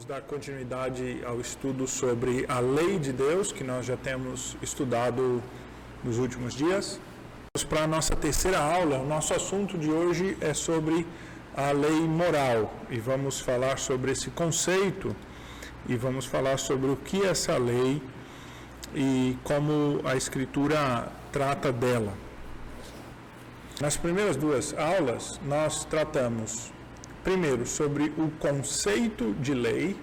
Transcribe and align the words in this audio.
Vamos 0.00 0.08
dar 0.08 0.22
continuidade 0.22 1.20
ao 1.26 1.38
estudo 1.42 1.86
sobre 1.86 2.46
a 2.48 2.58
lei 2.58 2.98
de 2.98 3.12
Deus, 3.12 3.52
que 3.52 3.62
nós 3.62 3.84
já 3.84 3.98
temos 3.98 4.56
estudado 4.62 5.42
nos 6.02 6.16
últimos 6.16 6.54
dias. 6.54 6.98
Para 7.68 7.82
a 7.82 7.86
nossa 7.86 8.16
terceira 8.16 8.58
aula, 8.58 8.96
o 8.96 9.06
nosso 9.06 9.34
assunto 9.34 9.76
de 9.76 9.90
hoje 9.90 10.38
é 10.40 10.54
sobre 10.54 11.06
a 11.54 11.70
lei 11.72 12.00
moral 12.00 12.72
e 12.88 12.98
vamos 12.98 13.40
falar 13.40 13.78
sobre 13.78 14.12
esse 14.12 14.30
conceito 14.30 15.14
e 15.86 15.96
vamos 15.96 16.24
falar 16.24 16.56
sobre 16.56 16.90
o 16.90 16.96
que 16.96 17.22
é 17.22 17.26
essa 17.26 17.58
lei 17.58 18.00
e 18.94 19.36
como 19.44 20.00
a 20.04 20.16
Escritura 20.16 21.12
trata 21.30 21.70
dela. 21.70 22.14
Nas 23.78 23.98
primeiras 23.98 24.36
duas 24.36 24.72
aulas, 24.78 25.38
nós 25.46 25.84
tratamos 25.84 26.72
primeiro, 27.22 27.66
sobre 27.66 28.12
o 28.16 28.30
conceito 28.38 29.34
de 29.40 29.54
lei, 29.54 29.96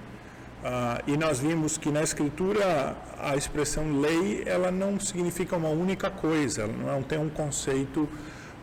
uh, 0.64 1.04
e 1.08 1.18
nós 1.18 1.40
vimos 1.40 1.78
que 1.78 1.92
na 1.92 2.02
escritura 2.02 2.96
a 3.20 3.36
expressão 3.36 4.00
lei, 4.00 4.44
ela 4.46 4.72
não 4.72 5.00
significa 5.00 5.56
uma 5.56 5.70
única 5.70 6.10
coisa, 6.10 6.64
ela 6.64 6.74
não 6.74 7.04
tem 7.04 7.20
um 7.20 7.30
conceito 7.30 8.08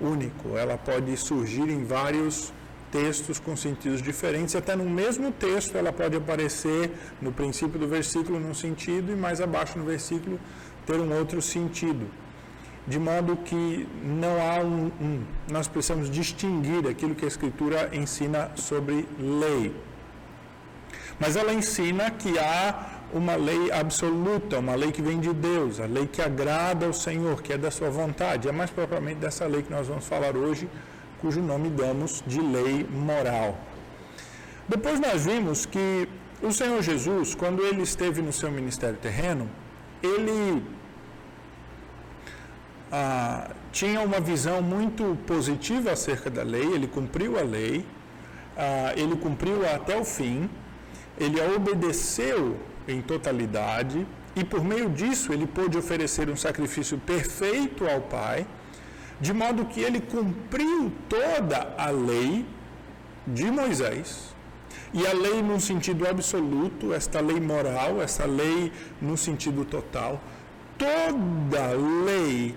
único, 0.01 0.57
ela 0.57 0.77
pode 0.77 1.17
surgir 1.17 1.69
em 1.69 1.85
vários 1.85 2.53
textos 2.91 3.41
com 3.41 3.57
sentidos 3.57 4.01
diferentes, 4.01 4.55
até 4.55 4.77
no 4.77 4.85
mesmo 4.85 5.33
texto 5.33 5.77
ela 5.77 5.93
pode 5.93 6.17
aparecer 6.17 6.93
no 7.21 7.33
princípio 7.33 7.79
do 7.79 7.89
versículo 7.89 8.39
num 8.39 8.55
sentido 8.55 9.11
e 9.11 9.17
mais 9.17 9.41
abaixo 9.41 9.77
no 9.77 9.85
versículo 9.85 10.39
ter 10.87 11.01
um 11.01 11.13
outro 11.13 11.43
sentido 11.43 12.07
de 12.87 12.99
modo 12.99 13.37
que 13.37 13.89
não 14.03 14.41
há 14.43 14.61
um, 14.61 14.91
um, 15.01 15.25
nós 15.51 15.67
precisamos 15.67 16.11
distinguir 16.11 16.87
aquilo 16.87 17.15
que 17.15 17.25
a 17.25 17.29
Escritura 17.29 17.91
ensina 17.93 18.51
sobre 18.57 19.07
lei. 19.19 19.75
Mas 21.19 21.37
ela 21.37 21.53
ensina 21.53 22.11
que 22.11 22.39
há 22.39 23.03
uma 23.13 23.37
lei 23.37 23.71
absoluta, 23.71 24.59
uma 24.59 24.75
lei 24.75 24.91
que 24.93 25.01
vem 25.01 25.21
de 25.21 25.33
Deus, 25.33 25.81
a 25.81 25.87
lei 25.87 26.07
que 26.07 26.21
agrada 26.21 26.87
ao 26.87 26.93
Senhor, 26.93 27.41
que 27.43 27.53
é 27.53 27.59
da 27.59 27.71
sua 27.71 27.89
vontade. 27.89 28.49
É 28.49 28.53
mais 28.53 28.71
propriamente 28.71 29.21
dessa 29.21 29.47
lei 29.47 29.63
que 29.63 29.71
nós 29.71 29.87
vamos 29.87 30.07
falar 30.07 30.37
hoje, 30.37 30.69
cujo 31.21 31.41
nome 31.41 31.71
damos 31.71 32.23
de 32.27 32.41
lei 32.41 32.85
moral. 32.91 33.57
Depois 34.69 34.99
nós 34.99 35.25
vimos 35.25 35.65
que 35.65 36.09
o 36.43 36.53
Senhor 36.53 36.83
Jesus, 36.83 37.35
quando 37.35 37.63
ele 37.63 37.83
esteve 37.83 38.21
no 38.21 38.33
seu 38.33 38.51
ministério 38.51 38.97
terreno, 38.97 39.49
ele 40.03 40.63
ah, 42.93 43.51
tinha 43.73 44.01
uma 44.01 44.21
visão 44.21 44.63
muito 44.63 45.19
positiva 45.27 45.93
acerca 45.93 46.31
da 46.31 46.43
lei, 46.43 46.65
ele 46.65 46.87
cumpriu 46.87 47.39
a 47.39 47.43
lei, 47.43 47.85
ah, 48.57 48.93
ele 48.97 49.17
cumpriu 49.17 49.69
até 49.69 49.99
o 49.99 50.05
fim, 50.05 50.49
ele 51.19 51.41
a 51.41 51.47
obedeceu 51.53 52.57
em 52.87 53.01
totalidade 53.01 54.07
e 54.37 54.45
por 54.45 54.65
meio 54.65 54.91
disso 54.91 55.33
ele 55.33 55.47
pôde 55.47 55.79
oferecer 55.79 56.29
um 56.29 56.37
sacrifício 56.37 56.99
perfeito 56.99 57.87
ao 57.89 58.01
Pai, 58.01 58.47
de 59.21 59.33
modo 59.33 59.65
que 59.65 59.81
ele 59.81 60.01
cumpriu 60.01 60.93
toda 61.09 61.75
a 61.79 61.91
lei 61.91 62.45
de 63.27 63.51
Moisés. 63.51 64.35
E 64.93 65.07
a 65.07 65.13
lei 65.13 65.43
num 65.43 65.59
sentido 65.59 66.07
absoluto, 66.07 66.93
esta 66.93 67.21
lei 67.21 67.41
moral, 67.41 68.01
essa 68.01 68.27
lei 68.27 68.73
no 69.01 69.17
sentido 69.17 69.65
total, 69.65 70.21
toda 70.79 71.73
lei, 72.05 72.14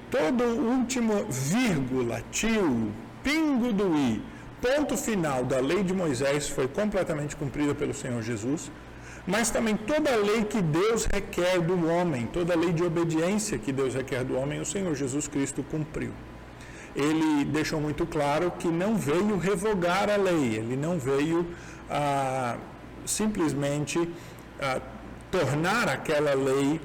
todo 0.09 0.43
último 0.43 1.25
vírgula, 1.29 2.21
tio, 2.31 2.91
pingo 3.23 3.71
do 3.73 3.95
i, 3.95 4.21
ponto 4.61 4.97
final 4.97 5.43
da 5.43 5.59
lei 5.59 5.83
de 5.83 5.93
Moisés 5.93 6.49
foi 6.49 6.67
completamente 6.67 7.35
cumprida 7.35 7.73
pelo 7.75 7.93
Senhor 7.93 8.21
Jesus, 8.21 8.71
mas 9.25 9.49
também 9.49 9.75
toda 9.75 10.11
a 10.11 10.15
lei 10.15 10.45
que 10.45 10.61
Deus 10.61 11.05
requer 11.05 11.59
do 11.59 11.87
homem, 11.87 12.27
toda 12.27 12.53
a 12.53 12.57
lei 12.57 12.71
de 12.71 12.83
obediência 12.83 13.57
que 13.57 13.71
Deus 13.71 13.93
requer 13.93 14.23
do 14.23 14.35
homem, 14.35 14.61
o 14.61 14.65
Senhor 14.65 14.95
Jesus 14.95 15.27
Cristo 15.27 15.63
cumpriu. 15.63 16.11
Ele 16.95 17.45
deixou 17.45 17.79
muito 17.79 18.05
claro 18.05 18.51
que 18.57 18.67
não 18.67 18.95
veio 18.95 19.37
revogar 19.37 20.09
a 20.09 20.15
lei, 20.15 20.55
ele 20.55 20.75
não 20.75 20.97
veio 20.97 21.45
ah, 21.89 22.57
simplesmente 23.05 24.09
ah, 24.59 24.79
tornar 25.29 25.89
aquela 25.89 26.33
lei 26.33 26.79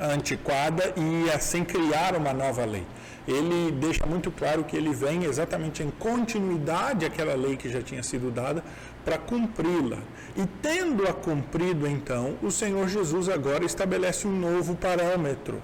antiquada 0.00 0.92
e 0.96 1.30
assim 1.30 1.64
criar 1.64 2.14
uma 2.16 2.32
nova 2.32 2.64
lei. 2.64 2.86
Ele 3.26 3.72
deixa 3.72 4.06
muito 4.06 4.30
claro 4.30 4.62
que 4.62 4.76
ele 4.76 4.92
vem 4.92 5.24
exatamente 5.24 5.82
em 5.82 5.90
continuidade 5.90 7.04
àquela 7.04 7.34
lei 7.34 7.56
que 7.56 7.68
já 7.68 7.82
tinha 7.82 8.02
sido 8.02 8.30
dada 8.30 8.62
para 9.04 9.18
cumpri-la. 9.18 9.98
E 10.36 10.46
tendo-a 10.62 11.12
cumprido 11.12 11.86
então, 11.88 12.36
o 12.42 12.50
Senhor 12.50 12.88
Jesus 12.88 13.28
agora 13.28 13.64
estabelece 13.64 14.28
um 14.28 14.38
novo 14.38 14.76
parâmetro. 14.76 15.60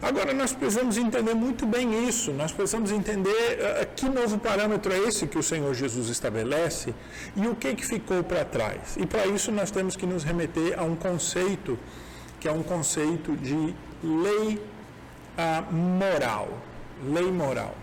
Agora 0.00 0.32
nós 0.32 0.52
precisamos 0.52 0.96
entender 0.96 1.34
muito 1.34 1.66
bem 1.66 2.08
isso, 2.08 2.32
nós 2.32 2.52
precisamos 2.52 2.92
entender 2.92 3.58
uh, 3.58 3.86
que 3.96 4.08
novo 4.08 4.38
parâmetro 4.38 4.92
é 4.92 4.98
esse 5.00 5.26
que 5.26 5.36
o 5.36 5.42
Senhor 5.42 5.74
Jesus 5.74 6.08
estabelece 6.08 6.94
e 7.34 7.48
o 7.48 7.56
que, 7.56 7.74
que 7.74 7.84
ficou 7.84 8.22
para 8.22 8.44
trás. 8.44 8.96
E 8.96 9.04
para 9.04 9.26
isso 9.26 9.50
nós 9.50 9.72
temos 9.72 9.96
que 9.96 10.06
nos 10.06 10.22
remeter 10.22 10.78
a 10.78 10.84
um 10.84 10.94
conceito 10.94 11.76
que 12.40 12.48
é 12.48 12.52
um 12.52 12.62
conceito 12.62 13.36
de 13.36 13.74
lei 14.02 14.60
ah, 15.36 15.62
moral. 15.70 16.48
Lei 17.04 17.30
moral. 17.30 17.74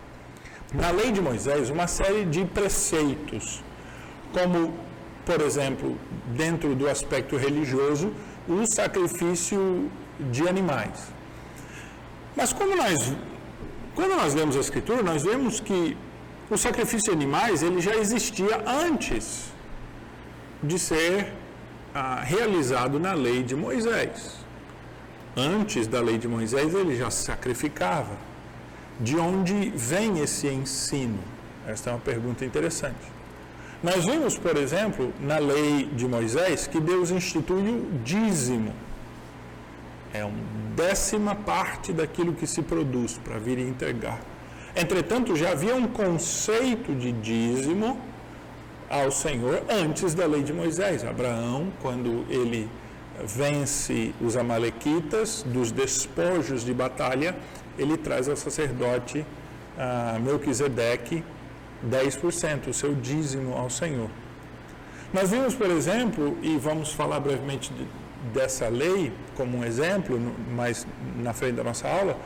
Na 0.74 0.92
lei 0.92 1.12
de 1.12 1.22
Moisés, 1.22 1.70
uma 1.70 1.88
série 1.88 2.26
de 2.26 2.44
preceitos, 2.44 3.64
como, 4.34 4.74
por 5.26 5.40
exemplo, 5.42 5.98
dentro 6.36 6.76
do 6.76 6.90
aspecto 6.90 7.38
religioso, 7.38 8.12
o 8.48 8.66
sacrifício 8.66 9.90
de 10.32 10.48
animais. 10.48 11.14
Mas 12.36 12.52
como 12.52 12.76
nós, 12.76 13.14
quando 13.96 14.16
nós 14.16 14.34
lemos 14.34 14.58
a 14.58 14.60
Escritura, 14.60 15.02
nós 15.02 15.24
vemos 15.24 15.60
que 15.60 15.98
o 16.50 16.58
sacrifício 16.58 17.12
de 17.12 17.16
animais 17.16 17.64
ele 17.64 17.80
já 17.80 17.96
existia 17.96 18.62
antes 18.68 19.46
de 20.62 20.78
ser 20.78 21.32
ah, 21.94 22.22
realizado 22.22 23.00
na 23.00 23.14
lei 23.14 23.42
de 23.44 23.56
Moisés. 23.56 24.45
Antes 25.36 25.86
da 25.88 26.00
lei 26.00 26.18
de 26.18 26.28
Moisés, 26.28 26.74
ele 26.74 26.96
já 26.96 27.12
sacrificava. 27.12 28.16
De 29.00 29.18
onde 29.18 29.72
vem 29.76 30.20
esse 30.20 30.48
ensino? 30.48 31.20
Esta 31.68 31.90
é 31.90 31.94
uma 31.94 32.00
pergunta 32.00 32.46
interessante. 32.46 32.96
Nós 33.84 34.06
vimos, 34.06 34.38
por 34.38 34.56
exemplo, 34.56 35.14
na 35.20 35.38
lei 35.38 35.86
de 35.94 36.08
Moisés, 36.08 36.66
que 36.66 36.80
Deus 36.80 37.12
institui 37.12 37.70
o 37.70 38.00
dízimo. 38.04 38.74
É 40.14 40.24
uma 40.24 40.38
décima 40.76 41.36
parte 41.36 41.92
daquilo 41.92 42.34
que 42.34 42.48
se 42.48 42.62
produz 42.62 43.20
para 43.24 43.38
vir 43.38 43.58
e 43.58 43.64
entregar. 43.64 44.20
Entretanto, 44.74 45.36
já 45.36 45.52
havia 45.52 45.76
um 45.76 45.88
conceito 45.88 46.96
de 46.96 47.12
dízimo 47.12 48.00
ao 48.90 49.12
Senhor 49.12 49.64
antes 49.70 50.14
da 50.14 50.26
lei 50.26 50.44
de 50.44 50.54
Moisés. 50.54 51.04
Abraão, 51.04 51.68
quando 51.82 52.26
ele 52.30 52.70
vence 53.24 54.14
os 54.22 54.36
amalequitas, 54.36 55.44
dos 55.48 55.72
despojos 55.72 56.64
de 56.64 56.74
batalha, 56.74 57.36
ele 57.78 57.98
traz 57.98 58.28
ao 58.28 58.36
sacerdote 58.36 59.20
uh, 59.20 60.20
Melquisedeque 60.20 61.24
10%, 61.90 62.68
o 62.68 62.74
seu 62.74 62.94
dízimo 62.96 63.54
ao 63.54 63.70
Senhor. 63.70 64.10
Nós 65.14 65.32
vimos, 65.32 65.54
por 65.54 65.70
exemplo, 65.70 66.38
e 66.42 66.58
vamos 66.58 66.92
falar 66.92 67.20
brevemente 67.20 67.72
de, 67.74 67.88
dessa 68.34 68.68
lei 68.68 69.14
como 69.36 69.60
um 69.60 69.64
exemplo, 69.64 70.20
mais 70.52 70.86
na 71.18 71.34
frente 71.34 71.56
da 71.56 71.64
nossa 71.64 71.88
aula, 71.88 72.18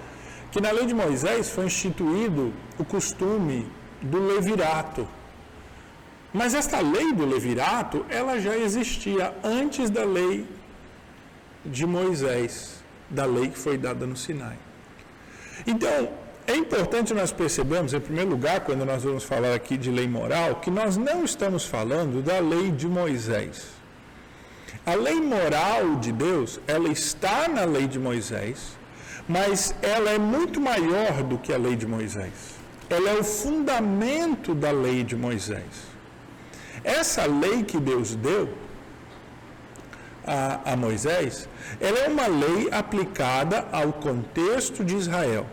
que 0.51 0.61
na 0.61 0.71
lei 0.71 0.85
de 0.85 0.93
Moisés 0.93 1.49
foi 1.49 1.65
instituído 1.65 2.53
o 2.77 2.85
costume 2.85 3.67
do 4.01 4.25
levirato. 4.25 5.07
Mas 6.33 6.53
esta 6.53 6.79
lei 6.79 7.11
do 7.11 7.25
levirato, 7.25 8.05
ela 8.09 8.39
já 8.39 8.55
existia 8.57 9.33
antes 9.43 9.89
da 9.89 10.03
lei 10.03 10.47
de 11.65 11.85
Moisés, 11.85 12.83
da 13.09 13.25
lei 13.25 13.49
que 13.49 13.57
foi 13.57 13.77
dada 13.77 14.05
no 14.05 14.15
Sinai. 14.15 14.57
Então, 15.65 16.09
é 16.47 16.55
importante 16.55 17.13
nós 17.13 17.31
percebermos, 17.31 17.93
em 17.93 17.99
primeiro 17.99 18.31
lugar, 18.31 18.61
quando 18.61 18.83
nós 18.85 19.03
vamos 19.03 19.23
falar 19.23 19.53
aqui 19.53 19.77
de 19.77 19.91
lei 19.91 20.07
moral, 20.07 20.55
que 20.55 20.71
nós 20.71 20.97
não 20.97 21.23
estamos 21.23 21.65
falando 21.65 22.23
da 22.23 22.39
lei 22.39 22.71
de 22.71 22.87
Moisés. 22.87 23.67
A 24.85 24.95
lei 24.95 25.21
moral 25.21 25.97
de 25.97 26.11
Deus, 26.11 26.59
ela 26.65 26.89
está 26.89 27.47
na 27.47 27.65
lei 27.65 27.87
de 27.87 27.99
Moisés, 27.99 28.77
mas 29.27 29.75
ela 29.81 30.09
é 30.09 30.17
muito 30.17 30.59
maior 30.59 31.21
do 31.21 31.37
que 31.37 31.53
a 31.53 31.57
lei 31.57 31.75
de 31.75 31.85
Moisés. 31.85 32.33
Ela 32.89 33.11
é 33.11 33.19
o 33.19 33.23
fundamento 33.23 34.55
da 34.55 34.71
lei 34.71 35.03
de 35.03 35.15
Moisés. 35.15 35.89
Essa 36.83 37.25
lei 37.25 37.63
que 37.63 37.79
Deus 37.79 38.15
deu, 38.15 38.49
a, 40.29 40.73
a 40.73 40.75
Moisés, 40.75 41.49
ela 41.81 41.97
é 41.97 42.07
uma 42.07 42.27
lei 42.27 42.69
aplicada 42.71 43.65
ao 43.71 43.91
contexto 43.91 44.85
de 44.85 44.95
Israel. 44.95 45.47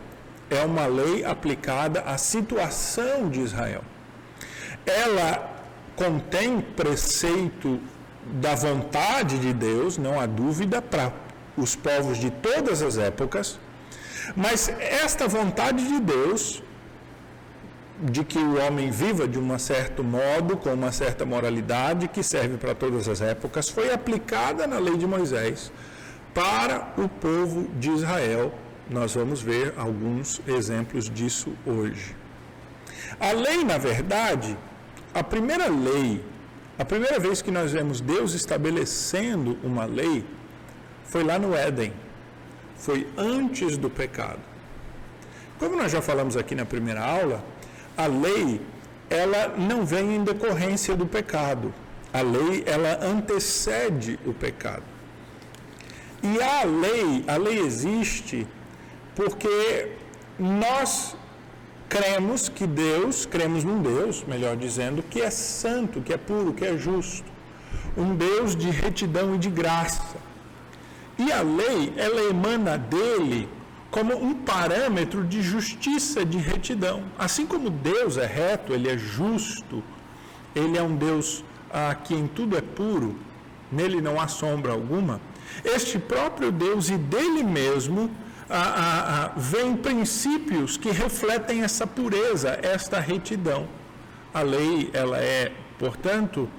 É 0.49 0.63
uma 0.63 0.85
lei 0.85 1.25
aplicada 1.25 2.01
à 2.01 2.17
situação 2.17 3.27
de 3.27 3.41
Israel. 3.41 3.81
Ela 4.85 5.49
contém 5.95 6.61
preceito 6.61 7.79
da 8.39 8.53
vontade 8.53 9.39
de 9.39 9.51
Deus, 9.51 9.97
não 9.97 10.19
há 10.19 10.25
dúvida, 10.27 10.81
para 10.81 11.11
os 11.57 11.75
povos 11.75 12.19
de 12.19 12.29
todas 12.29 12.81
as 12.83 12.97
épocas, 12.97 13.59
mas 14.35 14.69
esta 14.69 15.27
vontade 15.27 15.85
de 15.87 15.99
Deus, 15.99 16.61
de 18.01 18.23
que 18.23 18.37
o 18.37 18.59
homem 18.61 18.91
viva 18.91 19.27
de 19.27 19.39
um 19.39 19.57
certo 19.57 20.03
modo, 20.03 20.55
com 20.55 20.73
uma 20.73 20.91
certa 20.91 21.25
moralidade, 21.25 22.07
que 22.07 22.21
serve 22.21 22.57
para 22.57 22.75
todas 22.75 23.07
as 23.07 23.21
épocas, 23.21 23.69
foi 23.69 23.91
aplicada 23.91 24.67
na 24.67 24.77
lei 24.77 24.97
de 24.97 25.07
Moisés 25.07 25.71
para 26.33 26.93
o 26.97 27.09
povo 27.09 27.67
de 27.79 27.89
Israel. 27.89 28.53
Nós 28.89 29.15
vamos 29.15 29.41
ver 29.41 29.73
alguns 29.75 30.39
exemplos 30.47 31.09
disso 31.09 31.51
hoje. 31.65 32.15
A 33.19 33.31
lei, 33.31 33.63
na 33.63 33.77
verdade, 33.77 34.57
a 35.13 35.23
primeira 35.23 35.67
lei, 35.67 36.23
a 36.77 36.85
primeira 36.85 37.19
vez 37.19 37.41
que 37.41 37.49
nós 37.49 37.71
vemos 37.71 37.99
Deus 37.99 38.33
estabelecendo 38.33 39.57
uma 39.63 39.85
lei, 39.85 40.23
foi 41.05 41.23
lá 41.23 41.39
no 41.39 41.55
Éden. 41.55 41.91
Foi 42.77 43.07
antes 43.17 43.75
do 43.75 43.89
pecado. 43.89 44.39
Como 45.57 45.75
nós 45.75 45.91
já 45.91 46.01
falamos 46.01 46.37
aqui 46.37 46.53
na 46.53 46.65
primeira 46.65 47.03
aula, 47.03 47.43
a 47.97 48.05
lei 48.05 48.61
ela 49.09 49.55
não 49.57 49.85
vem 49.85 50.15
em 50.15 50.23
decorrência 50.23 50.95
do 50.95 51.05
pecado. 51.05 51.73
A 52.13 52.21
lei 52.21 52.63
ela 52.65 52.99
antecede 53.03 54.19
o 54.25 54.33
pecado. 54.33 54.83
E 56.21 56.41
a 56.41 56.63
lei, 56.63 57.23
a 57.27 57.37
lei 57.37 57.59
existe 57.59 58.47
porque 59.15 59.91
nós 60.37 61.15
cremos 61.89 62.49
que 62.49 62.67
Deus, 62.67 63.25
cremos 63.25 63.63
num 63.63 63.81
Deus, 63.81 64.23
melhor 64.23 64.55
dizendo, 64.55 65.01
que 65.01 65.21
é 65.21 65.29
santo, 65.29 66.01
que 66.01 66.13
é 66.13 66.17
puro, 66.17 66.53
que 66.53 66.65
é 66.65 66.77
justo. 66.77 67.25
Um 67.95 68.15
Deus 68.15 68.55
de 68.55 68.69
retidão 68.69 69.35
e 69.35 69.37
de 69.37 69.49
graça. 69.49 70.17
E 71.17 71.31
a 71.31 71.41
lei, 71.41 71.93
ela 71.97 72.21
emana 72.29 72.77
dele 72.77 73.49
como 73.89 74.15
um 74.15 74.33
parâmetro 74.33 75.23
de 75.23 75.41
justiça, 75.41 76.25
de 76.25 76.37
retidão. 76.37 77.03
Assim 77.17 77.45
como 77.45 77.69
Deus 77.69 78.17
é 78.17 78.25
reto, 78.25 78.73
ele 78.73 78.89
é 78.89 78.97
justo, 78.97 79.83
ele 80.55 80.77
é 80.77 80.83
um 80.83 80.95
Deus 80.95 81.43
ah, 81.71 81.95
que 81.95 82.13
em 82.13 82.27
tudo 82.27 82.57
é 82.57 82.61
puro, 82.61 83.15
nele 83.71 84.01
não 84.01 84.19
há 84.19 84.27
sombra 84.27 84.73
alguma. 84.73 85.21
Este 85.63 85.97
próprio 85.97 86.51
Deus 86.51 86.89
e 86.89 86.97
dele 86.97 87.43
mesmo 87.43 88.11
ah, 88.49 89.31
ah, 89.33 89.39
vem 89.39 89.75
princípios 89.75 90.77
que 90.77 90.89
refletem 90.91 91.63
essa 91.63 91.87
pureza, 91.87 92.59
esta 92.61 92.99
retidão. 92.99 93.67
A 94.33 94.41
lei, 94.41 94.89
ela 94.93 95.17
é, 95.17 95.51
portanto, 95.79 96.49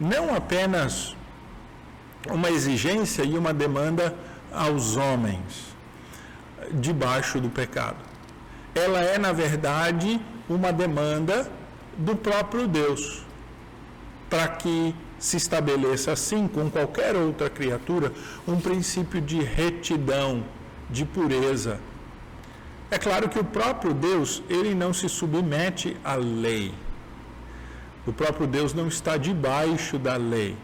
não 0.00 0.34
apenas 0.34 1.16
uma 2.30 2.50
exigência 2.50 3.22
e 3.24 3.36
uma 3.36 3.52
demanda 3.52 4.14
aos 4.52 4.96
homens 4.96 5.75
debaixo 6.72 7.40
do 7.40 7.48
pecado. 7.48 7.96
Ela 8.74 9.00
é, 9.00 9.18
na 9.18 9.32
verdade, 9.32 10.20
uma 10.48 10.72
demanda 10.72 11.50
do 11.96 12.14
próprio 12.14 12.66
Deus, 12.66 13.24
para 14.28 14.48
que 14.48 14.94
se 15.18 15.36
estabeleça 15.36 16.12
assim 16.12 16.46
com 16.46 16.70
qualquer 16.70 17.16
outra 17.16 17.48
criatura 17.48 18.12
um 18.46 18.60
princípio 18.60 19.20
de 19.20 19.42
retidão, 19.42 20.44
de 20.90 21.04
pureza. 21.04 21.80
É 22.90 22.98
claro 22.98 23.28
que 23.28 23.38
o 23.38 23.44
próprio 23.44 23.92
Deus, 23.92 24.42
ele 24.48 24.74
não 24.74 24.92
se 24.92 25.08
submete 25.08 25.96
à 26.04 26.14
lei. 26.14 26.72
O 28.06 28.12
próprio 28.12 28.46
Deus 28.46 28.72
não 28.72 28.86
está 28.86 29.16
debaixo 29.16 29.98
da 29.98 30.16
lei. 30.16 30.56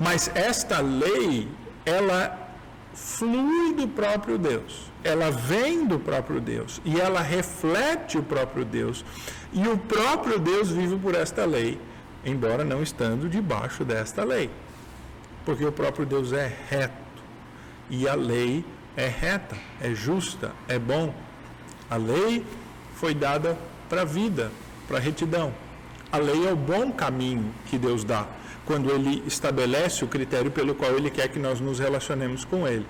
Mas 0.00 0.30
esta 0.34 0.80
lei, 0.80 1.48
ela 1.84 2.54
flui 2.94 3.74
do 3.74 3.86
próprio 3.88 4.38
Deus. 4.38 4.87
Ela 5.04 5.30
vem 5.30 5.86
do 5.86 5.98
próprio 5.98 6.40
Deus 6.40 6.80
e 6.84 7.00
ela 7.00 7.20
reflete 7.20 8.18
o 8.18 8.22
próprio 8.22 8.64
Deus. 8.64 9.04
E 9.52 9.66
o 9.66 9.78
próprio 9.78 10.38
Deus 10.38 10.70
vive 10.70 10.96
por 10.96 11.14
esta 11.14 11.44
lei, 11.44 11.80
embora 12.24 12.64
não 12.64 12.82
estando 12.82 13.28
debaixo 13.28 13.84
desta 13.84 14.24
lei. 14.24 14.50
Porque 15.44 15.64
o 15.64 15.72
próprio 15.72 16.04
Deus 16.04 16.32
é 16.32 16.52
reto 16.68 17.22
e 17.88 18.08
a 18.08 18.14
lei 18.14 18.64
é 18.96 19.06
reta, 19.06 19.56
é 19.80 19.94
justa, 19.94 20.52
é 20.66 20.78
bom. 20.78 21.14
A 21.88 21.96
lei 21.96 22.44
foi 22.96 23.14
dada 23.14 23.56
para 23.88 24.02
a 24.02 24.04
vida, 24.04 24.50
para 24.86 24.98
a 24.98 25.00
retidão. 25.00 25.54
A 26.10 26.18
lei 26.18 26.46
é 26.46 26.52
o 26.52 26.56
bom 26.56 26.90
caminho 26.90 27.54
que 27.66 27.78
Deus 27.78 28.02
dá 28.02 28.26
quando 28.68 28.90
ele 28.90 29.22
estabelece 29.26 30.04
o 30.04 30.08
critério 30.08 30.50
pelo 30.50 30.74
qual 30.74 30.92
ele 30.92 31.10
quer 31.10 31.28
que 31.28 31.38
nós 31.38 31.58
nos 31.58 31.78
relacionemos 31.78 32.44
com 32.44 32.68
ele. 32.68 32.84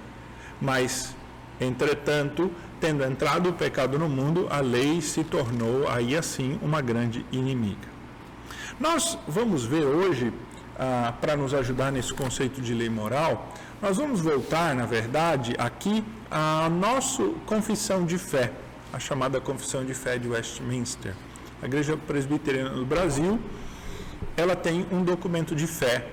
Mas, 0.61 1.15
entretanto, 1.61 2.51
tendo 2.81 3.05
entrado 3.05 3.51
o 3.51 3.53
pecado 3.53 3.99
no 3.99 4.09
mundo, 4.09 4.47
a 4.51 4.61
lei 4.61 5.01
se 5.01 5.25
tornou 5.25 5.89
aí 5.89 6.17
assim 6.17 6.59
uma 6.63 6.81
grande 6.81 7.25
inimiga. 7.33 7.89
Nós 8.79 9.19
vamos 9.27 9.65
ver 9.65 9.85
hoje, 9.85 10.33
ah, 10.79 11.13
para 11.21 11.37
nos 11.37 11.53
ajudar 11.53 11.91
nesse 11.91 12.15
conceito 12.15 12.61
de 12.61 12.73
lei 12.73 12.89
moral, 12.89 13.53
nós 13.83 13.97
vamos 13.97 14.21
voltar, 14.21 14.75
na 14.75 14.87
verdade, 14.87 15.55
aqui 15.59 16.05
à 16.31 16.69
nossa 16.69 17.25
confissão 17.47 18.05
de 18.05 18.19
fé, 18.19 18.53
a 18.93 18.99
chamada 18.99 19.41
Confissão 19.41 19.85
de 19.85 19.95
Fé 19.95 20.19
de 20.19 20.29
Westminster. 20.29 21.15
A 21.63 21.67
Igreja 21.67 21.97
Presbiteriana 21.97 22.71
do 22.71 22.87
Brasil 22.87 23.41
ela 24.37 24.55
tem 24.55 24.87
um 24.93 25.03
documento 25.03 25.55
de 25.55 25.67
fé. 25.67 26.07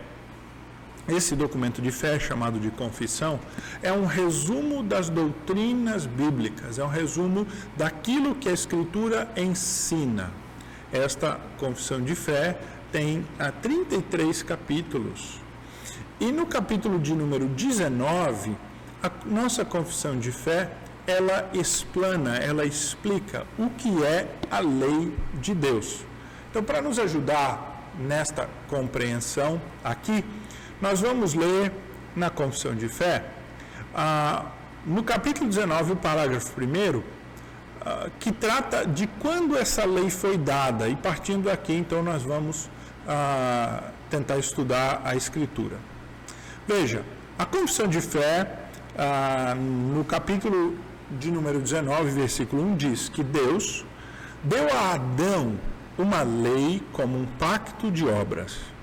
Esse 1.07 1.35
documento 1.35 1.81
de 1.81 1.91
fé, 1.91 2.19
chamado 2.19 2.59
de 2.59 2.71
confissão, 2.71 3.39
é 3.83 3.91
um 3.91 4.05
resumo 4.05 4.81
das 4.81 5.07
doutrinas 5.07 6.07
bíblicas, 6.07 6.79
é 6.79 6.83
um 6.83 6.89
resumo 6.89 7.45
daquilo 7.77 8.33
que 8.33 8.49
a 8.49 8.51
Escritura 8.51 9.29
ensina. 9.37 10.31
Esta 10.91 11.39
confissão 11.59 12.01
de 12.01 12.15
fé 12.15 12.57
tem 12.91 13.23
33 13.61 14.41
ah, 14.41 14.45
capítulos. 14.45 15.39
E 16.19 16.31
no 16.31 16.47
capítulo 16.47 16.97
de 16.97 17.13
número 17.13 17.45
19, 17.49 18.55
a 19.03 19.11
nossa 19.25 19.63
confissão 19.63 20.17
de 20.17 20.31
fé, 20.31 20.71
ela 21.05 21.47
explana, 21.53 22.37
ela 22.37 22.65
explica 22.65 23.45
o 23.59 23.69
que 23.69 24.03
é 24.03 24.27
a 24.49 24.59
lei 24.59 25.15
de 25.39 25.53
Deus. 25.53 26.03
Então, 26.49 26.63
para 26.63 26.81
nos 26.81 26.97
ajudar 26.97 27.91
nesta 27.99 28.49
compreensão 28.67 29.61
aqui, 29.83 30.23
nós 30.81 31.01
vamos 31.01 31.33
ler 31.33 31.71
na 32.15 32.29
Confissão 32.29 32.75
de 32.75 32.87
Fé, 32.87 33.23
ah, 33.93 34.45
no 34.85 35.03
capítulo 35.03 35.49
19, 35.49 35.93
o 35.93 35.95
parágrafo 35.95 36.53
1, 36.59 37.01
ah, 37.81 38.09
que 38.19 38.31
trata 38.31 38.85
de 38.85 39.07
quando 39.07 39.57
essa 39.57 39.85
lei 39.85 40.09
foi 40.09 40.37
dada, 40.37 40.87
e 40.87 40.95
partindo 40.95 41.49
aqui, 41.49 41.73
então, 41.73 42.03
nós 42.03 42.23
vamos 42.23 42.69
ah, 43.07 43.83
tentar 44.09 44.37
estudar 44.37 45.01
a 45.03 45.15
Escritura. 45.15 45.77
Veja, 46.67 47.03
a 47.37 47.45
Confissão 47.45 47.87
de 47.87 48.01
Fé, 48.01 48.47
ah, 48.97 49.55
no 49.55 50.03
capítulo 50.03 50.75
de 51.19 51.31
número 51.31 51.59
19, 51.59 52.11
versículo 52.11 52.63
1, 52.63 52.75
diz 52.75 53.09
que 53.09 53.23
Deus 53.23 53.85
deu 54.43 54.67
a 54.73 54.93
Adão 54.93 55.55
uma 55.97 56.23
lei 56.23 56.83
como 56.91 57.17
um 57.17 57.25
pacto 57.39 57.89
de 57.91 58.05
obras. 58.05 58.74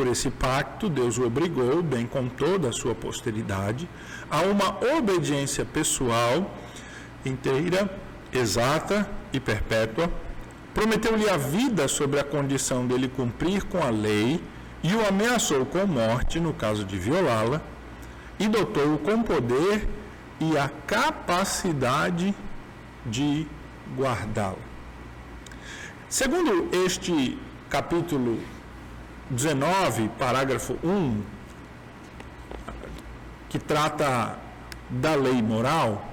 Por 0.00 0.06
esse 0.06 0.30
pacto, 0.30 0.88
Deus 0.88 1.18
o 1.18 1.26
obrigou, 1.26 1.82
bem 1.82 2.06
com 2.06 2.26
toda 2.26 2.70
a 2.70 2.72
sua 2.72 2.94
posteridade, 2.94 3.86
a 4.30 4.40
uma 4.40 4.78
obediência 4.96 5.62
pessoal 5.62 6.56
inteira, 7.22 7.86
exata 8.32 9.06
e 9.30 9.38
perpétua. 9.38 10.10
Prometeu-lhe 10.72 11.28
a 11.28 11.36
vida 11.36 11.86
sobre 11.86 12.18
a 12.18 12.24
condição 12.24 12.86
dele 12.86 13.08
cumprir 13.08 13.64
com 13.64 13.76
a 13.76 13.90
lei 13.90 14.42
e 14.82 14.94
o 14.94 15.06
ameaçou 15.06 15.66
com 15.66 15.86
morte 15.86 16.40
no 16.40 16.54
caso 16.54 16.82
de 16.82 16.96
violá-la, 16.96 17.60
e 18.38 18.48
dotou-o 18.48 18.96
com 19.00 19.22
poder 19.22 19.86
e 20.40 20.56
a 20.56 20.70
capacidade 20.86 22.34
de 23.04 23.46
guardá-la. 23.98 24.56
Segundo 26.08 26.70
este 26.86 27.36
capítulo 27.68 28.38
19, 29.30 30.08
parágrafo 30.18 30.76
1, 30.82 31.22
que 33.48 33.58
trata 33.58 34.36
da 34.90 35.14
lei 35.14 35.40
moral, 35.40 36.04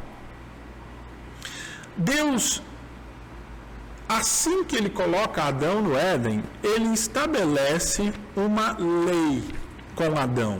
Deus, 1.95 2.61
assim 4.07 4.63
que 4.63 4.75
ele 4.75 4.89
coloca 4.89 5.43
Adão 5.43 5.81
no 5.81 5.97
Éden, 5.97 6.43
ele 6.63 6.93
estabelece 6.93 8.13
uma 8.35 8.77
lei 8.77 9.43
com 9.95 10.17
Adão. 10.17 10.59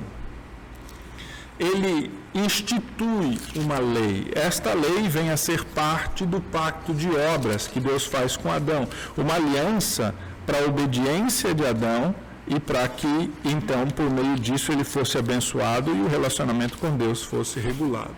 Ele 1.60 2.12
institui 2.34 3.40
uma 3.56 3.80
lei. 3.80 4.32
Esta 4.36 4.74
lei 4.74 5.08
vem 5.08 5.30
a 5.30 5.38
ser 5.38 5.64
parte 5.64 6.26
do 6.26 6.42
pacto 6.42 6.94
de 6.94 7.10
obras 7.10 7.68
que 7.68 7.80
Deus 7.80 8.06
faz 8.06 8.36
com 8.36 8.52
Adão, 8.52 8.88
uma 9.16 9.36
aliança 9.36 10.14
para 10.46 10.60
a 10.60 10.66
obediência 10.66 11.54
de 11.54 11.66
Adão 11.66 12.16
e 12.48 12.60
para 12.60 12.88
que 12.88 13.32
então 13.44 13.88
por 13.88 14.10
meio 14.10 14.36
disso 14.39 14.72
ele 14.72 14.84
fosse 14.84 15.18
abençoado 15.18 15.94
e 15.94 16.01
o 16.01 16.08
relacionamento 16.08 16.77
com 16.77 16.96
Deus 16.96 17.24
fosse 17.24 17.60
regulado. 17.60 18.16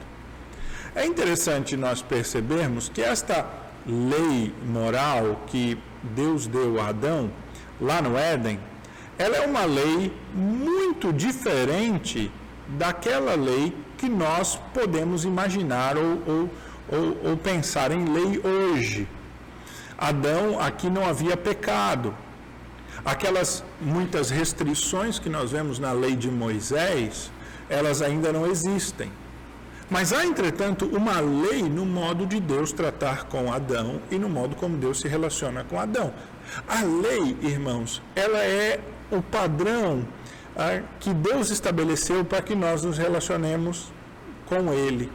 É 0.96 1.06
interessante 1.06 1.78
nós 1.78 2.02
percebermos 2.02 2.90
que 2.90 3.02
esta 3.02 3.46
lei 3.86 4.54
moral 4.66 5.42
que 5.48 5.78
Deus 6.04 6.48
deu 6.48 6.80
a 6.80 6.88
Adão 6.88 7.32
lá 7.80 8.02
no 8.02 8.18
Éden, 8.18 8.60
ela 9.18 9.38
é 9.38 9.46
uma 9.46 9.66
lei 9.66 10.14
muito 10.34 11.12
diferente 11.12 12.32
daquela 12.68 13.36
lei 13.36 13.76
que 13.98 14.08
nós 14.08 14.60
podemos 14.74 15.26
imaginar 15.26 15.98
ou, 15.98 16.24
ou, 16.26 16.50
ou, 16.88 17.32
ou 17.32 17.38
pensar 17.38 17.92
em 17.92 18.06
lei 18.06 18.42
hoje. 18.44 19.08
Adão 19.98 20.60
aqui 20.60 20.90
não 20.90 21.06
havia 21.06 21.36
pecado. 21.36 22.16
Aquelas 23.04 23.64
muitas 23.80 24.30
restrições 24.30 25.20
que 25.20 25.30
nós 25.30 25.52
vemos 25.52 25.80
na 25.80 25.92
lei 25.92 26.16
de 26.16 26.30
Moisés, 26.30 27.32
elas 27.70 28.02
ainda 28.02 28.32
não 28.34 28.46
existem. 28.46 29.12
Mas 29.90 30.14
há, 30.14 30.24
entretanto, 30.24 30.86
uma 30.86 31.20
lei 31.20 31.64
no 31.64 31.86
modo 31.86 32.26
de 32.26 32.40
Deus 32.40 32.72
tratar 32.72 33.26
com 33.26 33.52
Adão 33.52 34.00
e 34.12 34.20
no 34.20 34.30
modo 34.30 34.56
como 34.56 34.78
Deus 34.78 35.00
se 35.00 35.08
relaciona 35.08 35.64
com 35.64 35.80
Adão. 35.80 36.14
A 36.68 36.84
lei, 36.84 37.36
irmãos, 37.42 38.02
ela 38.16 38.38
é 38.38 38.80
o 39.10 39.22
padrão 39.22 40.06
ah, 40.56 40.82
que 41.00 41.12
Deus 41.12 41.50
estabeleceu 41.50 42.24
para 42.24 42.42
que 42.42 42.54
nós 42.54 42.84
nos 42.84 42.98
relacionemos 42.98 43.92
com 44.46 44.72
Ele. 44.72 45.12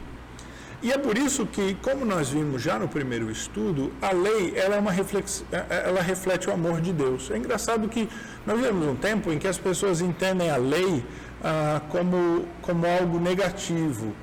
E 0.85 0.91
é 0.91 0.99
por 0.99 1.17
isso 1.17 1.47
que, 1.47 1.75
como 1.81 2.05
nós 2.05 2.29
vimos 2.29 2.61
já 2.61 2.77
no 2.77 2.87
primeiro 2.87 3.31
estudo, 3.31 3.91
a 3.99 4.11
lei 4.11 4.53
ela 4.55 4.75
é 4.75 4.79
uma 4.79 4.91
reflex... 4.91 5.43
É, 5.51 5.55
é, 5.67 5.83
ela 5.87 5.99
reflete 5.99 6.47
o 6.47 6.53
amor 6.53 6.79
de 6.79 6.93
Deus. 6.93 7.31
É 7.31 7.37
engraçado 7.37 7.89
que 7.89 8.07
nós 8.45 8.55
vivemos 8.55 8.87
um 8.89 8.95
tempo 8.95 9.33
em 9.33 9.39
que 9.39 9.47
as 9.47 9.57
pessoas 9.57 9.99
entendem 9.99 10.51
a 10.51 10.57
lei 10.57 11.03
ah, 11.43 11.81
como, 11.89 12.45
como 12.61 12.85
algo 12.85 13.19
negativo 13.19 14.13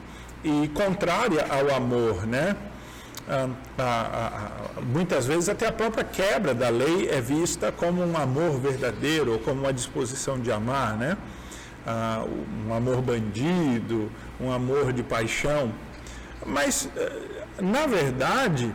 e 0.45 0.69
contrária 0.69 1.45
ao 1.50 1.75
amor, 1.75 2.28
né? 2.28 2.54
Ah, 3.76 4.52
muitas 4.85 5.26
vezes 5.26 5.49
até 5.49 5.66
a 5.66 5.73
própria 5.73 6.04
quebra 6.04 6.54
da 6.54 6.69
lei 6.69 7.09
é 7.11 7.21
vista 7.21 7.73
como 7.73 8.04
um 8.04 8.16
amor 8.16 8.61
verdadeiro 8.61 9.33
ou 9.33 9.40
como 9.40 9.62
uma 9.62 9.73
disposição 9.73 10.38
de 10.38 10.52
amar, 10.52 10.97
né? 10.97 11.16
Ah, 11.85 12.25
um 12.69 12.73
amor 12.73 13.02
bandido, 13.02 14.09
um 14.40 14.52
amor 14.52 14.92
de 14.92 15.02
paixão. 15.02 15.73
Mas, 16.45 16.89
eh, 16.97 17.45
na 17.61 17.87
verdade, 17.87 18.75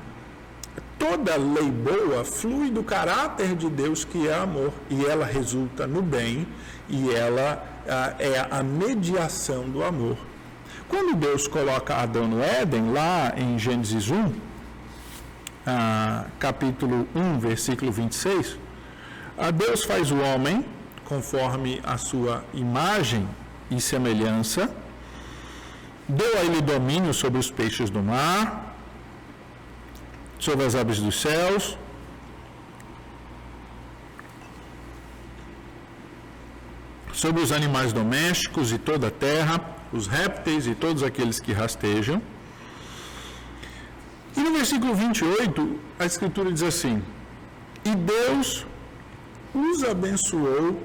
toda 0.98 1.36
lei 1.38 1.70
boa 1.70 2.24
flui 2.24 2.70
do 2.70 2.84
caráter 2.84 3.56
de 3.56 3.70
Deus 3.70 4.04
que 4.04 4.28
é 4.28 4.34
amor 4.34 4.74
e 4.90 5.06
ela 5.06 5.26
resulta 5.26 5.86
no 5.86 6.02
bem 6.02 6.48
e 6.90 7.14
ela 7.14 7.64
ah, 7.88 8.14
é 8.20 8.48
a 8.50 8.64
mediação 8.64 9.70
do 9.70 9.84
amor. 9.84 10.18
Quando 10.88 11.16
Deus 11.16 11.48
coloca 11.48 11.96
Adão 11.96 12.28
no 12.28 12.42
Éden, 12.42 12.92
lá 12.92 13.34
em 13.38 13.60
Gênesis 13.60 14.10
1, 14.10 14.34
ah, 15.66 16.26
capítulo 16.40 17.08
1, 17.14 17.40
versículo 17.40 17.92
26, 17.92 18.58
a 19.38 19.52
Deus 19.52 19.84
faz 19.84 20.12
o 20.12 20.18
homem 20.18 20.66
conforme 21.06 21.80
a 21.84 21.98
sua 21.98 22.44
imagem 22.54 23.28
e 23.70 23.80
semelhança 23.80 24.70
Deu 26.08 26.38
a 26.38 26.44
ele 26.44 26.62
domínio 26.62 27.14
sobre 27.14 27.38
os 27.38 27.52
peixes 27.52 27.90
do 27.90 28.02
mar, 28.02 28.76
sobre 30.40 30.66
as 30.66 30.74
aves 30.74 31.00
dos 31.00 31.20
céus, 31.20 31.78
sobre 37.12 37.42
os 37.42 37.52
animais 37.52 37.92
domésticos 37.92 38.72
e 38.72 38.78
toda 38.78 39.08
a 39.08 39.12
terra, 39.12 39.60
os 39.92 40.08
répteis 40.08 40.66
e 40.66 40.74
todos 40.76 41.04
aqueles 41.04 41.40
que 41.42 41.52
rastejam. 41.52 42.22
E 44.38 44.40
no 44.40 44.54
versículo 44.54 44.96
28, 44.96 45.80
a 46.00 46.06
Escritura 46.06 46.52
diz 46.54 46.64
assim: 46.64 47.04
E 47.84 47.94
Deus 47.96 48.66
os 49.54 49.84
abençoou 49.84 50.82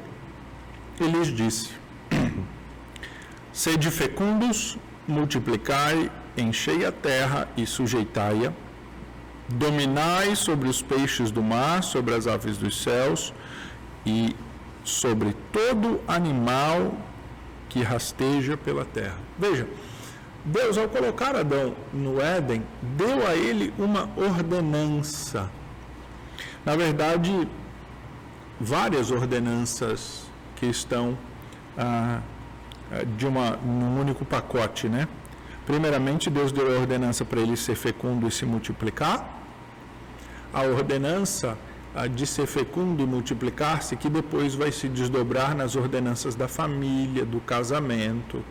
e 0.99 1.05
lhes 1.05 1.29
disse: 1.29 1.71
Sede 3.52 3.91
fecundos 3.91 4.79
multiplicai, 5.06 6.11
enchei 6.37 6.85
a 6.85 6.92
terra 6.92 7.49
e 7.56 7.66
sujeitai-a, 7.66 8.52
dominai 9.49 10.35
sobre 10.37 10.68
os 10.68 10.80
peixes 10.80 11.30
do 11.30 11.42
mar, 11.42 11.82
sobre 11.82 12.14
as 12.14 12.26
aves 12.26 12.56
dos 12.56 12.82
céus 12.82 13.35
e 14.06 14.35
sobre 14.85 15.35
todo 15.52 16.00
animal 16.09 16.94
que 17.68 17.82
rasteja 17.82 18.56
pela 18.56 18.85
terra. 18.85 19.16
Veja, 19.38 19.66
Deus, 20.44 20.76
ao 20.76 20.88
colocar 20.88 21.37
Adão 21.37 21.75
no 21.92 22.21
Éden, 22.21 22.62
deu 22.97 23.26
a 23.26 23.35
ele 23.35 23.73
uma 23.78 24.09
ordenança. 24.16 25.50
Na 26.64 26.75
verdade, 26.76 27.49
várias 28.61 29.11
ordenanças 29.11 30.25
que 30.56 30.66
estão 30.66 31.16
ah, 31.78 32.21
de 33.17 33.27
uma, 33.27 33.57
num 33.57 34.01
único 34.01 34.25
pacote, 34.25 34.89
né? 34.89 35.09
Primeiramente, 35.65 36.29
Deus 36.29 36.53
deu 36.53 36.67
a 36.67 36.81
ordenança 36.81 37.25
para 37.25 37.41
ele 37.41 37.57
ser 37.57 37.77
fecundo 37.77 38.27
e 38.27 38.31
se 38.31 38.45
multiplicar. 38.45 39.41
A 40.53 40.63
ordenança 40.63 41.57
de 42.15 42.27
ser 42.27 42.47
fecundo 42.47 43.03
e 43.03 43.07
multiplicar-se, 43.07 43.97
que 43.97 44.09
depois 44.09 44.55
vai 44.55 44.73
se 44.73 44.89
desdobrar 44.89 45.55
nas 45.55 45.77
ordenanças 45.77 46.35
da 46.35 46.49
família, 46.49 47.25
do 47.25 47.41
casamento, 47.41 48.43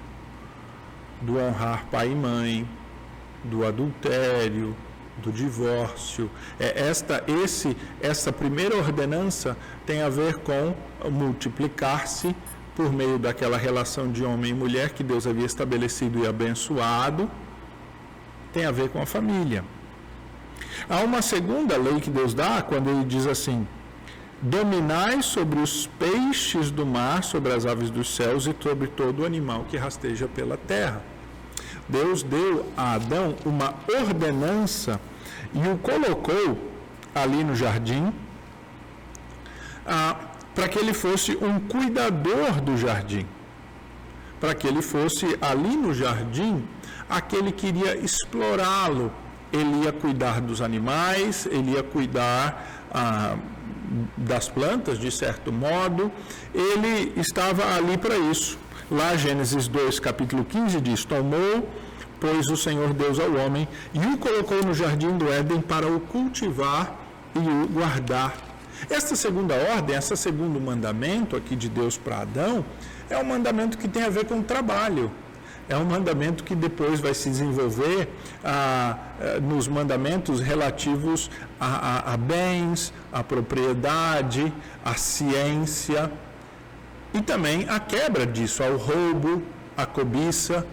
do 1.22 1.38
honrar 1.38 1.86
pai 1.92 2.12
e 2.12 2.16
mãe, 2.16 2.68
do 3.44 3.66
adultério, 3.66 4.76
do 5.18 5.32
divórcio. 5.32 6.30
É 6.60 6.88
esta, 6.88 7.24
esse, 7.28 7.76
essa 8.00 8.32
primeira 8.32 8.76
ordenança 8.78 9.58
tem 9.86 10.02
a 10.02 10.10
ver 10.10 10.38
com 10.38 10.76
multiplicar-se 11.10 12.36
por 12.76 12.92
meio 12.92 13.20
daquela 13.20 13.58
relação 13.58 14.12
de 14.12 14.24
homem 14.24 14.52
e 14.52 14.54
mulher 14.54 14.92
que 14.92 15.04
Deus 15.04 15.28
havia 15.28 15.46
estabelecido 15.46 16.20
e 16.20 16.28
abençoado, 16.28 17.30
tem 18.54 18.66
a 18.66 18.72
ver 18.72 18.90
com 18.90 19.02
a 19.02 19.06
família. 19.06 19.64
Há 20.90 21.02
uma 21.02 21.22
segunda 21.22 21.78
lei 21.78 22.00
que 22.00 22.10
Deus 22.10 22.34
dá 22.34 22.62
quando 22.62 22.90
ele 22.90 23.04
diz 23.04 23.28
assim: 23.28 23.68
Dominai 24.42 25.22
sobre 25.22 25.60
os 25.60 25.88
peixes 26.00 26.72
do 26.72 26.86
mar, 26.86 27.24
sobre 27.24 27.54
as 27.54 27.66
aves 27.66 27.90
dos 27.90 28.16
céus 28.16 28.48
e 28.48 28.56
sobre 28.60 28.88
todo 28.88 29.26
animal 29.26 29.66
que 29.70 29.78
rasteja 29.78 30.28
pela 30.28 30.58
terra. 30.58 31.02
Deus 31.88 32.24
deu 32.24 32.66
a 32.76 32.94
Adão 32.94 33.36
uma 33.46 33.76
ordenança 33.88 35.00
e 35.54 35.68
o 35.68 35.78
colocou 35.78 36.58
ali 37.14 37.44
no 37.44 37.56
jardim. 37.56 38.14
Ah, 39.86 40.31
para 40.54 40.68
que 40.68 40.78
ele 40.78 40.94
fosse 40.94 41.38
um 41.38 41.60
cuidador 41.60 42.62
do 42.62 42.78
jardim, 42.78 43.26
para 44.40 44.54
que 44.54 44.68
ele 44.68 44.82
fosse 44.82 45.38
ali 45.42 45.76
no 45.76 45.94
jardim 45.94 46.66
aquele 47.10 47.52
que 47.52 47.68
iria 47.68 47.98
explorá-lo. 47.98 49.12
Ele 49.52 49.84
ia 49.84 49.92
cuidar 49.92 50.40
dos 50.40 50.62
animais, 50.62 51.46
ele 51.46 51.72
ia 51.72 51.84
cuidar 51.84 52.88
ah, 52.94 53.36
das 54.16 54.48
plantas, 54.48 54.98
de 54.98 55.12
certo 55.12 55.52
modo, 55.52 56.10
ele 56.54 57.12
estava 57.18 57.76
ali 57.76 57.98
para 57.98 58.18
isso. 58.18 58.58
Lá, 58.90 59.16
Gênesis 59.16 59.68
2, 59.68 60.00
capítulo 60.00 60.46
15 60.46 60.80
diz: 60.80 61.04
Tomou, 61.04 61.70
pois, 62.20 62.48
o 62.48 62.56
Senhor 62.56 62.94
Deus 62.94 63.20
ao 63.20 63.34
homem 63.36 63.68
e 63.94 64.00
o 64.00 64.18
colocou 64.18 64.64
no 64.64 64.74
jardim 64.74 65.18
do 65.18 65.32
Éden 65.32 65.62
para 65.62 65.88
o 65.88 66.00
cultivar 66.00 66.96
e 67.36 67.40
o 67.40 67.68
guardar 67.68 68.51
esta 68.90 69.16
segunda 69.16 69.56
ordem, 69.56 69.96
esse 69.96 70.16
segundo 70.18 70.60
mandamento 70.60 71.36
aqui 71.36 71.56
de 71.56 71.70
Deus 71.70 71.98
para 71.98 72.22
Adão, 72.22 72.66
é 73.10 73.18
um 73.18 73.24
mandamento 73.24 73.78
que 73.78 73.88
tem 73.88 74.04
a 74.04 74.10
ver 74.10 74.26
com 74.26 74.40
o 74.40 74.44
trabalho. 74.44 75.12
É 75.70 75.78
um 75.78 75.86
mandamento 75.86 76.44
que 76.44 76.54
depois 76.54 77.00
vai 77.00 77.14
se 77.14 77.30
desenvolver 77.30 78.10
ah, 78.44 78.98
eh, 79.22 79.40
nos 79.40 79.68
mandamentos 79.68 80.42
relativos 80.42 81.30
a, 81.60 82.10
a, 82.10 82.14
a 82.14 82.18
bens, 82.18 82.92
a 83.12 83.24
propriedade, 83.24 84.52
a 84.84 84.96
ciência 84.96 86.12
e 87.14 87.22
também 87.22 87.68
a 87.70 87.80
quebra 87.80 88.26
disso, 88.26 88.64
ao 88.64 88.76
roubo, 88.76 89.42
a 89.78 89.86
cobiça, 89.86 90.66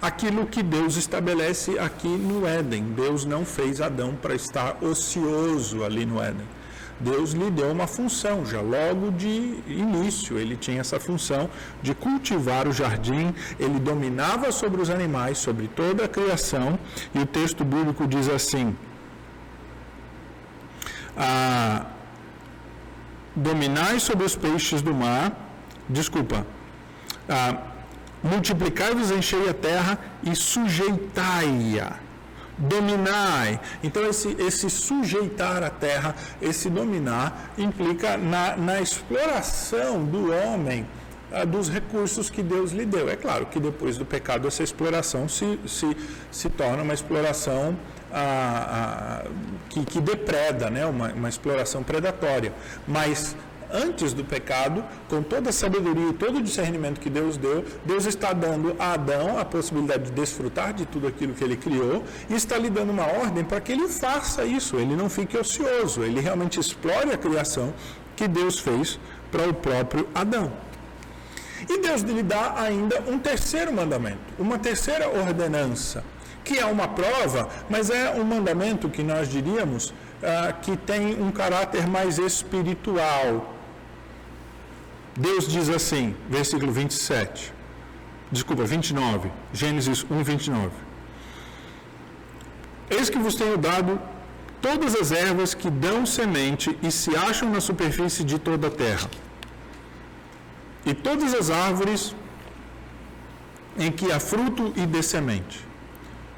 aquilo 0.00 0.46
que 0.46 0.62
Deus 0.62 0.96
estabelece 0.96 1.78
aqui 1.78 2.08
no 2.08 2.46
Éden. 2.46 2.84
Deus 2.94 3.24
não 3.24 3.44
fez 3.44 3.80
Adão 3.80 4.14
para 4.14 4.34
estar 4.34 4.76
ocioso 4.82 5.84
ali 5.84 6.04
no 6.06 6.20
Éden. 6.20 6.46
Deus 6.98 7.32
lhe 7.32 7.50
deu 7.50 7.70
uma 7.70 7.86
função, 7.86 8.46
já 8.46 8.60
logo 8.60 9.10
de 9.10 9.62
início, 9.66 10.38
ele 10.38 10.56
tinha 10.56 10.80
essa 10.80 10.98
função 10.98 11.50
de 11.82 11.94
cultivar 11.94 12.66
o 12.66 12.72
jardim, 12.72 13.34
ele 13.60 13.78
dominava 13.78 14.50
sobre 14.50 14.80
os 14.80 14.88
animais, 14.88 15.36
sobre 15.36 15.68
toda 15.68 16.06
a 16.06 16.08
criação, 16.08 16.78
e 17.14 17.18
o 17.18 17.26
texto 17.26 17.64
bíblico 17.64 18.06
diz 18.06 18.28
assim: 18.28 18.74
ah, 21.16 21.84
dominai 23.34 24.00
sobre 24.00 24.24
os 24.24 24.34
peixes 24.34 24.80
do 24.80 24.94
mar, 24.94 25.32
desculpa, 25.88 26.46
ah, 27.28 27.58
multiplicai-vos, 28.22 29.10
enchei 29.10 29.48
a 29.50 29.54
terra 29.54 29.98
e 30.22 30.34
sujeitai-a. 30.34 32.05
Dominai. 32.58 33.60
Então, 33.82 34.04
esse, 34.04 34.34
esse 34.38 34.70
sujeitar 34.70 35.62
a 35.62 35.70
terra, 35.70 36.14
esse 36.40 36.70
dominar, 36.70 37.52
implica 37.58 38.16
na, 38.16 38.56
na 38.56 38.80
exploração 38.80 40.04
do 40.04 40.32
homem 40.32 40.86
ah, 41.32 41.44
dos 41.44 41.68
recursos 41.68 42.30
que 42.30 42.42
Deus 42.42 42.72
lhe 42.72 42.86
deu. 42.86 43.10
É 43.10 43.16
claro 43.16 43.46
que 43.46 43.60
depois 43.60 43.98
do 43.98 44.04
pecado, 44.04 44.46
essa 44.48 44.62
exploração 44.62 45.28
se, 45.28 45.58
se, 45.66 45.96
se 46.30 46.48
torna 46.48 46.82
uma 46.82 46.94
exploração 46.94 47.76
ah, 48.12 49.24
ah, 49.26 49.30
que, 49.68 49.84
que 49.84 50.00
depreda, 50.00 50.70
né? 50.70 50.86
uma, 50.86 51.12
uma 51.12 51.28
exploração 51.28 51.82
predatória. 51.82 52.52
Mas 52.86 53.36
antes 53.72 54.12
do 54.12 54.24
pecado, 54.24 54.84
com 55.08 55.22
toda 55.22 55.50
a 55.50 55.52
sabedoria 55.52 56.10
e 56.10 56.12
todo 56.12 56.38
o 56.38 56.42
discernimento 56.42 57.00
que 57.00 57.10
Deus 57.10 57.36
deu, 57.36 57.64
Deus 57.84 58.06
está 58.06 58.32
dando 58.32 58.76
a 58.78 58.92
Adão 58.92 59.38
a 59.38 59.44
possibilidade 59.44 60.04
de 60.04 60.10
desfrutar 60.12 60.72
de 60.72 60.86
tudo 60.86 61.06
aquilo 61.06 61.34
que 61.34 61.44
ele 61.44 61.56
criou 61.56 62.04
e 62.28 62.34
está 62.34 62.56
lhe 62.56 62.70
dando 62.70 62.90
uma 62.90 63.06
ordem 63.06 63.44
para 63.44 63.60
que 63.60 63.72
ele 63.72 63.88
faça 63.88 64.44
isso, 64.44 64.76
ele 64.76 64.96
não 64.96 65.08
fique 65.08 65.36
ocioso, 65.36 66.02
ele 66.02 66.20
realmente 66.20 66.58
explore 66.60 67.10
a 67.10 67.18
criação 67.18 67.72
que 68.14 68.26
Deus 68.26 68.58
fez 68.58 68.98
para 69.30 69.48
o 69.48 69.54
próprio 69.54 70.08
Adão. 70.14 70.52
E 71.68 71.80
Deus 71.80 72.02
lhe 72.02 72.22
dá 72.22 72.54
ainda 72.60 73.02
um 73.08 73.18
terceiro 73.18 73.72
mandamento, 73.72 74.18
uma 74.38 74.58
terceira 74.58 75.08
ordenança, 75.08 76.04
que 76.44 76.58
é 76.58 76.64
uma 76.64 76.86
prova, 76.86 77.48
mas 77.68 77.90
é 77.90 78.10
um 78.10 78.24
mandamento 78.24 78.88
que 78.88 79.02
nós 79.02 79.28
diríamos 79.28 79.92
ah, 80.22 80.52
que 80.52 80.76
tem 80.76 81.20
um 81.20 81.30
caráter 81.30 81.86
mais 81.86 82.18
espiritual, 82.18 83.54
Deus 85.16 85.48
diz 85.48 85.68
assim, 85.70 86.14
versículo 86.28 86.70
27. 86.70 87.52
Desculpa, 88.30 88.64
29. 88.64 89.30
Gênesis 89.52 90.04
1, 90.10 90.22
29. 90.22 90.70
Eis 92.90 93.08
que 93.08 93.18
vos 93.18 93.34
tenho 93.34 93.56
dado 93.56 93.98
todas 94.60 94.94
as 94.94 95.12
ervas 95.12 95.54
que 95.54 95.70
dão 95.70 96.04
semente 96.04 96.78
e 96.82 96.90
se 96.90 97.16
acham 97.16 97.50
na 97.50 97.60
superfície 97.60 98.24
de 98.24 98.38
toda 98.38 98.66
a 98.66 98.70
terra, 98.70 99.08
e 100.84 100.92
todas 100.92 101.34
as 101.34 101.50
árvores 101.50 102.14
em 103.78 103.90
que 103.90 104.10
há 104.12 104.20
fruto 104.20 104.72
e 104.76 104.86
dê 104.86 105.02
semente. 105.02 105.64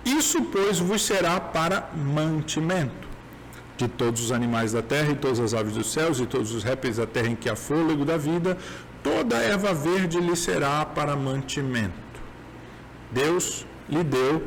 Isso, 0.04 0.42
pois, 0.44 0.78
vos 0.78 1.04
será 1.04 1.38
para 1.40 1.90
mantimento 1.94 3.07
de 3.78 3.86
todos 3.86 4.20
os 4.20 4.32
animais 4.32 4.72
da 4.72 4.82
terra 4.82 5.12
e 5.12 5.14
todas 5.14 5.38
as 5.38 5.54
aves 5.54 5.72
dos 5.72 5.92
céus 5.92 6.18
e 6.18 6.26
todos 6.26 6.52
os 6.52 6.64
répteis 6.64 6.96
da 6.96 7.06
terra 7.06 7.28
em 7.28 7.36
que 7.36 7.48
há 7.48 7.54
fôlego 7.54 8.04
da 8.04 8.16
vida, 8.16 8.58
toda 9.02 9.36
erva 9.36 9.72
verde 9.72 10.20
lhe 10.20 10.36
será 10.36 10.84
para 10.84 11.14
mantimento. 11.14 11.94
Deus 13.12 13.64
lhe 13.88 14.02
deu 14.02 14.42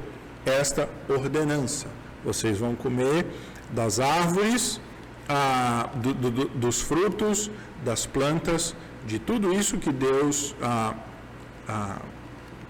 esta 0.46 0.90
ordenança. 1.08 1.88
Vocês 2.26 2.58
vão 2.58 2.76
comer 2.76 3.26
das 3.72 4.02
árvores, 4.02 4.82
ah, 5.30 5.90
do, 5.96 6.14
do, 6.14 6.46
dos 6.50 6.82
frutos, 6.82 7.50
das 7.86 8.06
plantas, 8.06 8.76
de 9.08 9.18
tudo 9.18 9.54
isso 9.54 9.78
que 9.78 9.94
Deus 9.94 10.54
ah, 10.62 10.94
ah, 11.70 12.02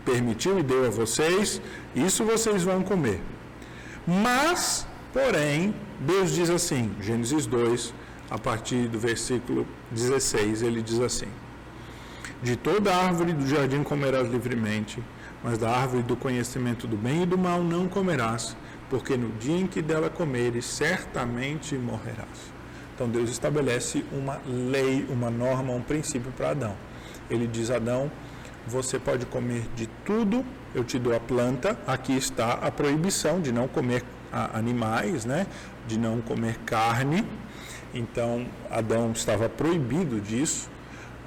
permitiu 0.05 0.59
e 0.59 0.63
deu 0.63 0.85
a 0.85 0.89
vocês, 0.89 1.59
isso 1.95 2.23
vocês 2.23 2.61
vão 2.61 2.83
comer. 2.83 3.19
Mas, 4.05 4.87
porém, 5.11 5.73
Deus 6.01 6.31
diz 6.33 6.49
assim, 6.49 6.91
Gênesis 6.99 7.45
2, 7.45 7.93
a 8.27 8.39
partir 8.39 8.87
do 8.87 8.97
versículo 8.97 9.67
16, 9.91 10.63
ele 10.63 10.81
diz 10.81 10.99
assim: 10.99 11.27
De 12.41 12.55
toda 12.55 12.95
árvore 12.95 13.33
do 13.33 13.47
jardim 13.47 13.83
comerás 13.83 14.27
livremente, 14.27 14.97
mas 15.43 15.59
da 15.59 15.69
árvore 15.69 16.01
do 16.01 16.15
conhecimento 16.15 16.87
do 16.87 16.97
bem 16.97 17.21
e 17.21 17.25
do 17.27 17.37
mal 17.37 17.63
não 17.63 17.87
comerás, 17.87 18.57
porque 18.89 19.15
no 19.15 19.29
dia 19.33 19.55
em 19.55 19.67
que 19.67 19.79
dela 19.79 20.09
comeres, 20.09 20.65
certamente 20.65 21.75
morrerás. 21.75 22.51
Então 22.95 23.07
Deus 23.07 23.29
estabelece 23.29 24.03
uma 24.11 24.41
lei, 24.47 25.05
uma 25.07 25.29
norma, 25.29 25.71
um 25.71 25.83
princípio 25.83 26.31
para 26.31 26.49
Adão. 26.49 26.75
Ele 27.29 27.45
diz: 27.45 27.69
Adão, 27.69 28.11
você 28.65 28.97
pode 28.97 29.27
comer 29.27 29.65
de 29.75 29.85
tudo, 30.03 30.43
eu 30.73 30.83
te 30.83 30.97
dou 30.97 31.15
a 31.15 31.19
planta, 31.19 31.77
aqui 31.85 32.17
está 32.17 32.53
a 32.53 32.71
proibição 32.71 33.39
de 33.39 33.51
não 33.51 33.67
comer 33.67 34.03
animais, 34.31 35.25
né? 35.25 35.45
De 35.87 35.97
não 35.97 36.21
comer 36.21 36.57
carne. 36.65 37.25
Então, 37.93 38.45
Adão 38.69 39.11
estava 39.11 39.49
proibido 39.49 40.19
disso. 40.19 40.69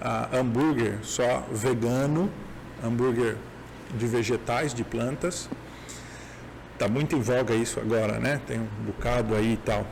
Uh, 0.00 0.36
hambúrguer 0.38 0.98
só 1.02 1.46
vegano, 1.50 2.30
hambúrguer 2.82 3.36
de 3.96 4.06
vegetais, 4.06 4.74
de 4.74 4.84
plantas. 4.84 5.48
Está 6.72 6.88
muito 6.88 7.14
em 7.14 7.20
voga 7.20 7.54
isso 7.54 7.78
agora, 7.78 8.18
né? 8.18 8.40
Tem 8.46 8.58
um 8.58 8.84
bocado 8.86 9.34
aí 9.34 9.52
e 9.52 9.56
tal. 9.58 9.86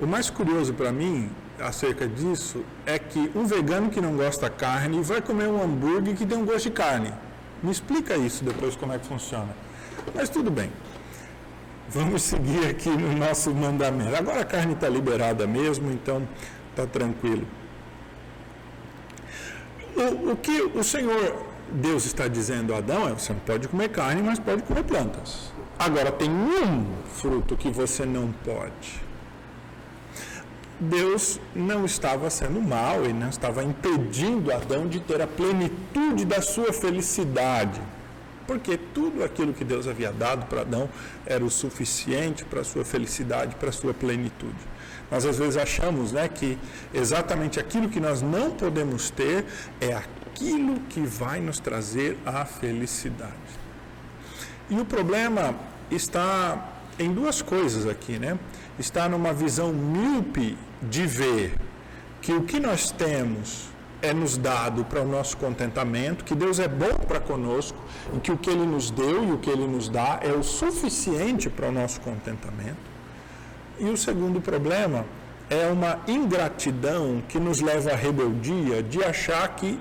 O 0.00 0.06
mais 0.06 0.30
curioso 0.30 0.74
para 0.74 0.92
mim 0.92 1.30
acerca 1.58 2.06
disso 2.06 2.64
é 2.86 2.98
que 2.98 3.30
um 3.34 3.44
vegano 3.44 3.90
que 3.90 4.00
não 4.00 4.16
gosta 4.16 4.48
de 4.48 4.56
carne 4.56 5.02
vai 5.02 5.20
comer 5.20 5.48
um 5.48 5.62
hambúrguer 5.62 6.14
que 6.14 6.26
tem 6.26 6.36
um 6.36 6.44
gosto 6.44 6.64
de 6.64 6.70
carne. 6.70 7.12
Me 7.62 7.70
explica 7.70 8.16
isso 8.16 8.44
depois 8.44 8.76
como 8.76 8.92
é 8.92 8.98
que 8.98 9.06
funciona. 9.06 9.54
Mas 10.14 10.28
tudo 10.28 10.50
bem. 10.50 10.70
Vamos 11.92 12.22
seguir 12.22 12.66
aqui 12.68 12.88
no 12.88 13.12
nosso 13.16 13.52
mandamento. 13.52 14.14
Agora 14.14 14.42
a 14.42 14.44
carne 14.44 14.74
está 14.74 14.88
liberada 14.88 15.44
mesmo, 15.44 15.90
então 15.90 16.22
está 16.70 16.86
tranquilo. 16.86 17.44
O, 19.96 20.30
o 20.30 20.36
que 20.36 20.62
o 20.62 20.84
Senhor 20.84 21.34
Deus 21.72 22.04
está 22.04 22.28
dizendo 22.28 22.72
a 22.72 22.78
Adão 22.78 23.08
é: 23.08 23.12
você 23.12 23.32
não 23.32 23.40
pode 23.40 23.66
comer 23.66 23.88
carne, 23.88 24.22
mas 24.22 24.38
pode 24.38 24.62
comer 24.62 24.84
plantas. 24.84 25.52
Agora 25.76 26.12
tem 26.12 26.30
um 26.30 26.86
fruto 27.08 27.56
que 27.56 27.70
você 27.70 28.06
não 28.06 28.32
pode. 28.44 29.02
Deus 30.78 31.40
não 31.56 31.84
estava 31.84 32.30
sendo 32.30 32.62
mal 32.62 33.04
e 33.04 33.12
não 33.12 33.30
estava 33.30 33.64
impedindo 33.64 34.52
Adão 34.52 34.86
de 34.86 35.00
ter 35.00 35.20
a 35.20 35.26
plenitude 35.26 36.24
da 36.24 36.40
sua 36.40 36.72
felicidade 36.72 37.80
porque 38.50 38.76
tudo 38.76 39.22
aquilo 39.22 39.52
que 39.52 39.62
Deus 39.62 39.86
havia 39.86 40.10
dado 40.10 40.46
para 40.46 40.62
Adão 40.62 40.88
era 41.24 41.44
o 41.44 41.48
suficiente 41.48 42.44
para 42.44 42.62
a 42.62 42.64
sua 42.64 42.84
felicidade, 42.84 43.54
para 43.54 43.68
a 43.68 43.72
sua 43.72 43.94
plenitude. 43.94 44.58
Nós 45.08 45.24
às 45.24 45.38
vezes 45.38 45.56
achamos 45.56 46.10
né, 46.10 46.26
que 46.26 46.58
exatamente 46.92 47.60
aquilo 47.60 47.88
que 47.88 48.00
nós 48.00 48.20
não 48.20 48.50
podemos 48.50 49.08
ter 49.08 49.44
é 49.80 49.94
aquilo 49.94 50.80
que 50.88 51.00
vai 51.00 51.38
nos 51.38 51.60
trazer 51.60 52.18
a 52.26 52.44
felicidade. 52.44 53.30
E 54.68 54.80
o 54.80 54.84
problema 54.84 55.54
está 55.88 56.72
em 56.98 57.14
duas 57.14 57.40
coisas 57.40 57.86
aqui, 57.86 58.18
né? 58.18 58.36
Está 58.80 59.08
numa 59.08 59.32
visão 59.32 59.72
míope 59.72 60.58
de 60.82 61.06
ver 61.06 61.54
que 62.20 62.32
o 62.32 62.42
que 62.42 62.58
nós 62.58 62.90
temos 62.90 63.69
é 64.02 64.12
nos 64.12 64.36
dado 64.36 64.84
para 64.84 65.00
o 65.00 65.06
nosso 65.06 65.36
contentamento, 65.36 66.24
que 66.24 66.34
Deus 66.34 66.58
é 66.58 66.68
bom 66.68 66.94
para 67.06 67.20
conosco 67.20 67.78
e 68.14 68.20
que 68.20 68.32
o 68.32 68.36
que 68.36 68.50
Ele 68.50 68.64
nos 68.64 68.90
deu 68.90 69.24
e 69.24 69.32
o 69.32 69.38
que 69.38 69.50
Ele 69.50 69.66
nos 69.66 69.88
dá 69.88 70.18
é 70.22 70.32
o 70.32 70.42
suficiente 70.42 71.50
para 71.50 71.68
o 71.68 71.72
nosso 71.72 72.00
contentamento. 72.00 72.90
E 73.78 73.84
o 73.84 73.96
segundo 73.96 74.40
problema 74.40 75.04
é 75.48 75.66
uma 75.66 75.98
ingratidão 76.06 77.22
que 77.28 77.38
nos 77.38 77.60
leva 77.60 77.92
à 77.92 77.96
rebeldia 77.96 78.82
de 78.82 79.02
achar 79.02 79.48
que 79.56 79.78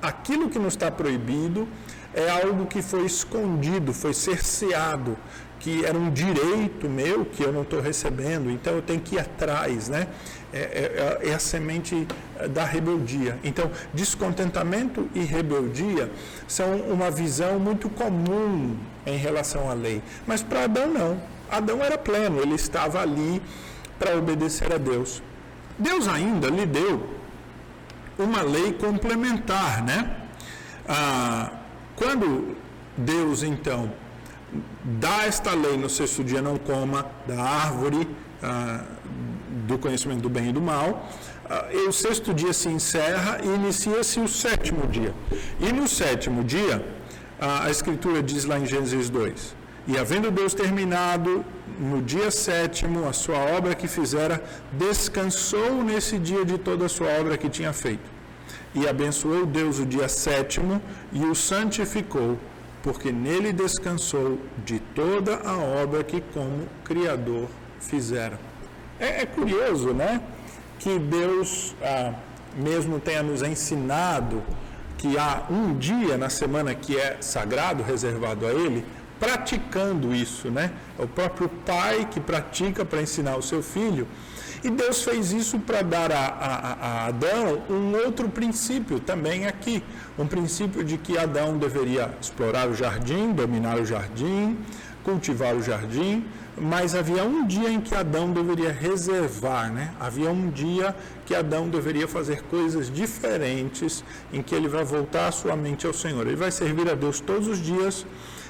aquilo 0.00 0.50
que 0.50 0.58
nos 0.58 0.74
está 0.74 0.90
proibido 0.90 1.66
é 2.14 2.28
algo 2.28 2.66
que 2.66 2.82
foi 2.82 3.06
escondido, 3.06 3.92
foi 3.92 4.12
cerceado, 4.12 5.16
que 5.58 5.84
era 5.84 5.96
um 5.96 6.10
direito 6.10 6.88
meu 6.88 7.24
que 7.24 7.42
eu 7.42 7.52
não 7.52 7.62
estou 7.62 7.80
recebendo, 7.80 8.50
então 8.50 8.74
eu 8.74 8.82
tenho 8.82 9.00
que 9.00 9.14
ir 9.14 9.20
atrás, 9.20 9.88
né? 9.88 10.08
É, 10.52 11.20
é, 11.22 11.30
é, 11.30 11.34
a 11.34 11.38
semente 11.38 12.06
da 12.50 12.62
rebeldia. 12.62 13.38
Então, 13.42 13.70
descontentamento 13.94 15.08
e 15.14 15.20
rebeldia 15.20 16.10
são 16.46 16.76
uma 16.76 17.10
visão 17.10 17.58
muito 17.58 17.88
comum 17.88 18.76
em 19.06 19.16
relação 19.16 19.70
à 19.70 19.72
lei. 19.72 20.02
Mas 20.26 20.42
para 20.42 20.64
Adão, 20.64 20.88
não. 20.88 21.22
Adão 21.50 21.82
era 21.82 21.96
pleno, 21.96 22.40
ele 22.40 22.54
estava 22.54 23.00
ali 23.00 23.40
para 23.98 24.16
obedecer 24.16 24.72
a 24.72 24.76
Deus. 24.76 25.22
Deus 25.78 26.06
ainda 26.06 26.48
lhe 26.48 26.66
deu 26.66 27.08
uma 28.18 28.42
lei 28.42 28.72
complementar, 28.74 29.82
né? 29.82 30.16
Ah, 30.86 31.50
quando 31.96 32.56
Deus, 32.96 33.42
então, 33.42 33.90
dá 34.84 35.24
esta 35.24 35.54
lei 35.54 35.76
no 35.76 35.88
sexto 35.88 36.22
dia, 36.22 36.42
não 36.42 36.58
coma 36.58 37.06
da 37.26 37.42
árvore 37.42 38.08
ah, 38.42 38.84
do 39.66 39.78
conhecimento 39.78 40.20
do 40.20 40.28
bem 40.28 40.48
e 40.48 40.52
do 40.52 40.60
mal. 40.60 41.08
Ah, 41.48 41.68
e 41.72 41.88
o 41.88 41.92
sexto 41.92 42.32
dia 42.32 42.52
se 42.52 42.68
encerra 42.68 43.40
e 43.42 43.46
inicia-se 43.46 44.20
o 44.20 44.28
sétimo 44.28 44.86
dia. 44.86 45.12
E 45.60 45.72
no 45.72 45.86
sétimo 45.88 46.44
dia, 46.44 46.84
ah, 47.40 47.64
a 47.64 47.70
Escritura 47.70 48.22
diz 48.22 48.44
lá 48.44 48.58
em 48.58 48.66
Gênesis 48.66 49.08
2: 49.10 49.56
E 49.88 49.98
havendo 49.98 50.30
Deus 50.30 50.54
terminado 50.54 51.44
no 51.78 52.00
dia 52.02 52.30
sétimo 52.30 53.08
a 53.08 53.12
sua 53.12 53.38
obra 53.38 53.74
que 53.74 53.88
fizera, 53.88 54.42
descansou 54.72 55.82
nesse 55.82 56.18
dia 56.18 56.44
de 56.44 56.58
toda 56.58 56.86
a 56.86 56.88
sua 56.88 57.08
obra 57.20 57.36
que 57.36 57.48
tinha 57.48 57.72
feito. 57.72 58.10
E 58.74 58.88
abençoou 58.88 59.44
Deus 59.44 59.78
o 59.78 59.84
dia 59.84 60.08
sétimo 60.08 60.80
e 61.12 61.24
o 61.24 61.34
santificou, 61.34 62.38
porque 62.82 63.12
nele 63.12 63.52
descansou 63.52 64.38
de 64.64 64.78
toda 64.94 65.36
a 65.44 65.56
obra 65.82 66.02
que 66.02 66.22
como 66.32 66.66
Criador 66.84 67.48
fizera. 67.80 68.51
É, 69.02 69.22
é 69.22 69.26
curioso, 69.26 69.92
né? 69.92 70.20
Que 70.78 70.96
Deus 70.96 71.74
ah, 71.82 72.12
mesmo 72.56 73.00
tenha 73.00 73.20
nos 73.20 73.42
ensinado 73.42 74.40
que 74.96 75.18
há 75.18 75.42
um 75.50 75.76
dia 75.76 76.16
na 76.16 76.30
semana 76.30 76.72
que 76.72 76.96
é 76.96 77.16
sagrado, 77.20 77.82
reservado 77.82 78.46
a 78.46 78.50
Ele, 78.50 78.84
praticando 79.18 80.14
isso, 80.14 80.52
né? 80.52 80.70
É 80.96 81.02
o 81.02 81.08
próprio 81.08 81.48
pai 81.48 82.06
que 82.08 82.20
pratica 82.20 82.84
para 82.84 83.02
ensinar 83.02 83.36
o 83.36 83.42
seu 83.42 83.60
filho. 83.60 84.06
E 84.62 84.70
Deus 84.70 85.02
fez 85.02 85.32
isso 85.32 85.58
para 85.58 85.82
dar 85.82 86.12
a, 86.12 86.24
a, 86.24 86.72
a, 86.72 87.06
Adão 87.06 87.60
um 87.68 87.96
outro 88.04 88.28
princípio 88.28 89.00
também 89.00 89.48
aqui. 89.48 89.82
Um 90.16 90.28
princípio 90.28 90.84
de 90.84 90.96
que 90.96 91.18
Adão 91.18 91.58
deveria 91.58 92.08
explorar 92.20 92.68
o 92.68 92.74
jardim, 92.74 93.32
dominar 93.32 93.80
o 93.80 93.84
jardim, 93.84 94.56
cultivar 95.02 95.56
o 95.56 95.62
jardim, 95.62 96.24
mas 96.56 96.94
havia 96.94 97.24
um 97.24 97.46
dia 97.46 97.70
em 97.70 97.80
que 97.80 97.94
Adão 97.94 98.30
deveria 98.30 98.70
reservar, 98.70 99.72
né? 99.72 99.92
Havia 99.98 100.30
um 100.30 100.50
dia 100.50 100.94
que 101.24 101.34
Adão 101.34 101.68
deveria 101.68 102.06
fazer 102.06 102.42
coisas 102.42 102.90
diferentes, 102.90 104.04
em 104.32 104.42
que 104.42 104.54
ele 104.54 104.68
vai 104.68 104.84
voltar 104.84 105.28
a 105.28 105.32
sua 105.32 105.56
mente 105.56 105.86
ao 105.86 105.94
Senhor. 105.94 106.26
Ele 106.26 106.36
vai 106.36 106.50
servir 106.50 106.90
a 106.90 106.94
Deus 106.94 107.20
todos 107.20 107.48
os 107.48 107.58
dias 107.58 108.06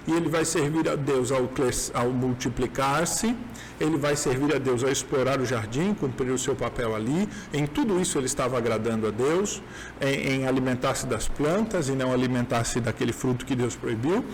e 0.07 0.13
ele 0.13 0.29
vai 0.29 0.45
servir 0.45 0.89
a 0.89 0.97
Deus 0.97 1.31
ao, 1.31 1.49
ao 1.95 2.11
multiplicar-se, 2.11 3.37
ele 3.81 3.97
vai 3.97 4.17
servir 4.17 4.55
a 4.55 4.59
Deus 4.59 4.83
ao 4.83 4.91
explorar 4.91 5.41
o 5.41 5.47
jardim, 5.47 5.95
cumprir 5.95 6.33
o 6.33 6.39
seu 6.39 6.55
papel 6.57 6.95
ali. 6.95 7.29
Em 7.53 7.67
tudo 7.67 8.01
isso 8.01 8.19
ele 8.19 8.27
estava 8.27 8.59
agradando 8.59 9.07
a 9.07 9.11
Deus, 9.11 9.63
em, 10.01 10.41
em 10.41 10.47
alimentar-se 10.47 11.07
das 11.07 11.29
plantas 11.29 11.89
e 11.89 11.93
não 11.93 12.13
alimentar-se 12.13 12.81
daquele 12.81 13.13
fruto 13.13 13.47
que 13.47 13.55
Deus 13.55 13.77
proibiu. 13.77 14.25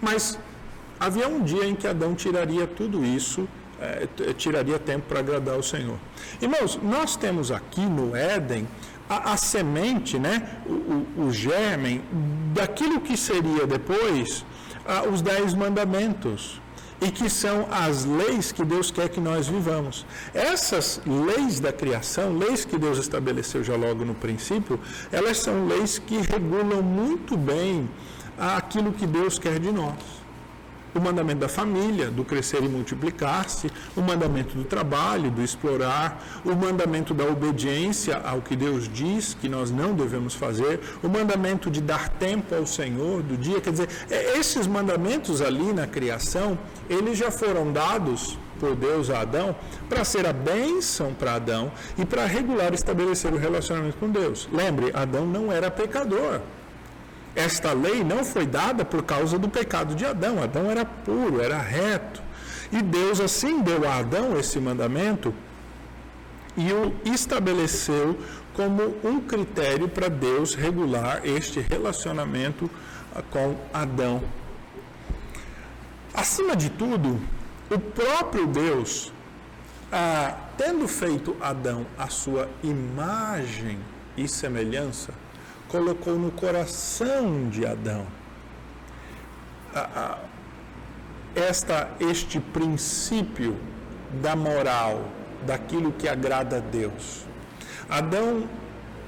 Mas 0.00 0.38
havia 0.98 1.28
um 1.28 1.42
dia 1.42 1.66
em 1.66 1.74
que 1.74 1.86
Adão 1.86 2.14
tiraria 2.14 2.66
tudo 2.66 3.04
isso, 3.04 3.48
é, 3.80 4.08
tiraria 4.32 4.78
tempo 4.78 5.06
para 5.08 5.20
agradar 5.20 5.58
o 5.58 5.62
Senhor. 5.62 5.98
Irmãos, 6.40 6.78
nós 6.82 7.16
temos 7.16 7.50
aqui 7.50 7.82
no 7.82 8.16
Éden 8.16 8.66
a, 9.08 9.32
a 9.32 9.36
semente, 9.36 10.18
né, 10.18 10.60
o, 10.66 10.72
o, 11.22 11.26
o 11.26 11.32
germen 11.32 12.02
daquilo 12.54 13.00
que 13.00 13.16
seria 13.16 13.66
depois 13.66 14.44
ah, 14.86 15.02
os 15.02 15.20
dez 15.22 15.54
mandamentos 15.54 16.60
e 17.00 17.10
que 17.10 17.28
são 17.28 17.68
as 17.70 18.06
leis 18.06 18.52
que 18.52 18.64
Deus 18.64 18.90
quer 18.90 19.10
que 19.10 19.20
nós 19.20 19.46
vivamos. 19.46 20.06
Essas 20.32 21.00
leis 21.06 21.60
da 21.60 21.70
criação, 21.70 22.38
leis 22.38 22.64
que 22.64 22.78
Deus 22.78 22.96
estabeleceu 22.96 23.62
já 23.62 23.76
logo 23.76 24.02
no 24.04 24.14
princípio, 24.14 24.80
elas 25.12 25.38
são 25.38 25.66
leis 25.66 25.98
que 25.98 26.16
regulam 26.16 26.80
muito 26.82 27.36
bem 27.36 27.88
aquilo 28.38 28.92
que 28.92 29.06
Deus 29.06 29.38
quer 29.38 29.58
de 29.58 29.70
nós 29.70 30.25
o 30.96 31.00
mandamento 31.00 31.40
da 31.40 31.48
família, 31.48 32.10
do 32.10 32.24
crescer 32.24 32.62
e 32.62 32.68
multiplicar-se, 32.68 33.70
o 33.96 34.00
mandamento 34.00 34.56
do 34.56 34.64
trabalho, 34.64 35.30
do 35.30 35.42
explorar, 35.42 36.22
o 36.44 36.54
mandamento 36.54 37.12
da 37.12 37.24
obediência 37.24 38.16
ao 38.24 38.40
que 38.40 38.56
Deus 38.56 38.88
diz 38.88 39.34
que 39.34 39.48
nós 39.48 39.70
não 39.70 39.94
devemos 39.94 40.34
fazer, 40.34 40.80
o 41.02 41.08
mandamento 41.08 41.70
de 41.70 41.80
dar 41.80 42.08
tempo 42.08 42.54
ao 42.54 42.66
Senhor 42.66 43.22
do 43.22 43.36
dia, 43.36 43.60
quer 43.60 43.70
dizer, 43.70 43.88
é, 44.10 44.38
esses 44.38 44.66
mandamentos 44.66 45.40
ali 45.40 45.72
na 45.72 45.86
criação, 45.86 46.58
eles 46.88 47.18
já 47.18 47.30
foram 47.30 47.72
dados 47.72 48.38
por 48.58 48.74
Deus 48.74 49.10
a 49.10 49.20
Adão 49.20 49.54
para 49.88 50.04
ser 50.04 50.26
a 50.26 50.32
bênção 50.32 51.12
para 51.12 51.34
Adão 51.34 51.70
e 51.98 52.04
para 52.04 52.24
regular 52.24 52.72
estabelecer 52.72 53.32
o 53.32 53.36
relacionamento 53.36 53.98
com 53.98 54.08
Deus. 54.08 54.48
Lembre, 54.52 54.90
Adão 54.94 55.26
não 55.26 55.52
era 55.52 55.70
pecador. 55.70 56.40
Esta 57.36 57.74
lei 57.74 58.02
não 58.02 58.24
foi 58.24 58.46
dada 58.46 58.82
por 58.82 59.02
causa 59.02 59.38
do 59.38 59.46
pecado 59.48 59.94
de 59.94 60.06
Adão. 60.06 60.42
Adão 60.42 60.70
era 60.70 60.86
puro, 60.86 61.42
era 61.42 61.58
reto. 61.58 62.22
E 62.72 62.80
Deus 62.80 63.20
assim 63.20 63.60
deu 63.60 63.86
a 63.86 63.96
Adão 63.96 64.38
esse 64.38 64.58
mandamento 64.58 65.34
e 66.56 66.72
o 66.72 66.94
estabeleceu 67.04 68.18
como 68.54 68.96
um 69.04 69.20
critério 69.20 69.88
para 69.88 70.08
Deus 70.08 70.54
regular 70.54 71.20
este 71.24 71.60
relacionamento 71.60 72.70
com 73.30 73.54
Adão. 73.72 74.22
Acima 76.14 76.56
de 76.56 76.70
tudo, 76.70 77.20
o 77.70 77.78
próprio 77.78 78.46
Deus, 78.46 79.12
ah, 79.92 80.34
tendo 80.56 80.88
feito 80.88 81.36
Adão 81.40 81.86
a 81.98 82.08
sua 82.08 82.48
imagem 82.62 83.78
e 84.16 84.26
semelhança, 84.26 85.12
colocou 85.68 86.18
no 86.18 86.30
coração 86.30 87.48
de 87.48 87.66
Adão 87.66 88.06
esta, 91.34 91.90
este 92.00 92.40
princípio 92.40 93.56
da 94.22 94.34
moral, 94.34 95.04
daquilo 95.46 95.92
que 95.92 96.08
agrada 96.08 96.56
a 96.56 96.60
Deus. 96.60 97.26
Adão 97.88 98.48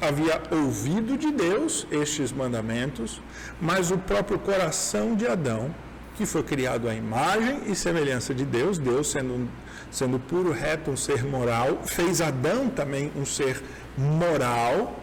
havia 0.01 0.41
ouvido 0.51 1.17
de 1.17 1.33
Deus 1.33 1.87
estes 1.91 2.31
mandamentos, 2.31 3.21
mas 3.61 3.91
o 3.91 3.99
próprio 3.99 4.39
coração 4.39 5.17
de 5.17 5.27
Adão, 5.27 5.75
que 6.17 6.27
foi 6.27 6.43
criado 6.43 6.89
à 6.89 6.95
imagem 6.95 7.63
e 7.67 7.75
semelhança 7.75 8.35
de 8.35 8.45
Deus, 8.45 8.77
Deus 8.79 9.11
sendo, 9.11 9.49
sendo 9.91 10.19
puro, 10.19 10.53
reto, 10.53 10.91
um 10.91 10.97
ser 10.97 11.25
moral, 11.25 11.81
fez 11.87 12.21
Adão 12.21 12.69
também 12.69 13.11
um 13.17 13.25
ser 13.25 13.63
moral, 13.97 15.01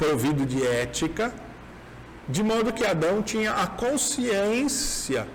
provido 0.00 0.46
de 0.46 0.66
ética, 0.66 1.30
de 2.26 2.42
modo 2.42 2.72
que 2.72 2.86
Adão 2.86 3.22
tinha 3.22 3.52
a 3.52 3.66
consciência 3.66 5.28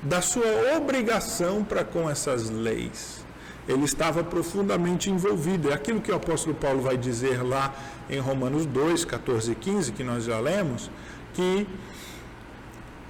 da 0.00 0.20
sua 0.22 0.76
obrigação 0.76 1.64
para 1.64 1.82
com 1.84 2.08
essas 2.08 2.48
leis. 2.48 3.24
Ele 3.66 3.84
estava 3.84 4.22
profundamente 4.22 5.10
envolvido. 5.10 5.70
É 5.70 5.74
aquilo 5.74 6.00
que 6.00 6.12
o 6.12 6.14
apóstolo 6.14 6.54
Paulo 6.54 6.80
vai 6.80 6.96
dizer 6.96 7.42
lá 7.42 7.74
em 8.08 8.20
Romanos 8.20 8.64
2, 8.64 9.04
14 9.04 9.52
e 9.52 9.54
15, 9.56 9.90
que 9.90 10.04
nós 10.04 10.22
já 10.22 10.38
lemos, 10.38 10.88
que 11.34 11.66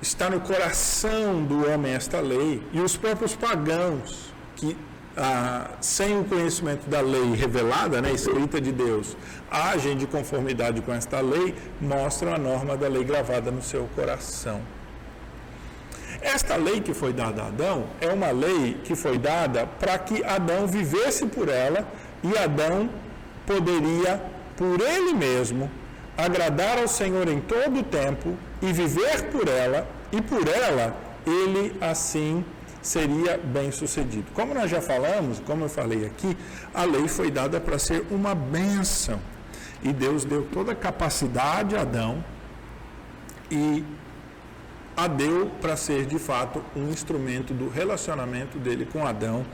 está 0.00 0.30
no 0.30 0.40
coração 0.40 1.44
do 1.44 1.70
homem 1.70 1.92
esta 1.92 2.20
lei, 2.20 2.62
e 2.72 2.80
os 2.80 2.96
próprios 2.96 3.36
pagãos 3.36 4.32
que 4.56 4.74
ah, 5.16 5.70
sem 5.80 6.18
o 6.18 6.24
conhecimento 6.24 6.88
da 6.88 7.00
lei 7.00 7.34
revelada, 7.34 8.00
né, 8.00 8.12
escrita 8.12 8.60
de 8.60 8.72
Deus, 8.72 9.16
agem 9.50 9.96
de 9.96 10.06
conformidade 10.06 10.80
com 10.80 10.92
esta 10.92 11.20
lei, 11.20 11.54
mostram 11.80 12.34
a 12.34 12.38
norma 12.38 12.76
da 12.76 12.88
lei 12.88 13.04
gravada 13.04 13.50
no 13.50 13.62
seu 13.62 13.88
coração. 13.94 14.60
Esta 16.20 16.56
lei 16.56 16.80
que 16.80 16.94
foi 16.94 17.12
dada 17.12 17.42
a 17.42 17.46
Adão 17.48 17.84
é 18.00 18.08
uma 18.08 18.30
lei 18.30 18.80
que 18.84 18.94
foi 18.94 19.18
dada 19.18 19.66
para 19.80 19.98
que 19.98 20.24
Adão 20.24 20.66
vivesse 20.66 21.26
por 21.26 21.48
ela 21.48 21.86
e 22.22 22.38
Adão 22.38 22.88
poderia, 23.46 24.22
por 24.56 24.80
ele 24.80 25.12
mesmo, 25.14 25.68
agradar 26.16 26.78
ao 26.78 26.86
Senhor 26.86 27.28
em 27.28 27.40
todo 27.40 27.80
o 27.80 27.82
tempo 27.82 28.36
e 28.60 28.72
viver 28.72 29.30
por 29.30 29.48
ela, 29.48 29.86
e 30.12 30.20
por 30.20 30.46
ela 30.46 30.94
ele 31.26 31.76
assim 31.80 32.44
seria 32.82 33.38
bem 33.38 33.70
sucedido. 33.70 34.26
Como 34.34 34.52
nós 34.52 34.70
já 34.70 34.82
falamos, 34.82 35.40
como 35.40 35.64
eu 35.64 35.68
falei 35.68 36.04
aqui, 36.04 36.36
a 36.74 36.84
lei 36.84 37.06
foi 37.06 37.30
dada 37.30 37.60
para 37.60 37.78
ser 37.78 38.04
uma 38.10 38.34
bênção. 38.34 39.20
E 39.82 39.92
Deus 39.92 40.24
deu 40.24 40.46
toda 40.52 40.72
a 40.72 40.74
capacidade 40.74 41.76
a 41.76 41.82
Adão 41.82 42.24
e 43.50 43.84
a 44.96 45.06
deu 45.06 45.50
para 45.60 45.76
ser 45.76 46.06
de 46.06 46.18
fato 46.18 46.62
um 46.76 46.88
instrumento 46.88 47.54
do 47.54 47.68
relacionamento 47.68 48.58
dele 48.58 48.86
com 48.90 49.06
Adão, 49.06 49.44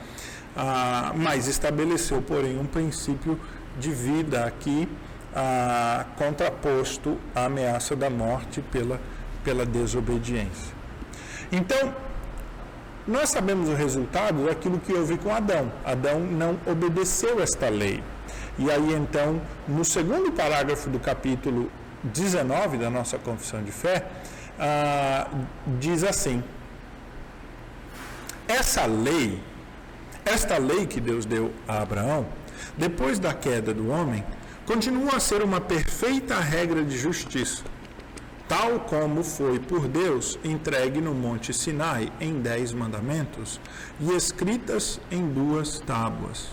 ah, 0.55 1.13
mas 1.15 1.47
estabeleceu, 1.47 2.21
porém, 2.21 2.59
um 2.59 2.65
princípio 2.65 3.39
de 3.79 3.91
vida 3.91 4.45
aqui 4.45 4.87
ah, 5.35 6.05
contraposto 6.17 7.17
à 7.33 7.45
ameaça 7.45 7.95
da 7.95 8.09
morte 8.09 8.61
pela, 8.61 8.99
pela 9.43 9.65
desobediência. 9.65 10.73
Então, 11.51 11.93
nós 13.09 13.29
sabemos 13.29 13.67
o 13.67 13.73
resultado 13.73 14.45
daquilo 14.45 14.79
que 14.79 14.93
houve 14.93 15.17
com 15.17 15.33
Adão. 15.33 15.71
Adão 15.83 16.19
não 16.19 16.59
obedeceu 16.67 17.41
esta 17.41 17.67
lei. 17.67 18.03
E 18.59 18.69
aí 18.69 18.93
então, 18.93 19.41
no 19.67 19.83
segundo 19.83 20.31
parágrafo 20.31 20.91
do 20.91 20.99
capítulo 20.99 21.71
19 22.03 22.77
da 22.77 22.87
nossa 22.87 23.17
confissão 23.17 23.63
de 23.63 23.71
fé, 23.71 24.05
ah, 24.59 25.27
diz 25.79 26.03
assim: 26.03 26.43
essa 28.47 28.85
lei, 28.85 29.41
esta 30.23 30.59
lei 30.59 30.85
que 30.85 31.01
Deus 31.01 31.25
deu 31.25 31.51
a 31.67 31.81
Abraão, 31.81 32.27
depois 32.77 33.17
da 33.17 33.33
queda 33.33 33.73
do 33.73 33.89
homem, 33.89 34.23
continua 34.67 35.15
a 35.15 35.19
ser 35.19 35.41
uma 35.41 35.59
perfeita 35.59 36.39
regra 36.39 36.83
de 36.83 36.95
justiça 36.95 37.63
tal 38.49 38.79
como 38.79 39.23
foi 39.23 39.59
por 39.59 39.87
Deus 39.87 40.39
entregue 40.43 40.99
no 40.99 41.13
Monte 41.13 41.53
Sinai 41.53 42.11
em 42.19 42.41
dez 42.41 42.73
mandamentos 42.73 43.61
e 43.99 44.11
escritas 44.15 44.99
em 45.11 45.25
duas 45.29 45.79
tábuas. 45.79 46.49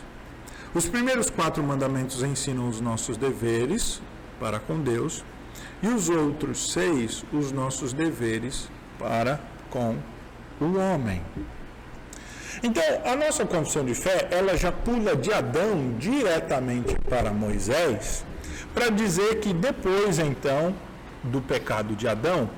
Os 0.75 0.87
primeiros 0.87 1.31
quatro 1.31 1.63
mandamentos 1.65 2.23
ensinam 2.23 2.69
os 2.69 2.83
nossos 2.83 3.17
deveres 3.17 4.03
para 4.39 4.61
com 4.61 4.79
Deus 4.79 5.25
e 5.83 5.89
os 5.89 6.11
outros 6.11 6.71
seis 6.71 7.25
os 7.33 7.51
nossos 7.51 7.95
deveres 7.95 8.69
para 8.99 9.41
com 9.71 9.97
o 10.61 10.77
homem. 10.77 11.23
Então, 12.63 12.85
a 13.07 13.17
nossa 13.17 13.47
confissão 13.47 13.87
de 13.87 13.95
fé, 13.95 14.29
ela 14.31 14.55
já 14.55 14.71
pula 14.71 15.17
de 15.17 15.33
Adão 15.33 15.95
diretamente 15.99 16.95
para 17.09 17.33
Moisés, 17.33 18.23
para 18.75 18.91
dizer 18.91 19.41
que 19.41 19.55
depois, 19.55 20.19
então, 20.19 20.75
do 21.27 21.41
pecado 21.41 21.95
de 21.95 22.09
Adão, 22.09 22.49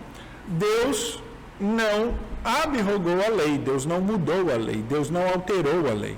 Deus 0.47 1.23
não 1.61 2.15
abrogou 2.45 3.21
a 3.25 3.29
lei, 3.29 3.59
Deus 3.59 3.85
não 3.85 4.01
mudou 4.01 4.53
a 4.53 4.57
lei, 4.57 4.83
Deus 4.83 5.11
não 5.11 5.27
alterou 5.27 5.89
a 5.91 5.95
lei. 5.95 6.17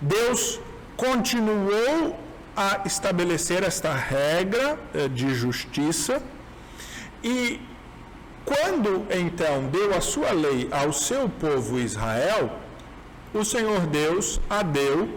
Deus 0.00 0.60
continuou 0.96 2.18
a 2.56 2.80
estabelecer 2.84 3.62
esta 3.62 3.92
regra 3.92 4.78
eh, 4.92 5.08
de 5.08 5.32
justiça 5.34 6.20
e 7.22 7.60
quando 8.44 9.06
então 9.10 9.68
deu 9.68 9.94
a 9.94 10.00
sua 10.00 10.32
lei 10.32 10.68
ao 10.72 10.92
seu 10.92 11.28
povo 11.28 11.78
Israel, 11.78 12.50
o 13.32 13.44
Senhor 13.44 13.86
Deus 13.86 14.40
a 14.48 14.62
deu 14.62 15.08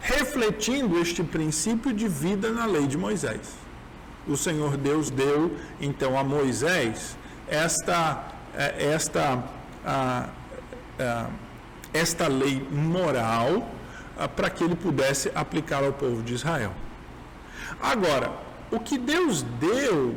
refletindo 0.00 0.98
este 0.98 1.22
princípio 1.22 1.92
de 1.92 2.08
vida 2.08 2.50
na 2.50 2.66
lei 2.66 2.86
de 2.86 2.98
Moisés. 2.98 3.61
O 4.28 4.36
Senhor 4.36 4.76
Deus 4.76 5.10
deu 5.10 5.56
então 5.80 6.18
a 6.18 6.22
Moisés 6.22 7.16
esta 7.48 8.24
eh, 8.54 8.92
esta 8.92 9.42
a, 9.84 10.28
a, 10.98 11.26
esta 11.92 12.28
lei 12.28 12.66
moral 12.70 13.68
para 14.36 14.50
que 14.50 14.62
ele 14.62 14.76
pudesse 14.76 15.30
aplicar 15.34 15.82
ao 15.82 15.92
povo 15.92 16.22
de 16.22 16.34
Israel. 16.34 16.72
Agora, 17.80 18.32
o 18.70 18.78
que 18.78 18.98
Deus 18.98 19.42
deu 19.58 20.14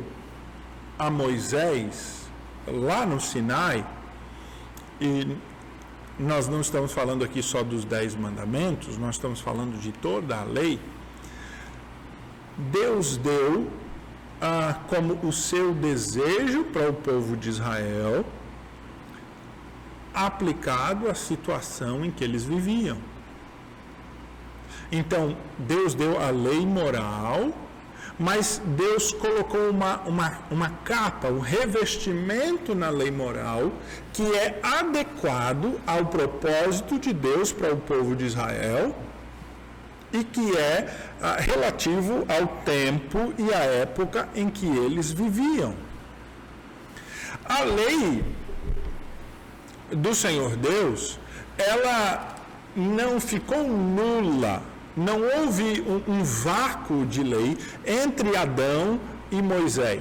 a 0.98 1.10
Moisés 1.10 2.26
lá 2.66 3.04
no 3.04 3.20
Sinai, 3.20 3.84
e 5.00 5.36
nós 6.18 6.48
não 6.48 6.60
estamos 6.60 6.92
falando 6.92 7.24
aqui 7.24 7.42
só 7.42 7.62
dos 7.62 7.84
dez 7.84 8.14
mandamentos, 8.14 8.96
nós 8.96 9.16
estamos 9.16 9.40
falando 9.40 9.78
de 9.78 9.92
toda 9.92 10.40
a 10.40 10.44
lei. 10.44 10.80
Deus 12.56 13.16
deu 13.16 13.70
ah, 14.40 14.80
como 14.88 15.18
o 15.26 15.32
seu 15.32 15.74
desejo 15.74 16.64
para 16.64 16.90
o 16.90 16.92
povo 16.92 17.36
de 17.36 17.48
Israel, 17.48 18.24
aplicado 20.14 21.08
à 21.08 21.14
situação 21.14 22.04
em 22.04 22.10
que 22.10 22.24
eles 22.24 22.44
viviam. 22.44 22.98
Então, 24.90 25.36
Deus 25.58 25.94
deu 25.94 26.20
a 26.20 26.30
lei 26.30 26.64
moral 26.64 27.52
mas 28.18 28.62
Deus 28.64 29.12
colocou 29.12 29.68
uma, 29.68 30.00
uma, 30.06 30.38
uma 30.50 30.70
capa, 30.84 31.28
um 31.28 31.40
revestimento 31.40 32.74
na 32.74 32.88
lei 32.88 33.10
moral 33.10 33.70
que 34.12 34.22
é 34.34 34.58
adequado 34.62 35.78
ao 35.86 36.06
propósito 36.06 36.98
de 36.98 37.12
Deus 37.12 37.52
para 37.52 37.72
o 37.72 37.76
povo 37.76 38.16
de 38.16 38.24
Israel 38.24 38.94
e 40.18 40.24
que 40.24 40.56
é 40.56 40.88
ah, 41.20 41.36
relativo 41.38 42.26
ao 42.28 42.46
tempo 42.64 43.32
e 43.38 43.52
à 43.52 43.58
época 43.58 44.28
em 44.34 44.48
que 44.48 44.66
eles 44.66 45.10
viviam. 45.10 45.74
A 47.44 47.62
lei 47.62 48.24
do 49.90 50.14
Senhor 50.14 50.56
Deus, 50.56 51.18
ela 51.58 52.34
não 52.74 53.20
ficou 53.20 53.62
nula 53.62 54.62
não 54.96 55.20
houve 55.20 55.82
um, 55.82 56.02
um 56.10 56.24
vácuo 56.24 57.04
de 57.04 57.22
lei 57.22 57.58
entre 57.84 58.34
Adão 58.34 58.98
e 59.30 59.42
Moisés. 59.42 60.00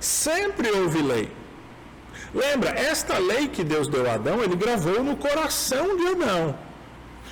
Sempre 0.00 0.70
houve 0.70 1.02
lei. 1.02 1.30
Lembra, 2.34 2.70
esta 2.70 3.18
lei 3.18 3.48
que 3.48 3.62
Deus 3.62 3.86
deu 3.86 4.08
a 4.08 4.14
Adão, 4.14 4.42
ele 4.42 4.56
gravou 4.56 5.02
no 5.02 5.16
coração 5.16 5.96
de 5.96 6.06
Adão. 6.06 6.56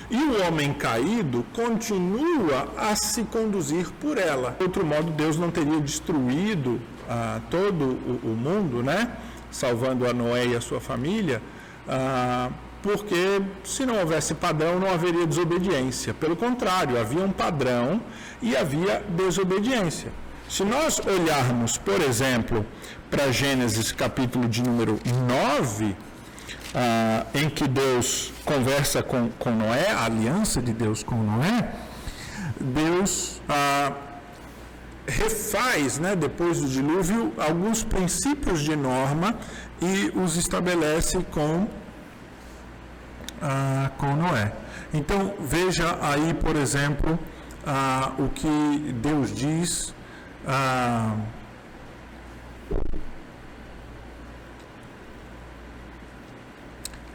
E 0.09 0.17
o 0.17 0.41
homem 0.43 0.73
caído 0.73 1.45
continua 1.53 2.67
a 2.77 2.95
se 2.95 3.23
conduzir 3.23 3.91
por 4.01 4.17
ela. 4.17 4.55
De 4.57 4.63
outro 4.63 4.85
modo, 4.85 5.11
Deus 5.11 5.37
não 5.37 5.51
teria 5.51 5.79
destruído 5.79 6.81
ah, 7.07 7.39
todo 7.49 7.83
o, 7.83 8.19
o, 8.23 8.35
mundo, 8.35 8.81
né? 8.81 9.11
Salvando 9.51 10.07
a 10.07 10.13
Noé 10.13 10.47
e 10.47 10.55
a 10.55 10.61
sua 10.61 10.79
família. 10.79 11.41
Ah, 11.87 12.49
porque 12.81 13.41
se 13.63 13.85
não 13.85 13.99
houvesse 13.99 14.33
padrão, 14.33 14.79
não 14.79 14.91
haveria 14.91 15.27
desobediência. 15.27 16.13
Pelo 16.13 16.35
contrário, 16.35 16.99
havia 16.99 17.23
um 17.23 17.31
padrão 17.31 18.01
e 18.41 18.55
havia 18.55 19.03
desobediência. 19.09 20.11
Se 20.49 20.63
nós 20.63 20.99
olharmos, 21.05 21.77
por 21.77 22.01
exemplo, 22.01 22.65
para 23.11 23.31
Gênesis 23.31 23.91
capítulo 23.91 24.47
de 24.47 24.63
número 24.63 24.99
9, 25.27 25.95
ah, 26.73 27.25
em 27.33 27.49
que 27.49 27.67
Deus 27.67 28.31
conversa 28.45 29.01
com, 29.01 29.29
com 29.39 29.51
Noé, 29.51 29.91
a 29.91 30.05
aliança 30.05 30.61
de 30.61 30.73
Deus 30.73 31.03
com 31.03 31.15
Noé, 31.15 31.69
Deus 32.59 33.41
ah, 33.47 33.93
refaz, 35.07 35.97
né, 35.97 36.15
depois 36.15 36.61
do 36.61 36.67
dilúvio, 36.67 37.33
alguns 37.37 37.83
princípios 37.83 38.61
de 38.61 38.75
norma 38.75 39.35
e 39.81 40.11
os 40.15 40.37
estabelece 40.37 41.19
com 41.31 41.67
ah, 43.41 43.91
com 43.97 44.15
Noé. 44.15 44.51
Então 44.93 45.33
veja 45.39 45.97
aí, 46.01 46.33
por 46.33 46.55
exemplo, 46.55 47.17
ah, 47.65 48.11
o 48.17 48.29
que 48.29 48.93
Deus 49.01 49.33
diz. 49.33 49.93
Ah, 50.45 51.15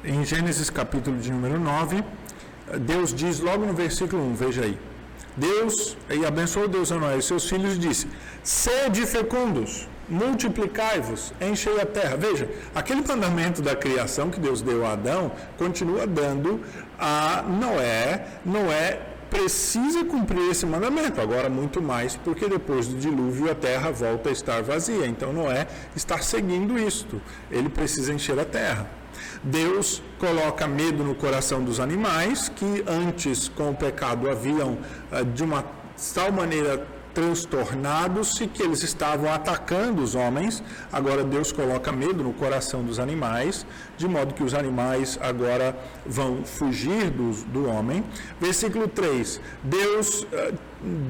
em 0.05 0.25
Gênesis 0.25 0.69
capítulo 0.69 1.19
de 1.19 1.33
número 1.33 1.59
9, 1.59 2.05
Deus 2.81 3.15
diz 3.15 3.41
logo 3.41 3.65
no 3.65 3.73
versículo 3.73 4.23
1, 4.31 4.35
veja 4.35 4.63
aí. 4.63 4.79
Deus, 5.37 5.97
e 6.09 6.25
abençoou 6.25 6.69
Deus 6.69 6.93
a 6.93 6.97
Noé 6.97 7.17
e 7.19 7.23
seus 7.23 7.49
filhos, 7.49 7.79
disse: 7.79 8.07
Sede 8.43 9.05
fecundos, 9.05 9.89
multiplicai-vos, 10.09 11.33
enchei 11.41 11.81
a 11.81 11.87
terra. 11.87 12.17
Veja, 12.17 12.49
aquele 12.75 13.03
mandamento 13.03 13.61
da 13.61 13.75
criação 13.75 14.31
que 14.31 14.39
Deus 14.39 14.63
deu 14.63 14.87
a 14.87 14.93
Adão 14.93 15.33
continua 15.59 16.07
dando 16.07 16.61
a 16.99 17.43
Noé. 17.43 18.27
Noé 18.45 19.01
precisa 19.29 20.05
cumprir 20.05 20.51
esse 20.51 20.65
mandamento, 20.65 21.21
agora 21.21 21.51
muito 21.51 21.83
mais, 21.83 22.15
porque 22.15 22.49
depois 22.49 22.87
do 22.87 22.97
dilúvio 22.97 23.51
a 23.51 23.55
terra 23.55 23.91
volta 23.91 24.29
a 24.29 24.33
estar 24.33 24.63
vazia. 24.63 25.07
Então 25.07 25.33
Noé 25.33 25.67
está 25.97 26.19
seguindo 26.19 26.79
isto. 26.79 27.21
Ele 27.51 27.69
precisa 27.69 28.13
encher 28.13 28.39
a 28.39 28.45
terra. 28.45 29.04
Deus 29.45 30.03
coloca 30.19 30.67
medo 30.67 31.05
no 31.05 31.15
coração 31.15 31.63
dos 31.63 31.79
animais 31.79 32.49
que 32.49 32.85
antes 32.87 33.49
com 33.49 33.71
o 33.71 33.75
pecado 33.75 34.31
haviam 34.31 34.79
ah, 35.13 35.23
de 35.23 35.45
uma 35.45 35.65
tal 36.15 36.33
maneira 36.33 36.87
transtornados 37.15 38.41
e 38.41 38.49
que 38.49 38.63
eles 38.63 38.83
estavam 38.83 39.33
atacando 39.33 40.03
os 40.03 40.15
homens. 40.15 40.63
Agora 40.93 41.23
Deus 41.23 41.53
coloca 41.53 41.93
medo 41.93 42.25
no 42.25 42.33
coração 42.33 42.83
dos 42.83 42.99
animais, 42.99 43.65
de 43.97 44.09
modo 44.09 44.35
que 44.35 44.43
os 44.43 44.53
animais 44.53 45.17
agora 45.23 45.77
vão 46.05 46.45
fugir 46.45 47.11
do, 47.11 47.31
do 47.47 47.69
homem. 47.69 48.05
Versículo 48.41 48.89
3: 48.89 49.41
Deus 49.63 50.23
uh, 50.25 50.55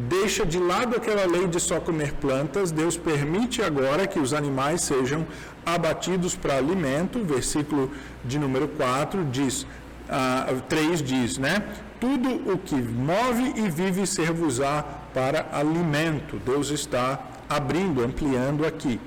deixa 0.09 0.45
de 0.45 0.59
lado 0.59 0.95
aquela 0.95 1.25
lei 1.25 1.47
de 1.47 1.59
só 1.59 1.81
comer 1.81 2.13
plantas, 2.13 2.71
Deus 2.71 2.97
permite 2.97 3.63
agora 3.63 4.07
que 4.07 4.21
os 4.21 4.35
animais 4.35 4.83
sejam 4.83 5.27
abatidos 5.65 6.35
para 6.35 6.57
alimento. 6.57 7.25
Versículo 7.25 7.91
de 8.25 8.39
número 8.39 8.69
4 8.69 9.25
diz. 9.25 9.67
Uh, 10.05 10.61
3 10.69 11.03
diz, 11.03 11.39
né? 11.39 11.65
Tudo 11.99 12.53
o 12.53 12.59
que 12.59 12.75
move 12.75 13.55
e 13.57 13.71
vive 13.71 14.07
ser-vos-á 14.07 14.83
para 15.15 15.49
alimento. 15.51 16.39
Deus 16.45 16.71
está 16.71 17.19
abrindo, 17.49 18.05
ampliando 18.05 18.67
aqui. 18.67 19.01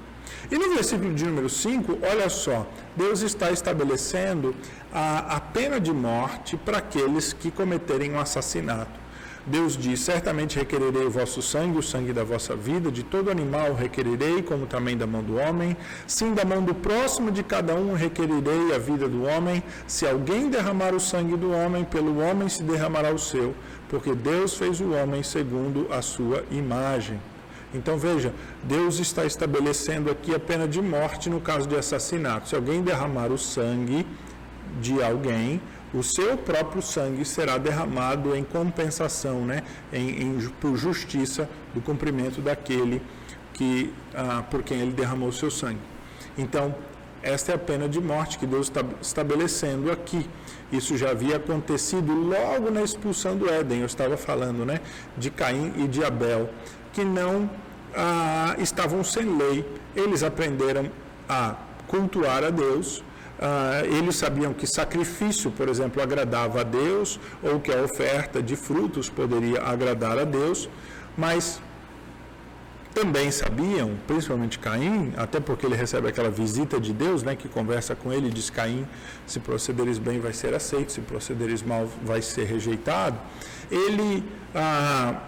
E 0.49 0.57
no 0.57 0.73
versículo 0.73 1.13
de 1.13 1.25
número 1.25 1.49
5, 1.49 1.99
olha 2.01 2.29
só, 2.29 2.65
Deus 2.95 3.21
está 3.21 3.51
estabelecendo 3.51 4.55
a, 4.93 5.35
a 5.35 5.39
pena 5.39 5.79
de 5.79 5.91
morte 5.91 6.55
para 6.57 6.77
aqueles 6.77 7.33
que 7.33 7.51
cometerem 7.51 8.13
um 8.13 8.19
assassinato. 8.19 9.06
Deus 9.47 9.77
diz: 9.77 10.01
Certamente 10.01 10.59
requererei 10.59 11.05
o 11.05 11.09
vosso 11.09 11.41
sangue, 11.41 11.79
o 11.79 11.83
sangue 11.83 12.13
da 12.13 12.23
vossa 12.23 12.55
vida, 12.55 12.91
de 12.91 13.03
todo 13.03 13.31
animal 13.31 13.73
requererei, 13.73 14.43
como 14.43 14.65
também 14.65 14.97
da 14.97 15.07
mão 15.07 15.23
do 15.23 15.37
homem. 15.37 15.75
Sim, 16.05 16.33
da 16.33 16.43
mão 16.43 16.61
do 16.61 16.75
próximo 16.75 17.31
de 17.31 17.43
cada 17.43 17.73
um 17.73 17.93
requererei 17.93 18.75
a 18.75 18.77
vida 18.77 19.07
do 19.07 19.23
homem. 19.23 19.63
Se 19.87 20.05
alguém 20.05 20.49
derramar 20.49 20.93
o 20.93 20.99
sangue 20.99 21.37
do 21.37 21.51
homem, 21.51 21.83
pelo 21.85 22.19
homem 22.19 22.49
se 22.49 22.61
derramará 22.61 23.11
o 23.11 23.19
seu 23.19 23.55
porque 23.89 24.13
Deus 24.13 24.55
fez 24.55 24.79
o 24.81 24.91
homem 24.91 25.23
segundo 25.23 25.87
a 25.91 26.01
sua 26.01 26.43
imagem. 26.51 27.19
Então 27.73 27.97
veja, 27.97 28.33
Deus 28.63 28.99
está 28.99 29.25
estabelecendo 29.25 30.09
aqui 30.09 30.33
a 30.33 30.39
pena 30.39 30.67
de 30.67 30.81
morte 30.81 31.29
no 31.29 31.41
caso 31.41 31.67
de 31.67 31.75
assassinato. 31.75 32.49
Se 32.49 32.55
alguém 32.55 32.81
derramar 32.81 33.31
o 33.31 33.37
sangue 33.37 34.05
de 34.81 35.01
alguém, 35.01 35.61
o 35.93 36.03
seu 36.03 36.37
próprio 36.37 36.81
sangue 36.81 37.23
será 37.23 37.57
derramado 37.57 38.35
em 38.35 38.43
compensação, 38.43 39.45
né, 39.45 39.63
em, 39.91 40.21
em 40.21 40.49
por 40.61 40.75
justiça 40.75 41.49
do 41.73 41.81
cumprimento 41.81 42.41
daquele 42.41 43.01
que 43.53 43.93
ah, 44.13 44.43
por 44.49 44.63
quem 44.63 44.79
ele 44.79 44.91
derramou 44.91 45.29
o 45.29 45.33
seu 45.33 45.49
sangue. 45.49 45.79
Então 46.37 46.75
esta 47.21 47.51
é 47.51 47.55
a 47.55 47.57
pena 47.57 47.89
de 47.89 47.99
morte 47.99 48.37
que 48.37 48.45
Deus 48.45 48.67
está 48.67 48.83
estabelecendo 49.01 49.91
aqui. 49.91 50.29
Isso 50.71 50.95
já 50.97 51.11
havia 51.11 51.37
acontecido 51.37 52.13
logo 52.13 52.69
na 52.69 52.81
expulsão 52.81 53.35
do 53.35 53.49
Éden. 53.49 53.79
Eu 53.79 53.85
estava 53.85 54.15
falando, 54.17 54.65
né, 54.65 54.79
de 55.17 55.29
Caim 55.29 55.73
e 55.77 55.87
de 55.87 56.03
Abel, 56.03 56.49
que 56.93 57.03
não 57.03 57.49
ah, 57.95 58.55
estavam 58.59 59.03
sem 59.03 59.25
lei. 59.37 59.65
Eles 59.95 60.23
aprenderam 60.23 60.91
a 61.27 61.55
cultuar 61.87 62.43
a 62.43 62.49
Deus, 62.49 63.03
ah, 63.39 63.81
eles 63.85 64.15
sabiam 64.15 64.53
que 64.53 64.65
sacrifício, 64.65 65.51
por 65.51 65.69
exemplo, 65.69 66.01
agradava 66.01 66.61
a 66.61 66.63
Deus, 66.63 67.19
ou 67.43 67.59
que 67.59 67.71
a 67.71 67.81
oferta 67.81 68.41
de 68.41 68.55
frutos 68.55 69.09
poderia 69.09 69.61
agradar 69.61 70.17
a 70.17 70.23
Deus, 70.23 70.69
mas 71.15 71.61
também 72.93 73.29
sabiam, 73.29 73.95
principalmente 74.07 74.57
Caim, 74.57 75.13
até 75.15 75.39
porque 75.39 75.67
ele 75.67 75.75
recebe 75.75 76.07
aquela 76.07 76.31
visita 76.31 76.79
de 76.79 76.91
Deus, 76.91 77.21
né, 77.21 77.35
que 77.35 77.47
conversa 77.47 77.95
com 77.95 78.11
ele 78.11 78.29
e 78.29 78.31
diz: 78.31 78.49
Caim, 78.49 78.87
se 79.27 79.39
procederes 79.39 79.99
bem, 79.99 80.19
vai 80.19 80.33
ser 80.33 80.55
aceito, 80.55 80.91
se 80.91 81.01
procederes 81.01 81.61
mal, 81.61 81.87
vai 82.03 82.23
ser 82.23 82.45
rejeitado. 82.45 83.15
Ele, 83.69 84.23
ah, 84.55 85.21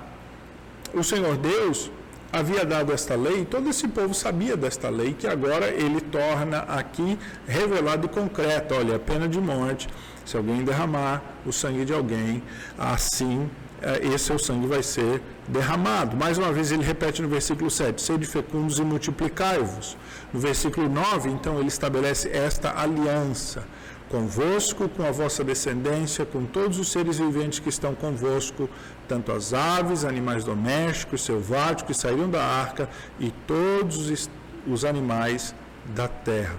o 0.96 1.04
Senhor 1.04 1.38
Deus, 1.38 1.92
havia 2.32 2.66
dado 2.66 2.92
esta 2.92 3.16
lei, 3.16 3.46
todo 3.46 3.70
esse 3.70 3.88
povo 3.88 4.14
sabia 4.14 4.56
desta 4.56 4.90
lei, 4.90 5.14
que 5.14 5.28
agora 5.28 5.68
ele 5.68 6.00
torna 6.00 6.60
aqui 6.60 7.18
revelado 7.48 8.06
e 8.06 8.10
concreto. 8.10 8.76
Olha, 8.76 8.96
a 8.96 9.00
pena 9.00 9.28
de 9.28 9.40
morte, 9.40 9.88
se 10.26 10.38
alguém 10.38 10.64
derramar 10.64 11.22
o 11.46 11.52
sangue 11.52 11.86
de 11.86 11.94
alguém, 11.94 12.44
assim 12.78 13.50
eh, 13.82 14.08
esse 14.14 14.26
seu 14.26 14.38
sangue 14.38 14.68
vai 14.68 14.84
ser 14.84 15.22
derramado. 15.48 16.16
Mais 16.16 16.38
uma 16.38 16.52
vez 16.52 16.72
ele 16.72 16.84
repete 16.84 17.22
no 17.22 17.28
versículo 17.28 17.70
7, 17.70 18.02
sede 18.02 18.26
fecundos 18.26 18.78
e 18.78 18.84
multiplicai-vos. 18.84 19.98
No 20.34 20.40
versículo 20.40 20.90
9, 20.90 21.30
então, 21.30 21.60
ele 21.60 21.70
estabelece 21.70 22.30
esta 22.30 22.80
aliança 22.80 23.64
convosco, 24.10 24.90
com 24.90 25.04
a 25.04 25.12
vossa 25.12 25.44
descendência, 25.44 26.26
com 26.26 26.46
todos 26.46 26.80
os 26.80 26.92
seres 26.92 27.20
viventes 27.20 27.60
que 27.60 27.70
estão 27.70 27.94
convosco, 27.94 28.70
tanto 29.08 29.32
as 29.32 29.54
aves, 29.54 30.04
animais 30.04 30.44
domésticos, 30.44 31.24
selváticos 31.24 31.96
que 31.96 32.02
saíram 32.02 32.30
da 32.30 32.44
arca 32.44 32.90
e 33.20 33.32
todos 33.46 34.30
os 34.68 34.84
animais 34.84 35.54
da 35.96 36.08
terra. 36.08 36.56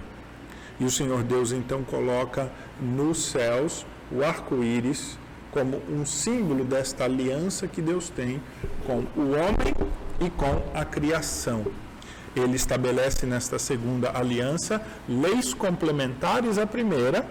E 0.79 0.85
o 0.85 0.89
Senhor 0.89 1.23
Deus 1.23 1.51
então 1.51 1.83
coloca 1.83 2.51
nos 2.79 3.25
céus 3.25 3.85
o 4.11 4.23
arco-íris 4.23 5.17
como 5.51 5.81
um 5.89 6.05
símbolo 6.05 6.63
desta 6.63 7.03
aliança 7.03 7.67
que 7.67 7.81
Deus 7.81 8.09
tem 8.09 8.41
com 8.85 9.05
o 9.15 9.31
homem 9.31 9.75
e 10.19 10.29
com 10.29 10.61
a 10.73 10.85
criação 10.85 11.65
ele 12.35 12.55
estabelece 12.55 13.25
nesta 13.25 13.59
segunda 13.59 14.11
aliança 14.17 14.81
leis 15.07 15.53
complementares 15.53 16.57
à 16.57 16.65
primeira 16.65 17.25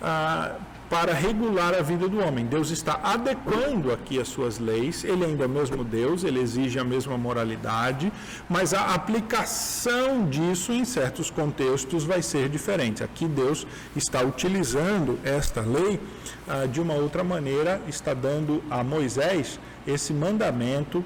ah, 0.00 0.56
para 0.92 1.14
regular 1.14 1.74
a 1.74 1.80
vida 1.80 2.06
do 2.06 2.20
homem. 2.20 2.44
Deus 2.44 2.70
está 2.70 3.00
adequando 3.02 3.90
aqui 3.90 4.20
as 4.20 4.28
suas 4.28 4.58
leis, 4.58 5.04
ele 5.04 5.24
ainda 5.24 5.44
é 5.44 5.46
o 5.46 5.48
mesmo 5.48 5.82
Deus, 5.82 6.22
ele 6.22 6.38
exige 6.38 6.78
a 6.78 6.84
mesma 6.84 7.16
moralidade, 7.16 8.12
mas 8.46 8.74
a 8.74 8.92
aplicação 8.92 10.28
disso 10.28 10.70
em 10.70 10.84
certos 10.84 11.30
contextos 11.30 12.04
vai 12.04 12.20
ser 12.20 12.50
diferente. 12.50 13.02
Aqui 13.02 13.24
Deus 13.24 13.66
está 13.96 14.20
utilizando 14.20 15.18
esta 15.24 15.62
lei 15.62 15.98
ah, 16.46 16.66
de 16.66 16.78
uma 16.78 16.92
outra 16.92 17.24
maneira, 17.24 17.80
está 17.88 18.12
dando 18.12 18.62
a 18.70 18.84
Moisés 18.84 19.58
esse 19.86 20.12
mandamento 20.12 21.02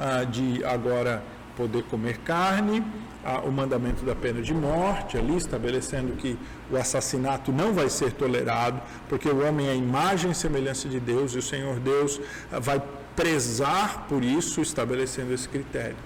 ah, 0.00 0.24
de 0.24 0.64
agora 0.64 1.22
poder 1.56 1.82
comer 1.84 2.18
carne, 2.18 2.82
o 3.44 3.50
mandamento 3.50 4.04
da 4.04 4.14
pena 4.14 4.42
de 4.42 4.52
morte, 4.52 5.16
ali 5.16 5.36
estabelecendo 5.36 6.12
que 6.12 6.36
o 6.70 6.76
assassinato 6.76 7.50
não 7.52 7.72
vai 7.72 7.88
ser 7.88 8.12
tolerado, 8.12 8.80
porque 9.08 9.28
o 9.28 9.46
homem 9.46 9.68
é 9.68 9.72
a 9.72 9.74
imagem 9.74 10.30
e 10.30 10.34
semelhança 10.34 10.88
de 10.88 11.00
Deus 11.00 11.34
e 11.34 11.38
o 11.38 11.42
Senhor 11.42 11.80
Deus 11.80 12.20
ah, 12.52 12.58
vai 12.58 12.82
prezar 13.16 14.06
por 14.08 14.22
isso, 14.22 14.60
estabelecendo 14.60 15.32
esse 15.32 15.48
critério. 15.48 15.96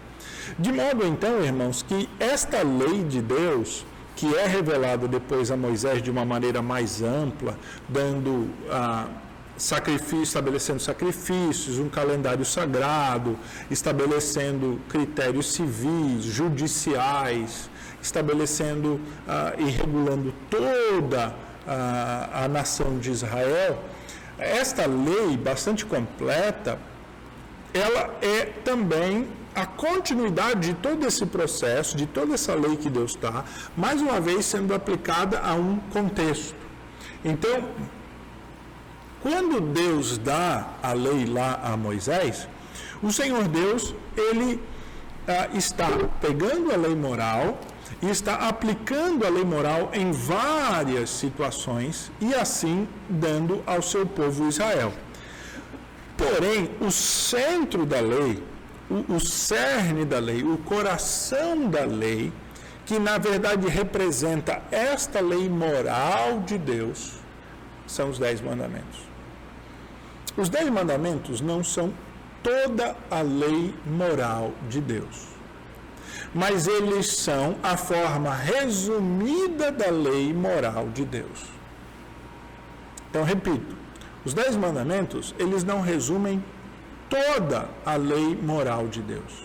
De 0.58 0.72
modo 0.72 1.06
então, 1.06 1.42
irmãos, 1.42 1.82
que 1.82 2.08
esta 2.20 2.62
lei 2.62 3.02
de 3.02 3.20
Deus, 3.20 3.84
que 4.14 4.34
é 4.36 4.46
revelada 4.46 5.08
depois 5.08 5.50
a 5.50 5.56
Moisés 5.56 6.02
de 6.02 6.10
uma 6.10 6.24
maneira 6.24 6.62
mais 6.62 7.02
ampla, 7.02 7.58
dando 7.88 8.48
a 8.70 9.06
ah, 9.06 9.27
sacrifício, 9.58 10.22
estabelecendo 10.22 10.80
sacrifícios, 10.80 11.78
um 11.78 11.88
calendário 11.88 12.44
sagrado, 12.44 13.36
estabelecendo 13.70 14.80
critérios 14.88 15.52
civis, 15.52 16.24
judiciais, 16.24 17.68
estabelecendo 18.00 19.00
ah, 19.26 19.52
e 19.58 19.64
regulando 19.64 20.32
toda 20.48 21.34
a, 21.66 22.44
a 22.44 22.48
nação 22.48 22.98
de 22.98 23.10
Israel. 23.10 23.82
Esta 24.38 24.86
lei, 24.86 25.36
bastante 25.36 25.84
completa, 25.84 26.78
ela 27.74 28.14
é 28.22 28.44
também 28.64 29.26
a 29.54 29.66
continuidade 29.66 30.68
de 30.68 30.74
todo 30.74 31.04
esse 31.04 31.26
processo, 31.26 31.96
de 31.96 32.06
toda 32.06 32.34
essa 32.34 32.54
lei 32.54 32.76
que 32.76 32.88
Deus 32.88 33.16
está, 33.16 33.44
mais 33.76 34.00
uma 34.00 34.20
vez 34.20 34.46
sendo 34.46 34.72
aplicada 34.72 35.40
a 35.40 35.54
um 35.54 35.78
contexto. 35.92 36.54
Então, 37.24 37.64
quando 39.22 39.60
Deus 39.60 40.18
dá 40.18 40.68
a 40.82 40.92
lei 40.92 41.26
lá 41.26 41.60
a 41.62 41.76
Moisés, 41.76 42.48
o 43.02 43.12
Senhor 43.12 43.48
Deus, 43.48 43.94
ele 44.16 44.60
ah, 45.26 45.48
está 45.54 45.88
pegando 46.20 46.72
a 46.72 46.76
lei 46.76 46.94
moral 46.94 47.58
e 48.00 48.08
está 48.08 48.34
aplicando 48.48 49.26
a 49.26 49.28
lei 49.28 49.44
moral 49.44 49.90
em 49.92 50.12
várias 50.12 51.10
situações 51.10 52.12
e 52.20 52.34
assim 52.34 52.86
dando 53.08 53.62
ao 53.66 53.82
seu 53.82 54.06
povo 54.06 54.48
Israel. 54.48 54.92
Porém, 56.16 56.70
o 56.80 56.90
centro 56.90 57.86
da 57.86 58.00
lei, 58.00 58.42
o, 58.90 59.14
o 59.14 59.20
cerne 59.20 60.04
da 60.04 60.18
lei, 60.18 60.42
o 60.42 60.58
coração 60.58 61.68
da 61.68 61.84
lei, 61.84 62.32
que 62.86 62.98
na 62.98 63.18
verdade 63.18 63.68
representa 63.68 64.62
esta 64.70 65.20
lei 65.20 65.48
moral 65.48 66.40
de 66.40 66.56
Deus, 66.56 67.14
são 67.86 68.10
os 68.10 68.18
dez 68.18 68.40
mandamentos. 68.40 69.07
Os 70.38 70.48
dez 70.48 70.70
mandamentos 70.70 71.40
não 71.40 71.64
são 71.64 71.92
toda 72.44 72.96
a 73.10 73.20
lei 73.22 73.74
moral 73.84 74.52
de 74.70 74.80
Deus, 74.80 75.26
mas 76.32 76.68
eles 76.68 77.08
são 77.08 77.56
a 77.60 77.76
forma 77.76 78.32
resumida 78.32 79.72
da 79.72 79.90
lei 79.90 80.32
moral 80.32 80.90
de 80.90 81.04
Deus. 81.04 81.42
Então, 83.10 83.24
repito, 83.24 83.74
os 84.24 84.32
dez 84.32 84.54
mandamentos, 84.54 85.34
eles 85.40 85.64
não 85.64 85.80
resumem 85.80 86.40
toda 87.10 87.68
a 87.84 87.96
lei 87.96 88.36
moral 88.36 88.86
de 88.86 89.02
Deus. 89.02 89.42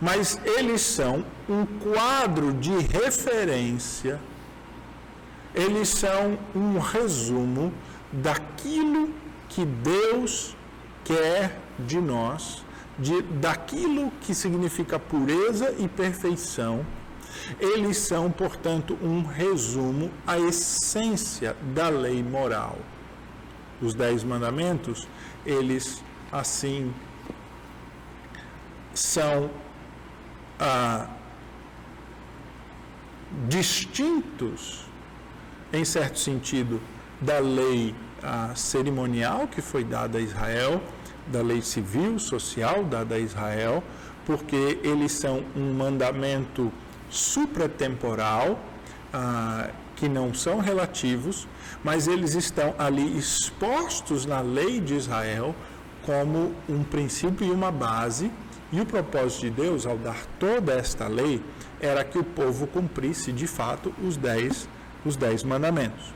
Mas 0.00 0.40
eles 0.42 0.80
são 0.80 1.22
um 1.46 1.66
quadro 1.66 2.54
de 2.54 2.72
referência, 2.78 4.18
eles 5.54 5.90
são 5.90 6.38
um 6.56 6.78
resumo 6.78 7.70
daquilo 8.10 9.08
que 9.08 9.29
Deus 9.64 10.56
quer 11.04 11.58
de 11.78 12.00
nós, 12.00 12.64
de, 12.98 13.22
daquilo 13.22 14.12
que 14.20 14.34
significa 14.34 14.98
pureza 14.98 15.74
e 15.78 15.88
perfeição. 15.88 16.84
Eles 17.58 17.96
são, 17.98 18.30
portanto, 18.30 18.98
um 19.02 19.24
resumo 19.24 20.10
à 20.26 20.38
essência 20.38 21.56
da 21.74 21.88
lei 21.88 22.22
moral. 22.22 22.78
Os 23.80 23.94
dez 23.94 24.22
mandamentos, 24.22 25.08
eles 25.46 26.02
assim 26.30 26.92
são 28.92 29.50
ah, 30.58 31.08
distintos, 33.48 34.84
em 35.72 35.84
certo 35.84 36.18
sentido, 36.18 36.80
da 37.20 37.38
lei 37.38 37.94
a 38.22 38.54
cerimonial 38.54 39.48
que 39.48 39.60
foi 39.60 39.84
dada 39.84 40.18
a 40.18 40.20
Israel, 40.20 40.80
da 41.26 41.42
lei 41.42 41.62
civil, 41.62 42.18
social 42.18 42.84
dada 42.84 43.14
a 43.14 43.18
Israel, 43.18 43.82
porque 44.26 44.78
eles 44.82 45.12
são 45.12 45.42
um 45.56 45.72
mandamento 45.72 46.72
supratemporal, 47.08 48.58
ah, 49.12 49.70
que 49.96 50.08
não 50.08 50.32
são 50.32 50.58
relativos, 50.58 51.46
mas 51.84 52.06
eles 52.08 52.34
estão 52.34 52.74
ali 52.78 53.18
expostos 53.18 54.24
na 54.24 54.40
lei 54.40 54.80
de 54.80 54.94
Israel 54.94 55.54
como 56.02 56.54
um 56.68 56.82
princípio 56.82 57.46
e 57.46 57.50
uma 57.50 57.70
base 57.70 58.30
E 58.72 58.80
o 58.80 58.86
propósito 58.86 59.40
de 59.40 59.50
Deus, 59.50 59.84
ao 59.84 59.98
dar 59.98 60.24
toda 60.38 60.72
esta 60.72 61.08
lei, 61.08 61.42
era 61.80 62.04
que 62.04 62.16
o 62.16 62.22
povo 62.22 62.68
cumprisse 62.68 63.32
de 63.32 63.48
fato 63.48 63.92
os 64.00 64.16
dez, 64.16 64.68
os 65.04 65.16
dez 65.16 65.42
mandamentos. 65.42 66.14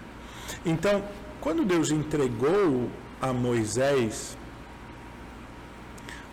Então, 0.65 1.03
quando 1.45 1.63
Deus 1.63 1.91
entregou 1.91 2.89
a 3.21 3.31
Moisés 3.31 4.35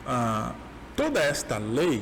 ah, 0.07 0.53
toda 0.95 1.19
esta 1.19 1.57
lei, 1.57 2.01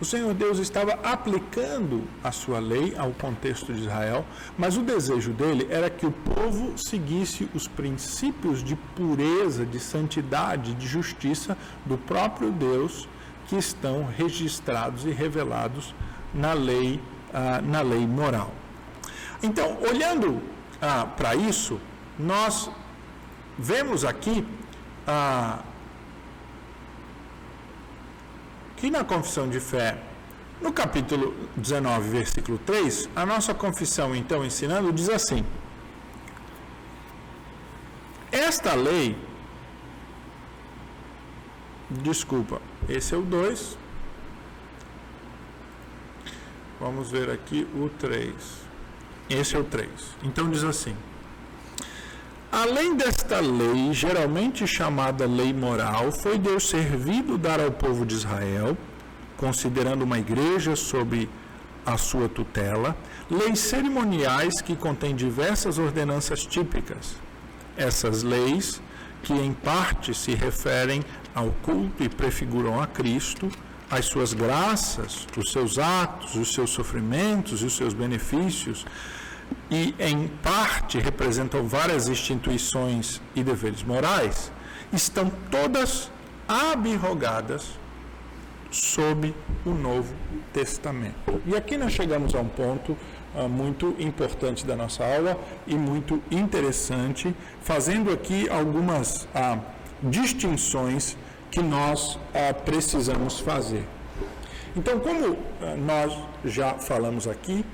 o 0.00 0.06
Senhor 0.06 0.32
Deus 0.32 0.58
estava 0.58 0.92
aplicando 1.02 2.04
a 2.24 2.32
sua 2.32 2.58
lei 2.58 2.94
ao 2.96 3.10
contexto 3.10 3.74
de 3.74 3.82
Israel, 3.82 4.24
mas 4.56 4.78
o 4.78 4.82
desejo 4.82 5.34
dele 5.34 5.66
era 5.70 5.90
que 5.90 6.06
o 6.06 6.10
povo 6.10 6.78
seguisse 6.78 7.46
os 7.54 7.68
princípios 7.68 8.64
de 8.64 8.74
pureza, 8.74 9.66
de 9.66 9.78
santidade, 9.78 10.72
de 10.72 10.86
justiça 10.86 11.58
do 11.84 11.98
próprio 11.98 12.50
Deus 12.50 13.06
que 13.48 13.56
estão 13.56 14.06
registrados 14.06 15.04
e 15.04 15.10
revelados 15.10 15.94
na 16.32 16.54
lei, 16.54 16.98
ah, 17.34 17.60
na 17.62 17.82
lei 17.82 18.06
moral. 18.06 18.50
Então, 19.42 19.76
olhando 19.82 20.40
ah, 20.80 21.04
para 21.04 21.34
isso, 21.34 21.78
nós 22.18 22.70
vemos 23.58 24.04
aqui 24.04 24.46
ah, 25.06 25.62
que 28.76 28.90
na 28.90 29.04
confissão 29.04 29.48
de 29.48 29.60
fé, 29.60 29.98
no 30.60 30.72
capítulo 30.72 31.34
19, 31.56 32.08
versículo 32.08 32.58
3, 32.58 33.08
a 33.14 33.26
nossa 33.26 33.54
confissão, 33.54 34.14
então, 34.14 34.44
ensinando, 34.44 34.92
diz 34.92 35.08
assim: 35.08 35.44
Esta 38.30 38.74
lei, 38.74 39.16
desculpa, 41.90 42.60
esse 42.88 43.14
é 43.14 43.16
o 43.16 43.22
2. 43.22 43.78
Vamos 46.78 47.10
ver 47.10 47.30
aqui 47.30 47.66
o 47.74 47.88
3. 47.88 48.34
Esse 49.30 49.56
é 49.56 49.58
o 49.58 49.64
3. 49.64 49.90
Então 50.22 50.50
diz 50.50 50.62
assim: 50.62 50.94
Além 52.58 52.96
desta 52.96 53.38
lei, 53.38 53.92
geralmente 53.92 54.66
chamada 54.66 55.26
lei 55.26 55.52
moral, 55.52 56.10
foi 56.10 56.38
Deus 56.38 56.66
servido 56.66 57.36
dar 57.36 57.60
ao 57.60 57.70
povo 57.70 58.06
de 58.06 58.14
Israel, 58.14 58.74
considerando 59.36 60.04
uma 60.04 60.18
igreja 60.18 60.74
sob 60.74 61.28
a 61.84 61.98
sua 61.98 62.30
tutela, 62.30 62.96
leis 63.30 63.58
cerimoniais 63.58 64.62
que 64.62 64.74
contêm 64.74 65.14
diversas 65.14 65.76
ordenanças 65.76 66.46
típicas. 66.46 67.16
Essas 67.76 68.22
leis, 68.22 68.80
que 69.22 69.34
em 69.34 69.52
parte 69.52 70.14
se 70.14 70.34
referem 70.34 71.04
ao 71.34 71.50
culto 71.62 72.02
e 72.02 72.08
prefiguram 72.08 72.80
a 72.80 72.86
Cristo, 72.86 73.50
as 73.90 74.06
suas 74.06 74.32
graças, 74.32 75.26
os 75.36 75.52
seus 75.52 75.78
atos, 75.78 76.34
os 76.34 76.54
seus 76.54 76.70
sofrimentos 76.70 77.60
e 77.60 77.66
os 77.66 77.76
seus 77.76 77.92
benefícios, 77.92 78.86
e, 79.70 79.94
em 79.98 80.28
parte, 80.28 80.98
representam 80.98 81.66
várias 81.66 82.08
instituições 82.08 83.20
e 83.34 83.42
deveres 83.42 83.82
morais, 83.82 84.52
estão 84.92 85.30
todas 85.50 86.10
abrogadas 86.48 87.78
sob 88.70 89.34
o 89.64 89.70
Novo 89.70 90.14
Testamento. 90.52 91.40
E 91.46 91.56
aqui 91.56 91.76
nós 91.76 91.92
chegamos 91.92 92.34
a 92.34 92.40
um 92.40 92.48
ponto 92.48 92.96
uh, 93.34 93.48
muito 93.48 93.94
importante 93.98 94.64
da 94.64 94.76
nossa 94.76 95.04
aula 95.04 95.38
e 95.66 95.74
muito 95.74 96.22
interessante, 96.30 97.34
fazendo 97.62 98.12
aqui 98.12 98.48
algumas 98.48 99.24
uh, 99.24 99.60
distinções 100.02 101.16
que 101.50 101.62
nós 101.62 102.16
uh, 102.16 102.18
precisamos 102.64 103.40
fazer. 103.40 103.84
Então, 104.76 105.00
como 105.00 105.38
nós 105.78 106.14
já 106.44 106.74
falamos 106.74 107.26
aqui, 107.26 107.64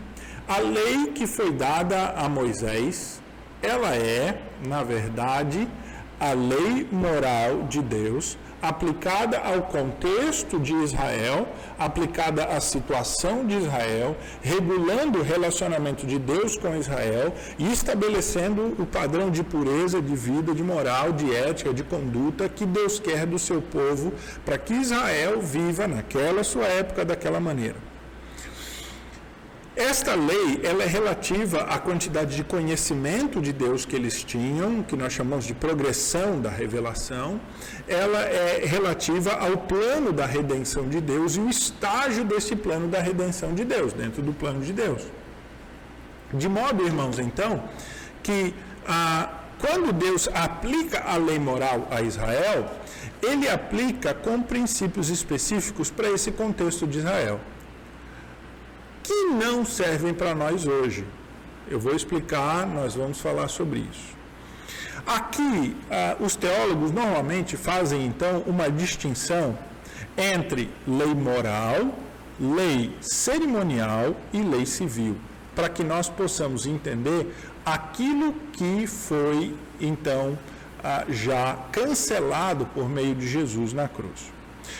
a 0.49 0.59
lei 0.59 1.12
que 1.14 1.26
foi 1.26 1.51
dada 1.53 2.11
a 2.16 2.28
Moisés, 2.28 3.20
ela 3.62 3.95
é, 3.95 4.40
na 4.66 4.82
verdade, 4.82 5.68
a 6.18 6.32
lei 6.32 6.86
moral 6.90 7.62
de 7.68 7.80
Deus 7.80 8.38
aplicada 8.62 9.38
ao 9.38 9.62
contexto 9.62 10.59
de 10.61 10.72
Israel, 10.72 11.49
aplicada 11.76 12.45
à 12.45 12.61
situação 12.61 13.45
de 13.45 13.57
Israel, 13.57 14.16
regulando 14.40 15.18
o 15.18 15.22
relacionamento 15.22 16.07
de 16.07 16.16
Deus 16.16 16.57
com 16.57 16.76
Israel 16.76 17.34
e 17.59 17.72
estabelecendo 17.72 18.76
o 18.78 18.86
padrão 18.86 19.30
de 19.30 19.43
pureza 19.43 20.01
de 20.01 20.14
vida, 20.14 20.55
de 20.55 20.62
moral, 20.62 21.11
de 21.12 21.34
ética, 21.34 21.74
de 21.74 21.82
conduta 21.82 22.49
que 22.49 22.64
Deus 22.64 23.01
quer 23.01 23.26
do 23.26 23.38
seu 23.38 23.61
povo 23.61 24.12
para 24.45 24.57
que 24.57 24.74
Israel 24.74 25.40
viva 25.40 25.88
naquela 25.88 26.45
sua 26.45 26.66
época 26.66 27.05
daquela 27.05 27.40
maneira. 27.40 27.91
Esta 29.74 30.14
lei 30.14 30.60
ela 30.62 30.82
é 30.82 30.86
relativa 30.86 31.62
à 31.62 31.78
quantidade 31.78 32.36
de 32.36 32.44
conhecimento 32.44 33.40
de 33.40 33.54
Deus 33.54 33.86
que 33.86 33.96
eles 33.96 34.22
tinham, 34.22 34.82
que 34.82 34.94
nós 34.94 35.14
chamamos 35.14 35.46
de 35.46 35.54
progressão 35.54 36.38
da 36.38 36.50
revelação. 36.50 37.40
Ela 37.88 38.20
é 38.20 38.66
relativa 38.66 39.32
ao 39.32 39.56
plano 39.56 40.12
da 40.12 40.26
redenção 40.26 40.90
de 40.90 41.00
Deus 41.00 41.36
e 41.36 41.40
o 41.40 41.48
estágio 41.48 42.22
desse 42.22 42.54
plano 42.54 42.86
da 42.86 43.00
redenção 43.00 43.54
de 43.54 43.64
Deus, 43.64 43.94
dentro 43.94 44.20
do 44.20 44.34
plano 44.34 44.60
de 44.60 44.74
Deus. 44.74 45.06
De 46.34 46.50
modo, 46.50 46.84
irmãos, 46.84 47.18
então, 47.18 47.64
que 48.22 48.54
ah, 48.86 49.40
quando 49.58 49.90
Deus 49.90 50.28
aplica 50.34 51.00
a 51.00 51.16
lei 51.16 51.38
moral 51.38 51.88
a 51.90 52.02
Israel, 52.02 52.70
ele 53.22 53.48
aplica 53.48 54.12
com 54.12 54.42
princípios 54.42 55.08
específicos 55.08 55.90
para 55.90 56.10
esse 56.10 56.30
contexto 56.30 56.86
de 56.86 56.98
Israel 56.98 57.40
que 59.03 59.24
não 59.26 59.64
servem 59.64 60.14
para 60.14 60.34
nós 60.34 60.66
hoje. 60.66 61.05
Eu 61.68 61.78
vou 61.80 61.94
explicar, 61.94 62.66
nós 62.66 62.94
vamos 62.94 63.20
falar 63.20 63.48
sobre 63.48 63.80
isso. 63.80 64.16
Aqui, 65.07 65.76
ah, 65.90 66.16
os 66.20 66.36
teólogos 66.36 66.92
normalmente 66.92 67.57
fazem 67.57 68.07
então 68.07 68.42
uma 68.46 68.70
distinção 68.70 69.59
entre 70.16 70.70
lei 70.86 71.14
moral, 71.14 71.92
lei 72.38 72.94
cerimonial 73.00 74.14
e 74.32 74.40
lei 74.40 74.64
civil, 74.64 75.16
para 75.55 75.68
que 75.68 75.82
nós 75.82 76.09
possamos 76.09 76.66
entender 76.66 77.34
aquilo 77.64 78.34
que 78.53 78.86
foi 78.86 79.55
então 79.80 80.38
ah, 80.82 81.05
já 81.09 81.57
cancelado 81.72 82.66
por 82.66 82.88
meio 82.88 83.14
de 83.14 83.26
Jesus 83.28 83.72
na 83.72 83.88
cruz. 83.88 84.32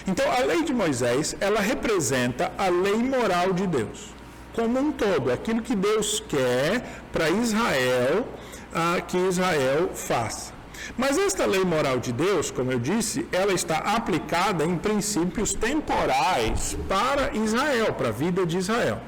Então, 0.07 0.31
a 0.31 0.41
lei 0.41 0.63
de 0.63 0.73
Moisés, 0.73 1.37
ela 1.41 1.61
representa 1.61 2.53
a 2.59 2.69
lei 2.69 2.97
moral 2.97 3.53
de 3.53 3.67
Deus, 3.67 4.09
como 4.53 4.79
um 4.79 4.93
todo, 4.93 5.31
aquilo 5.31 5.63
que 5.63 5.75
Deus 5.75 6.23
quer 6.29 7.03
para 7.13 7.31
Israel, 7.31 8.27
ah, 8.75 9.01
que 9.01 9.17
Israel 9.17 9.91
faça. 9.95 10.53
Mas 10.97 11.17
esta 11.17 11.47
lei 11.47 11.65
moral 11.65 11.99
de 12.01 12.13
Deus, 12.13 12.51
como 12.51 12.73
eu 12.73 12.79
disse, 12.79 13.27
ela 13.31 13.53
está 13.53 13.79
aplicada 13.79 14.65
em 14.65 14.77
princípios 14.77 15.55
temporais 15.55 16.77
para 16.89 17.35
Israel, 17.35 17.93
para 17.95 18.09
a 18.09 18.13
vida 18.13 18.45
de 18.45 18.59
Israel. 18.59 19.01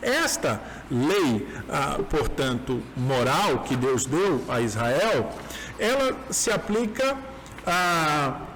Esta 0.00 0.60
lei, 0.90 1.46
ah, 1.68 1.98
portanto, 2.10 2.82
moral 2.96 3.60
que 3.60 3.76
Deus 3.76 4.04
deu 4.06 4.42
a 4.48 4.60
Israel, 4.60 5.30
ela 5.78 6.16
se 6.30 6.50
aplica 6.50 7.16
a 7.66 8.53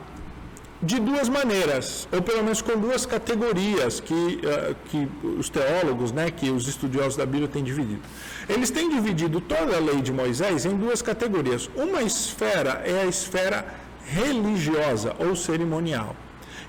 de 0.80 1.00
duas 1.00 1.28
maneiras, 1.28 2.08
ou 2.12 2.22
pelo 2.22 2.42
menos 2.42 2.62
com 2.62 2.78
duas 2.78 3.04
categorias 3.04 3.98
que, 3.98 4.14
uh, 4.14 4.76
que 4.88 5.08
os 5.38 5.48
teólogos, 5.48 6.12
né, 6.12 6.30
que 6.30 6.50
os 6.50 6.68
estudiosos 6.68 7.16
da 7.16 7.26
Bíblia 7.26 7.48
têm 7.48 7.64
dividido. 7.64 8.00
Eles 8.48 8.70
têm 8.70 8.88
dividido 8.88 9.40
toda 9.40 9.76
a 9.76 9.80
lei 9.80 10.00
de 10.00 10.12
Moisés 10.12 10.64
em 10.64 10.76
duas 10.76 11.02
categorias. 11.02 11.68
Uma 11.74 12.02
esfera 12.02 12.82
é 12.84 13.02
a 13.02 13.06
esfera 13.06 13.66
religiosa 14.06 15.14
ou 15.18 15.34
cerimonial. 15.34 16.14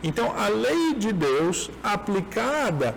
Então, 0.03 0.34
a 0.36 0.47
lei 0.47 0.95
de 0.95 1.12
Deus 1.12 1.70
aplicada 1.84 2.95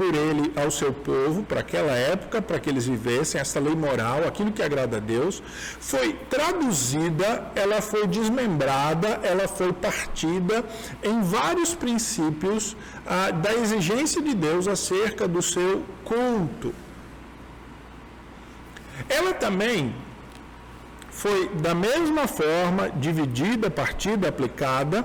por 0.00 0.14
ele 0.14 0.50
ao 0.56 0.70
seu 0.70 0.94
povo, 0.94 1.42
para 1.42 1.60
aquela 1.60 1.92
época, 1.92 2.40
para 2.40 2.58
que 2.58 2.70
eles 2.70 2.86
vivessem, 2.86 3.38
essa 3.38 3.60
lei 3.60 3.76
moral, 3.76 4.26
aquilo 4.26 4.50
que 4.50 4.62
agrada 4.62 4.96
a 4.96 5.00
Deus, 5.00 5.42
foi 5.78 6.14
traduzida, 6.30 7.52
ela 7.54 7.82
foi 7.82 8.06
desmembrada, 8.06 9.20
ela 9.22 9.46
foi 9.46 9.74
partida 9.74 10.64
em 11.02 11.20
vários 11.20 11.74
princípios 11.74 12.74
ah, 13.06 13.30
da 13.30 13.52
exigência 13.52 14.22
de 14.22 14.32
Deus 14.32 14.66
acerca 14.66 15.28
do 15.28 15.42
seu 15.42 15.84
culto. 16.02 16.74
Ela 19.06 19.34
também 19.34 19.94
foi 21.10 21.50
da 21.56 21.74
mesma 21.74 22.26
forma 22.26 22.88
dividida, 22.88 23.70
partida, 23.70 24.28
aplicada 24.28 25.04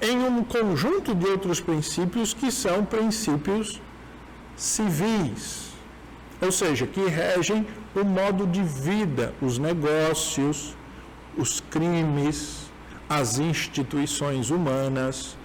em 0.00 0.18
um 0.18 0.44
conjunto 0.44 1.16
de 1.16 1.26
outros 1.26 1.58
princípios 1.58 2.32
que 2.32 2.52
são 2.52 2.84
princípios 2.84 3.80
civis, 4.56 5.70
ou 6.40 6.50
seja, 6.50 6.86
que 6.86 7.06
regem 7.06 7.66
o 7.94 8.04
modo 8.04 8.46
de 8.46 8.62
vida, 8.62 9.34
os 9.40 9.58
negócios, 9.58 10.74
os 11.36 11.60
crimes, 11.60 12.70
as 13.08 13.38
instituições 13.38 14.50
humanas, 14.50 15.36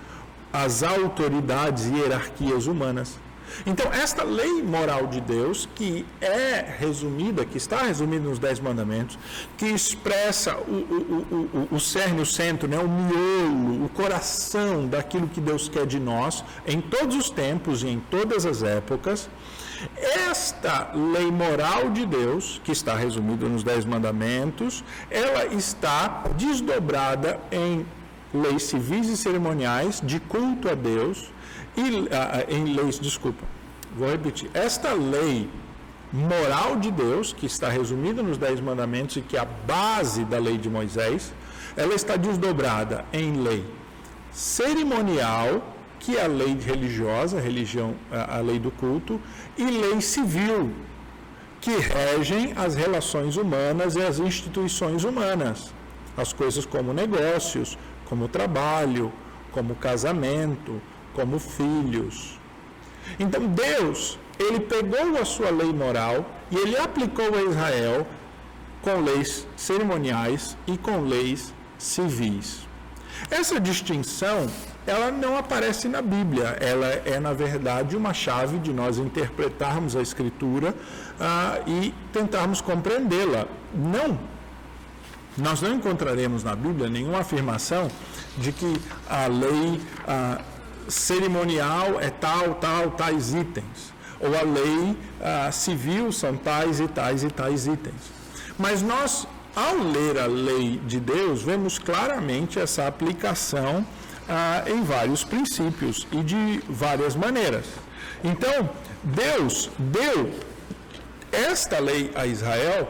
as 0.52 0.84
autoridades 0.84 1.86
e 1.86 1.96
hierarquias 1.96 2.68
humanas. 2.68 3.20
Então, 3.66 3.92
esta 3.92 4.24
lei 4.24 4.62
moral 4.62 5.08
de 5.08 5.22
Deus, 5.22 5.68
que 5.76 6.06
é 6.20 6.76
resumida, 6.80 7.46
que 7.46 7.58
está 7.58 7.84
resumida 7.84 8.28
nos 8.28 8.40
Dez 8.40 8.60
Mandamentos, 8.60 9.18
que 9.58 9.66
expressa 9.66 10.56
o, 10.58 10.72
o, 10.72 11.68
o, 11.72 11.76
o 11.76 11.80
cerne, 11.80 12.22
o 12.22 12.26
centro, 12.26 12.68
né, 12.68 12.78
o 12.78 12.88
miolo, 12.88 13.86
o 13.86 13.90
coração 13.90 14.88
daquilo 14.88 15.28
que 15.28 15.42
Deus 15.42 15.70
quer 15.70 15.86
de 15.86 16.00
nós, 16.00 16.44
em 16.66 16.82
todos 16.82 17.16
os 17.16 17.30
tempos 17.30 17.84
e 17.84 17.88
em 17.88 18.00
todas 18.00 18.46
as 18.46 18.64
épocas, 18.64 19.30
esta 19.98 20.92
lei 20.94 21.32
moral 21.32 21.90
de 21.90 22.06
Deus, 22.06 22.62
que 22.64 22.72
está 22.72 22.96
resumida 22.96 23.48
nos 23.48 23.64
Dez 23.64 23.86
Mandamentos, 23.86 24.84
ela 25.10 25.46
está 25.48 26.24
desdobrada 26.38 27.40
em 27.52 27.86
leis 28.34 28.64
civis 28.64 29.08
e 29.08 29.18
cerimoniais 29.18 30.02
de 30.04 30.20
culto 30.20 30.70
a 30.70 30.76
Deus, 30.76 31.32
e, 31.76 32.08
ah, 32.12 32.40
ah, 32.40 32.54
em 32.54 32.74
leis, 32.74 33.00
desculpa, 33.00 33.46
vou 33.96 34.10
repetir. 34.10 34.50
Esta 34.54 34.94
lei 34.94 35.50
moral 36.12 36.76
de 36.76 36.92
Deus, 36.92 37.32
que 37.32 37.46
está 37.46 37.70
resumida 37.70 38.22
nos 38.22 38.38
Dez 38.38 38.60
Mandamentos 38.60 39.16
e 39.18 39.22
que 39.22 39.38
é 39.38 39.40
a 39.40 39.46
base 39.46 40.26
da 40.26 40.38
lei 40.38 40.58
de 40.58 40.70
Moisés, 40.70 41.34
ela 41.76 41.94
está 41.94 42.18
desdobrada 42.18 43.06
em 43.14 43.42
lei 43.42 43.66
cerimonial, 44.32 45.62
que 46.00 46.18
é 46.18 46.26
a 46.26 46.28
lei 46.28 46.58
religiosa, 46.60 47.38
a 47.38 47.42
religião, 47.42 47.96
a 48.12 48.40
lei 48.40 48.60
do 48.60 48.72
culto, 48.72 49.22
e 49.58 49.64
lei 49.64 50.02
civil, 50.02 50.72
que 51.60 51.72
regem 51.78 52.54
as 52.56 52.76
relações 52.76 53.38
humanas 53.38 53.96
e 53.96 54.02
as 54.02 54.20
instituições 54.20 55.04
humanas, 55.04 55.74
as 56.18 56.34
coisas 56.34 56.66
como 56.66 56.92
negócios, 56.92 57.78
como 58.06 58.28
trabalho, 58.28 59.12
como 59.52 59.76
casamento, 59.76 60.82
como 61.14 61.40
filhos. 61.40 62.40
Então 63.20 63.48
Deus, 63.48 64.18
ele 64.40 64.60
pegou 64.60 65.20
a 65.20 65.26
sua 65.26 65.50
lei 65.50 65.72
moral 65.74 66.26
e 66.50 66.56
ele 66.56 66.78
aplicou 66.78 67.34
a 67.36 67.42
Israel 67.44 68.08
com 68.82 69.00
leis 69.00 69.48
cerimoniais 69.56 70.58
e 70.68 70.78
com 70.78 71.02
leis 71.02 71.54
civis. 71.78 72.68
Essa 73.30 73.60
distinção, 73.60 74.48
ela 74.86 75.12
não 75.12 75.38
aparece 75.38 75.88
na 75.88 76.02
Bíblia, 76.02 76.58
ela 76.60 76.88
é, 76.88 77.20
na 77.20 77.34
verdade, 77.34 77.96
uma 77.96 78.14
chave 78.14 78.58
de 78.58 78.74
nós 78.74 78.98
interpretarmos 78.98 79.96
a 79.96 80.02
Escritura 80.02 80.74
ah, 81.20 81.60
e 81.68 81.94
tentarmos 82.12 82.62
compreendê-la. 82.62 83.46
Não, 83.76 84.18
nós 85.38 85.62
não 85.62 85.76
encontraremos 85.76 86.44
na 86.44 86.56
Bíblia 86.56 86.90
nenhuma 86.90 87.20
afirmação 87.20 87.90
de 88.38 88.52
que 88.52 88.82
a 89.10 89.28
lei 89.28 89.80
ah, 90.08 90.42
cerimonial 90.88 92.00
é 92.00 92.10
tal, 92.10 92.56
tal, 92.56 92.92
tais 92.92 93.34
itens. 93.34 93.94
Ou 94.20 94.38
a 94.38 94.44
lei 94.44 94.98
ah, 95.22 95.52
civil 95.52 96.12
são 96.12 96.38
tais 96.38 96.80
e 96.80 96.88
tais 96.88 97.24
e 97.24 97.30
tais 97.30 97.68
itens. 97.68 98.12
Mas 98.58 98.82
nós, 98.82 99.28
ao 99.56 99.76
ler 99.78 100.20
a 100.20 100.28
lei 100.28 100.80
de 100.86 101.00
Deus, 101.00 101.42
vemos 101.42 101.80
claramente 101.80 102.60
essa 102.60 102.88
aplicação 102.88 103.86
ah, 104.30 104.64
em 104.68 104.84
vários 104.84 105.24
princípios 105.24 106.08
e 106.12 106.24
de 106.24 106.64
várias 106.70 107.16
maneiras. 107.16 107.66
Então, 108.24 108.70
Deus 109.04 109.70
deu 109.80 110.32
esta 111.32 111.80
lei 111.80 112.12
a 112.14 112.26
Israel 112.26 112.88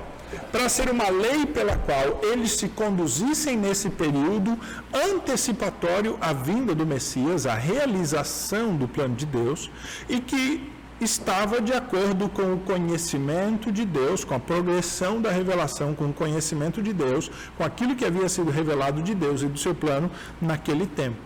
para 0.52 0.70
ser 0.70 0.90
uma 0.90 1.10
lei 1.10 1.46
pela 1.46 1.78
qual 1.78 2.22
eles 2.24 2.52
se 2.52 2.70
conduzissem 2.70 3.58
nesse 3.58 3.90
período 3.90 4.58
antecipatório 4.94 6.18
à 6.22 6.34
vinda 6.34 6.74
do 6.74 6.86
Messias, 6.86 7.46
à 7.46 7.56
realização 7.56 8.76
do 8.76 8.88
plano 8.88 9.16
de 9.16 9.26
Deus, 9.26 9.70
e 10.10 10.20
que 10.20 10.72
estava 11.00 11.60
de 11.60 11.74
acordo 11.74 12.30
com 12.30 12.54
o 12.54 12.60
conhecimento 12.60 13.72
de 13.72 13.86
Deus, 13.86 14.24
com 14.24 14.36
a 14.36 14.40
progressão 14.40 15.20
da 15.20 15.32
revelação, 15.32 15.96
com 15.96 16.10
o 16.10 16.14
conhecimento 16.14 16.82
de 16.82 16.94
Deus, 16.94 17.32
com 17.58 17.64
aquilo 17.64 17.96
que 17.96 18.06
havia 18.06 18.30
sido 18.30 18.52
revelado 18.52 19.02
de 19.02 19.16
Deus 19.16 19.42
e 19.42 19.48
do 19.48 19.58
seu 19.58 19.74
plano 19.74 20.12
naquele 20.40 20.86
tempo. 20.86 21.18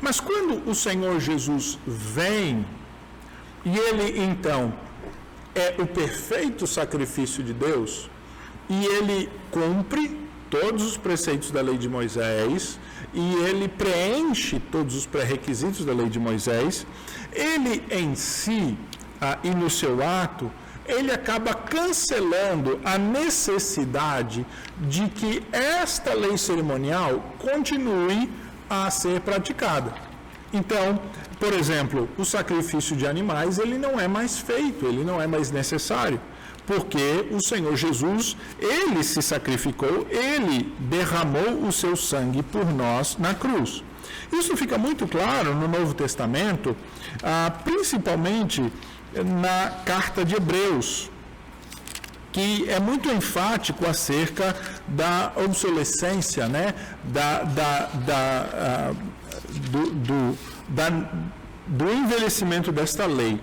Mas 0.00 0.18
quando 0.18 0.68
o 0.68 0.74
Senhor 0.74 1.20
Jesus 1.20 1.78
vem 1.86 2.66
e 3.64 3.76
ele 3.76 4.20
então 4.22 4.72
é 5.54 5.74
o 5.78 5.86
perfeito 5.86 6.66
sacrifício 6.66 7.42
de 7.42 7.52
Deus 7.52 8.10
e 8.68 8.84
ele 8.84 9.28
cumpre 9.50 10.18
todos 10.48 10.84
os 10.84 10.96
preceitos 10.96 11.50
da 11.50 11.60
lei 11.60 11.78
de 11.78 11.88
Moisés 11.88 12.78
e 13.12 13.34
ele 13.44 13.68
preenche 13.68 14.60
todos 14.70 14.94
os 14.94 15.06
pré-requisitos 15.06 15.84
da 15.84 15.92
lei 15.92 16.08
de 16.08 16.18
Moisés. 16.18 16.86
Ele 17.32 17.82
em 17.90 18.14
si 18.14 18.76
ah, 19.20 19.38
e 19.42 19.50
no 19.50 19.68
seu 19.68 20.02
ato, 20.06 20.50
ele 20.86 21.12
acaba 21.12 21.54
cancelando 21.54 22.80
a 22.84 22.98
necessidade 22.98 24.46
de 24.88 25.08
que 25.08 25.42
esta 25.52 26.14
lei 26.14 26.36
cerimonial 26.36 27.22
continue 27.38 28.30
a 28.68 28.90
ser 28.90 29.20
praticada. 29.20 30.09
Então, 30.52 31.00
por 31.38 31.52
exemplo, 31.52 32.08
o 32.18 32.24
sacrifício 32.24 32.96
de 32.96 33.06
animais, 33.06 33.58
ele 33.58 33.78
não 33.78 33.98
é 34.00 34.08
mais 34.08 34.38
feito, 34.38 34.86
ele 34.86 35.04
não 35.04 35.20
é 35.20 35.26
mais 35.26 35.50
necessário, 35.50 36.20
porque 36.66 37.26
o 37.30 37.40
Senhor 37.40 37.76
Jesus, 37.76 38.36
ele 38.58 39.02
se 39.04 39.22
sacrificou, 39.22 40.06
ele 40.10 40.74
derramou 40.78 41.66
o 41.66 41.72
seu 41.72 41.96
sangue 41.96 42.42
por 42.42 42.66
nós 42.72 43.16
na 43.18 43.34
cruz. 43.34 43.82
Isso 44.32 44.56
fica 44.56 44.76
muito 44.76 45.06
claro 45.06 45.54
no 45.54 45.68
Novo 45.68 45.94
Testamento, 45.94 46.76
ah, 47.22 47.52
principalmente 47.64 48.72
na 49.24 49.70
carta 49.84 50.24
de 50.24 50.36
Hebreus, 50.36 51.10
que 52.32 52.68
é 52.68 52.78
muito 52.78 53.10
enfático 53.10 53.86
acerca 53.88 54.54
da 54.86 55.32
obsolescência, 55.36 56.46
né? 56.46 56.74
da, 57.04 57.42
da, 57.42 57.86
da, 57.86 58.92
uh, 58.92 58.96
do, 59.70 59.90
do, 59.90 60.38
da, 60.68 60.88
do 61.66 61.92
envelhecimento 61.92 62.70
desta 62.72 63.06
lei. 63.06 63.40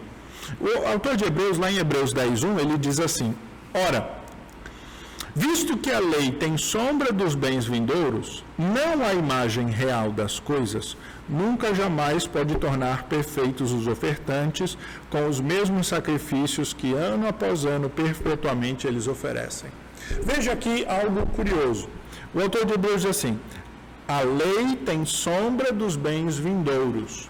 O 0.60 0.88
autor 0.88 1.16
de 1.16 1.26
Hebreus, 1.26 1.58
lá 1.58 1.72
em 1.72 1.78
Hebreus 1.78 2.14
10.1, 2.14 2.60
ele 2.60 2.78
diz 2.78 3.00
assim, 3.00 3.36
Ora, 3.74 4.10
visto 5.36 5.78
que 5.78 5.92
a 5.92 6.00
lei 6.00 6.32
tem 6.32 6.58
sombra 6.58 7.12
dos 7.12 7.36
bens 7.36 7.66
vindouros, 7.66 8.44
não 8.58 9.06
a 9.06 9.14
imagem 9.14 9.70
real 9.70 10.12
das 10.12 10.40
coisas, 10.40 10.98
nunca 11.28 11.76
jamais 11.76 12.26
pode 12.26 12.56
tornar 12.56 13.04
perfeitos 13.04 13.72
os 13.72 13.88
ofertantes 13.88 14.78
com 15.10 15.28
os 15.28 15.40
mesmos 15.40 15.88
sacrifícios 15.88 16.74
que 16.74 16.94
ano 16.94 17.28
após 17.28 17.66
ano 17.66 17.90
perpetuamente 17.90 18.88
eles 18.88 19.08
oferecem. 19.08 19.70
Veja 20.24 20.54
aqui 20.54 20.86
algo 20.88 21.26
curioso. 21.28 21.90
O 22.34 22.42
autor 22.42 22.66
de 22.66 22.74
Hebreus 22.74 23.02
diz 23.02 23.12
assim: 23.12 23.40
a 24.08 24.22
lei 24.22 24.76
tem 24.86 25.06
sombra 25.06 25.72
dos 25.72 25.96
bens 25.96 26.38
vindouros. 26.38 27.30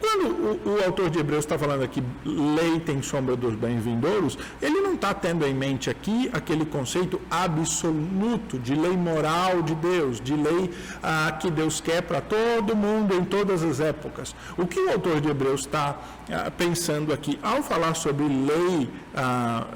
Quando 0.00 0.28
o, 0.28 0.76
o, 0.76 0.84
autor 0.84 1.10
de 1.10 1.18
Hebreus 1.18 1.44
está 1.44 1.58
falando 1.58 1.82
aqui, 1.82 2.00
lei 2.24 2.78
tem 2.78 3.02
sombra 3.02 3.34
dos 3.34 3.56
bens 3.56 3.82
vindouros, 3.82 4.38
ele 4.62 4.80
não 4.80 4.94
está 4.94 5.12
tendo 5.12 5.44
em 5.44 5.52
mente 5.52 5.90
aqui 5.90 6.30
aquele 6.32 6.64
conceito 6.64 7.20
absoluto 7.28 8.60
de 8.60 8.76
lei 8.76 8.96
moral 8.96 9.60
de 9.60 9.74
Deus, 9.74 10.20
de 10.20 10.34
lei 10.34 10.70
ah, 11.02 11.36
que 11.40 11.50
Deus 11.50 11.80
quer 11.80 12.02
para 12.02 12.20
todo 12.20 12.76
mundo 12.76 13.12
em 13.12 13.24
todas 13.24 13.64
as 13.64 13.80
épocas. 13.80 14.36
O 14.56 14.68
que 14.68 14.78
o 14.78 14.92
autor 14.92 15.20
de 15.20 15.30
Hebreus 15.30 15.62
está 15.62 15.98
ah, 16.30 16.50
pensando 16.56 17.12
aqui, 17.12 17.36
ao 17.42 17.60
falar 17.60 17.94
sobre 17.94 18.24
lei 18.24 18.88
ah, 19.16 19.66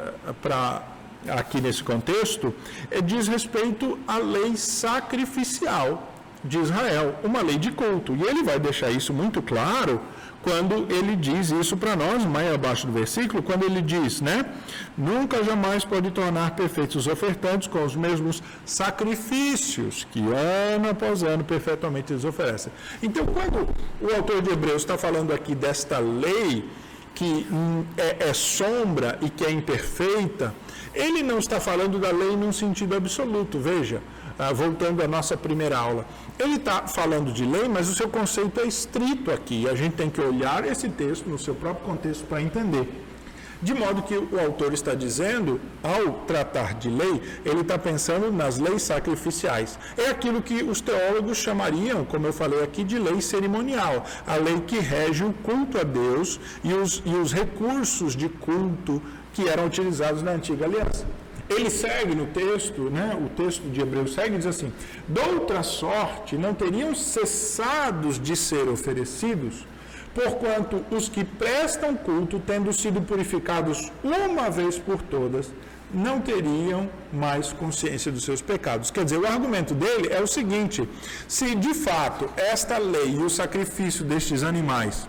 para 0.40 0.82
aqui 1.28 1.61
nesse 1.61 1.82
contexto, 1.82 2.55
é, 2.90 3.01
diz 3.01 3.28
respeito 3.28 3.99
à 4.07 4.18
lei 4.18 4.57
sacrificial 4.57 6.12
de 6.45 6.59
Israel, 6.59 7.14
uma 7.22 7.40
lei 7.43 7.59
de 7.59 7.70
culto. 7.70 8.14
E 8.16 8.22
ele 8.22 8.43
vai 8.43 8.59
deixar 8.59 8.90
isso 8.90 9.12
muito 9.12 9.40
claro 9.40 10.01
quando 10.43 10.93
ele 10.93 11.14
diz 11.14 11.51
isso 11.51 11.76
para 11.76 11.95
nós, 11.95 12.24
mais 12.24 12.53
abaixo 12.53 12.86
do 12.86 12.93
versículo, 12.93 13.43
quando 13.43 13.62
ele 13.62 13.80
diz, 13.80 14.20
né? 14.20 14.45
Nunca 14.99 15.43
jamais 15.45 15.84
pode 15.84 16.11
tornar 16.11 16.57
perfeitos 16.57 16.97
os 16.97 17.07
ofertantes 17.07 17.68
com 17.68 17.84
os 17.84 17.95
mesmos 17.95 18.43
sacrifícios 18.64 20.05
que 20.11 20.20
ano 20.20 20.90
após 20.90 21.22
ano 21.22 21.45
perfeitamente 21.45 22.12
eles 22.12 22.24
oferecem. 22.24 22.72
Então, 23.03 23.24
quando 23.24 23.68
o 24.01 24.14
autor 24.16 24.43
de 24.43 24.51
Hebreus 24.51 24.82
está 24.82 24.99
falando 24.99 25.32
aqui 25.32 25.55
desta 25.55 25.99
lei 26.01 26.68
que 27.14 27.47
é, 27.97 28.28
é 28.30 28.32
sombra 28.32 29.18
e 29.20 29.30
que 29.30 29.45
é 29.45 29.51
imperfeita, 29.51 30.53
ele 30.95 31.22
não 31.22 31.38
está 31.38 31.61
falando 31.61 31.99
da 31.99 32.11
lei 32.11 32.36
num 32.36 32.53
sentido 32.53 32.97
absoluto, 32.97 33.59
veja. 33.59 34.03
Ah, 34.43 34.53
voltando 34.53 35.01
à 35.03 35.07
nossa 35.07 35.36
primeira 35.36 35.78
aula. 35.78 36.05
Ele 36.36 36.57
está 36.57 36.88
falando 36.88 37.32
de 37.32 37.45
lei, 37.45 37.68
mas 37.68 37.88
o 37.88 37.95
seu 37.95 38.09
conceito 38.09 38.61
é 38.61 38.64
estrito 38.64 39.30
aqui. 39.30 39.68
A 39.68 39.74
gente 39.76 39.95
tem 39.95 40.11
que 40.11 40.20
olhar 40.20 40.66
esse 40.66 40.88
texto 40.88 41.28
no 41.28 41.38
seu 41.38 41.55
próprio 41.55 41.86
contexto 41.86 42.26
para 42.26 42.43
entender. 42.43 42.88
De 43.62 43.72
modo 43.72 44.03
que 44.03 44.16
o 44.16 44.40
autor 44.40 44.74
está 44.74 44.93
dizendo, 44.93 45.61
ao 45.80 46.24
tratar 46.26 46.74
de 46.74 46.90
lei, 46.90 47.22
ele 47.45 47.61
está 47.61 47.78
pensando 47.78 48.32
nas 48.32 48.59
leis 48.59 48.82
sacrificiais. 48.82 49.78
É 49.97 50.09
aquilo 50.11 50.43
que 50.43 50.64
os 50.64 50.80
teólogos 50.80 51.38
chamariam, 51.38 52.05
como 52.05 52.26
eu 52.26 52.32
falei 52.32 52.64
aqui, 52.64 52.82
de 52.82 52.99
lei 52.99 53.20
cerimonial. 53.20 54.05
A 54.26 54.34
lei 54.34 54.61
que 54.66 54.80
rege 54.80 55.22
o 55.22 55.32
culto 55.32 55.78
a 55.78 55.84
Deus 55.84 56.40
e 56.64 56.74
os, 56.74 57.01
e 57.07 57.14
os 57.14 57.32
recursos 57.32 58.16
de 58.16 58.28
culto 58.28 59.01
que 59.32 59.49
eram 59.49 59.66
utilizados 59.66 60.20
na 60.20 60.32
antiga 60.32 60.64
aliança. 60.64 61.07
Ele 61.55 61.70
segue 61.70 62.14
no 62.14 62.26
texto, 62.26 62.82
né, 62.82 63.16
o 63.20 63.28
texto 63.30 63.62
de 63.70 63.80
Hebreus 63.80 64.14
segue 64.14 64.36
diz 64.36 64.46
assim: 64.46 64.72
Doutra 65.07 65.62
sorte 65.62 66.36
não 66.36 66.55
teriam 66.55 66.94
cessados 66.94 68.18
de 68.18 68.34
ser 68.36 68.68
oferecidos 68.68 69.66
porquanto 70.14 70.84
os 70.90 71.09
que 71.09 71.24
prestam 71.24 71.96
culto, 71.96 72.38
tendo 72.38 72.72
sido 72.72 73.00
purificados 73.00 73.90
uma 74.05 74.50
vez 74.50 74.78
por 74.78 75.00
todas, 75.00 75.50
não 75.92 76.20
teriam 76.20 76.88
mais 77.12 77.53
consciência 77.53 78.11
dos 78.11 78.24
seus 78.24 78.40
pecados. 78.40 78.90
Quer 78.90 79.05
dizer, 79.05 79.18
o 79.18 79.26
argumento 79.26 79.74
dele 79.74 80.09
é 80.11 80.20
o 80.20 80.26
seguinte: 80.26 80.88
se 81.28 81.55
de 81.55 81.74
fato 81.74 82.28
esta 82.36 82.78
lei 82.78 83.16
e 83.16 83.22
o 83.22 83.28
sacrifício 83.28 84.05
destes 84.05 84.42
animais 84.42 85.09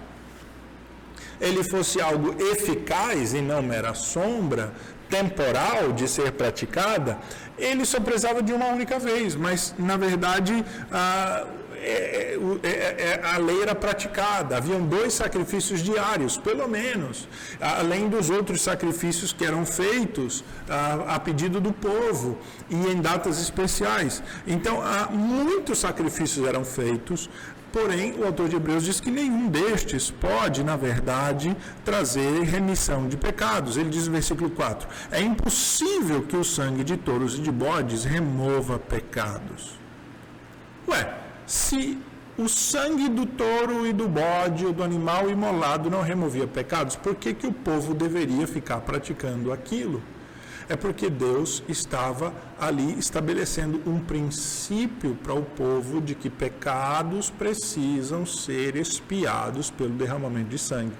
ele 1.41 1.61
fosse 1.61 1.99
algo 1.99 2.35
eficaz 2.41 3.33
e 3.33 3.41
não 3.41 3.61
mera 3.61 3.93
sombra, 3.93 4.71
temporal 5.15 5.91
de 5.99 6.07
ser 6.07 6.31
praticada, 6.31 7.19
ele 7.57 7.85
só 7.85 7.99
precisava 7.99 8.41
de 8.41 8.51
uma 8.51 8.67
única 8.77 8.97
vez, 9.09 9.35
mas 9.35 9.75
na 9.77 9.97
verdade. 9.97 10.53
É 10.91 11.63
é, 11.85 12.37
é, 12.63 12.69
é, 12.69 13.21
a 13.25 13.37
lei 13.37 13.61
era 13.61 13.75
praticada, 13.75 14.55
haviam 14.55 14.81
dois 14.81 15.13
sacrifícios 15.13 15.81
diários, 15.81 16.37
pelo 16.37 16.65
menos, 16.65 17.27
além 17.59 18.07
dos 18.07 18.29
outros 18.29 18.61
sacrifícios 18.61 19.33
que 19.33 19.43
eram 19.43 19.65
feitos 19.65 20.45
a, 20.69 21.15
a 21.15 21.19
pedido 21.19 21.59
do 21.59 21.73
povo 21.73 22.37
e 22.69 22.75
em 22.75 23.01
datas 23.01 23.37
especiais. 23.37 24.23
Então, 24.47 24.81
muitos 25.11 25.79
sacrifícios 25.79 26.47
eram 26.47 26.63
feitos, 26.63 27.29
Porém, 27.73 28.13
o 28.19 28.25
autor 28.25 28.47
de 28.47 28.55
Hebreus 28.55 28.83
diz 28.83 28.99
que 28.99 29.09
nenhum 29.09 29.47
destes 29.49 30.11
pode, 30.11 30.63
na 30.63 30.75
verdade, 30.75 31.57
trazer 31.83 32.43
remissão 32.43 33.09
de 33.09 33.17
pecados. 33.17 33.77
Ele 33.77 33.89
diz 33.89 34.05
no 34.05 34.13
versículo 34.13 34.51
4: 34.51 34.87
É 35.09 35.19
impossível 35.19 36.21
que 36.21 36.37
o 36.37 36.43
sangue 36.43 36.83
de 36.83 36.95
touros 36.95 37.35
e 37.35 37.41
de 37.41 37.51
bodes 37.51 38.03
remova 38.03 38.77
pecados. 38.77 39.71
Ué, 40.87 41.15
se 41.47 41.97
o 42.37 42.47
sangue 42.47 43.09
do 43.09 43.25
touro 43.25 43.87
e 43.87 43.91
do 43.91 44.07
bode 44.07 44.67
ou 44.67 44.71
do 44.71 44.83
animal 44.83 45.27
imolado 45.27 45.89
não 45.89 46.03
removia 46.03 46.45
pecados, 46.45 46.95
por 46.95 47.15
que, 47.15 47.33
que 47.33 47.47
o 47.47 47.51
povo 47.51 47.95
deveria 47.95 48.45
ficar 48.45 48.81
praticando 48.81 49.51
aquilo? 49.51 49.99
É 50.69 50.75
porque 50.75 51.09
Deus 51.09 51.63
estava 51.67 52.33
ali 52.59 52.97
estabelecendo 52.97 53.81
um 53.85 53.99
princípio 53.99 55.15
para 55.15 55.33
o 55.33 55.43
povo 55.43 55.99
de 55.99 56.15
que 56.15 56.29
pecados 56.29 57.29
precisam 57.29 58.25
ser 58.25 58.75
expiados 58.75 59.69
pelo 59.69 59.91
derramamento 59.91 60.49
de 60.49 60.57
sangue. 60.57 60.95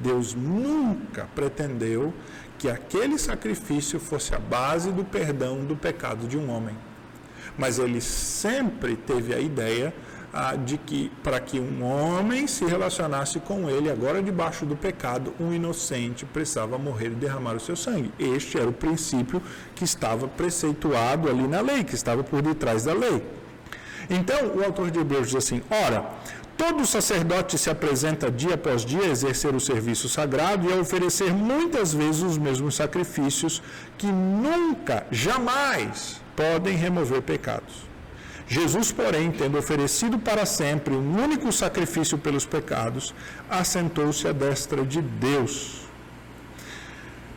Deus 0.00 0.34
nunca 0.34 1.28
pretendeu 1.34 2.12
que 2.58 2.68
aquele 2.68 3.18
sacrifício 3.18 4.00
fosse 4.00 4.34
a 4.34 4.38
base 4.38 4.90
do 4.90 5.04
perdão 5.04 5.64
do 5.64 5.76
pecado 5.76 6.26
de 6.26 6.38
um 6.38 6.50
homem 6.50 6.76
mas 7.58 7.78
ele 7.78 8.00
sempre 8.00 8.96
teve 8.96 9.34
a 9.34 9.40
ideia 9.40 9.94
ah, 10.38 10.54
de 10.54 10.76
que 10.76 11.10
para 11.22 11.40
que 11.40 11.58
um 11.58 11.82
homem 11.82 12.46
se 12.46 12.66
relacionasse 12.66 13.40
com 13.40 13.70
ele, 13.70 13.90
agora 13.90 14.22
debaixo 14.22 14.66
do 14.66 14.76
pecado, 14.76 15.32
um 15.40 15.50
inocente 15.50 16.26
precisava 16.26 16.76
morrer 16.76 17.06
e 17.06 17.14
derramar 17.14 17.54
o 17.54 17.60
seu 17.60 17.74
sangue. 17.74 18.12
Este 18.18 18.58
era 18.58 18.68
o 18.68 18.72
princípio 18.72 19.42
que 19.74 19.84
estava 19.84 20.28
preceituado 20.28 21.30
ali 21.30 21.48
na 21.48 21.62
lei, 21.62 21.84
que 21.84 21.94
estava 21.94 22.22
por 22.22 22.42
detrás 22.42 22.84
da 22.84 22.92
lei. 22.92 23.24
Então, 24.10 24.52
o 24.54 24.62
autor 24.62 24.90
de 24.90 24.98
Hebreus 24.98 25.28
diz 25.28 25.36
assim: 25.36 25.62
ora, 25.70 26.04
Todo 26.56 26.86
sacerdote 26.86 27.58
se 27.58 27.68
apresenta 27.68 28.30
dia 28.30 28.54
após 28.54 28.82
dia 28.82 29.02
a 29.02 29.08
exercer 29.08 29.54
o 29.54 29.60
serviço 29.60 30.08
sagrado 30.08 30.68
e 30.68 30.72
a 30.72 30.76
oferecer 30.76 31.30
muitas 31.32 31.92
vezes 31.92 32.22
os 32.22 32.38
mesmos 32.38 32.76
sacrifícios 32.76 33.62
que 33.98 34.06
nunca, 34.06 35.06
jamais 35.10 36.18
podem 36.34 36.74
remover 36.74 37.20
pecados. 37.20 37.85
Jesus, 38.48 38.92
porém, 38.92 39.32
tendo 39.32 39.58
oferecido 39.58 40.18
para 40.18 40.46
sempre 40.46 40.94
um 40.94 41.22
único 41.22 41.52
sacrifício 41.52 42.16
pelos 42.16 42.46
pecados, 42.46 43.12
assentou-se 43.50 44.26
à 44.28 44.32
destra 44.32 44.84
de 44.84 45.02
Deus. 45.02 45.80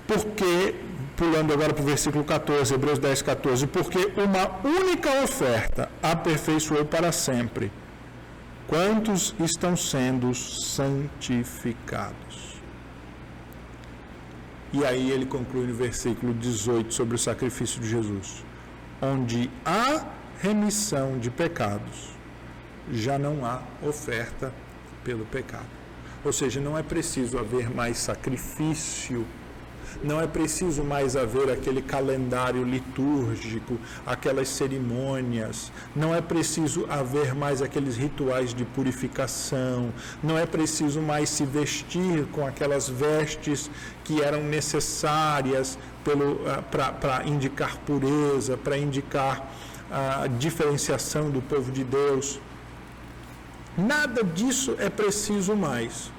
Porque, 0.07 0.76
pulando 1.18 1.51
agora 1.51 1.74
para 1.74 1.82
o 1.82 1.86
versículo 1.86 2.24
14, 2.24 2.74
Hebreus 2.74 2.99
10, 2.99 3.24
14, 3.24 3.66
porque 3.68 4.12
uma 4.18 4.51
única 4.64 5.24
oferta 5.24 5.89
aperfeiçoou 6.01 6.86
para 6.86 7.12
sempre 7.12 7.72
quantos 8.68 9.34
estão 9.39 9.76
sendo 9.76 10.34
santificados. 10.36 12.14
E 14.72 14.86
aí 14.86 15.10
ele 15.10 15.26
conclui 15.26 15.66
no 15.66 15.74
versículo 15.74 16.36
18 16.36 16.93
sobre 16.93 17.16
o 17.16 17.18
sacrifício 17.18 17.82
de 17.82 17.89
Jesus 17.89 18.47
onde 19.01 19.49
há 19.66 20.05
remissão 20.41 21.17
de 21.19 21.29
pecados, 21.29 22.09
já 22.91 23.19
não 23.19 23.45
há 23.45 23.61
oferta 23.81 24.53
pelo 25.03 25.25
pecado. 25.25 25.79
Ou 26.23 26.33
seja, 26.33 26.59
não 26.59 26.77
é 26.77 26.83
preciso 26.83 27.37
haver 27.37 27.69
mais 27.69 27.97
sacrifício 27.97 29.25
não 30.03 30.21
é 30.21 30.27
preciso 30.27 30.83
mais 30.83 31.15
haver 31.15 31.51
aquele 31.51 31.81
calendário 31.81 32.63
litúrgico, 32.63 33.77
aquelas 34.05 34.47
cerimônias, 34.47 35.71
não 35.95 36.13
é 36.13 36.21
preciso 36.21 36.85
haver 36.89 37.33
mais 37.33 37.61
aqueles 37.61 37.97
rituais 37.97 38.53
de 38.53 38.63
purificação, 38.63 39.91
não 40.23 40.37
é 40.37 40.45
preciso 40.45 41.01
mais 41.01 41.29
se 41.29 41.45
vestir 41.45 42.25
com 42.31 42.45
aquelas 42.45 42.87
vestes 42.87 43.69
que 44.03 44.21
eram 44.21 44.43
necessárias 44.43 45.77
ah, 46.47 46.61
para 46.91 47.27
indicar 47.27 47.77
pureza, 47.79 48.57
para 48.57 48.77
indicar 48.77 49.51
a 49.91 50.27
diferenciação 50.27 51.29
do 51.29 51.41
povo 51.41 51.71
de 51.71 51.83
Deus. 51.83 52.39
Nada 53.77 54.23
disso 54.23 54.75
é 54.79 54.89
preciso 54.89 55.55
mais 55.55 56.11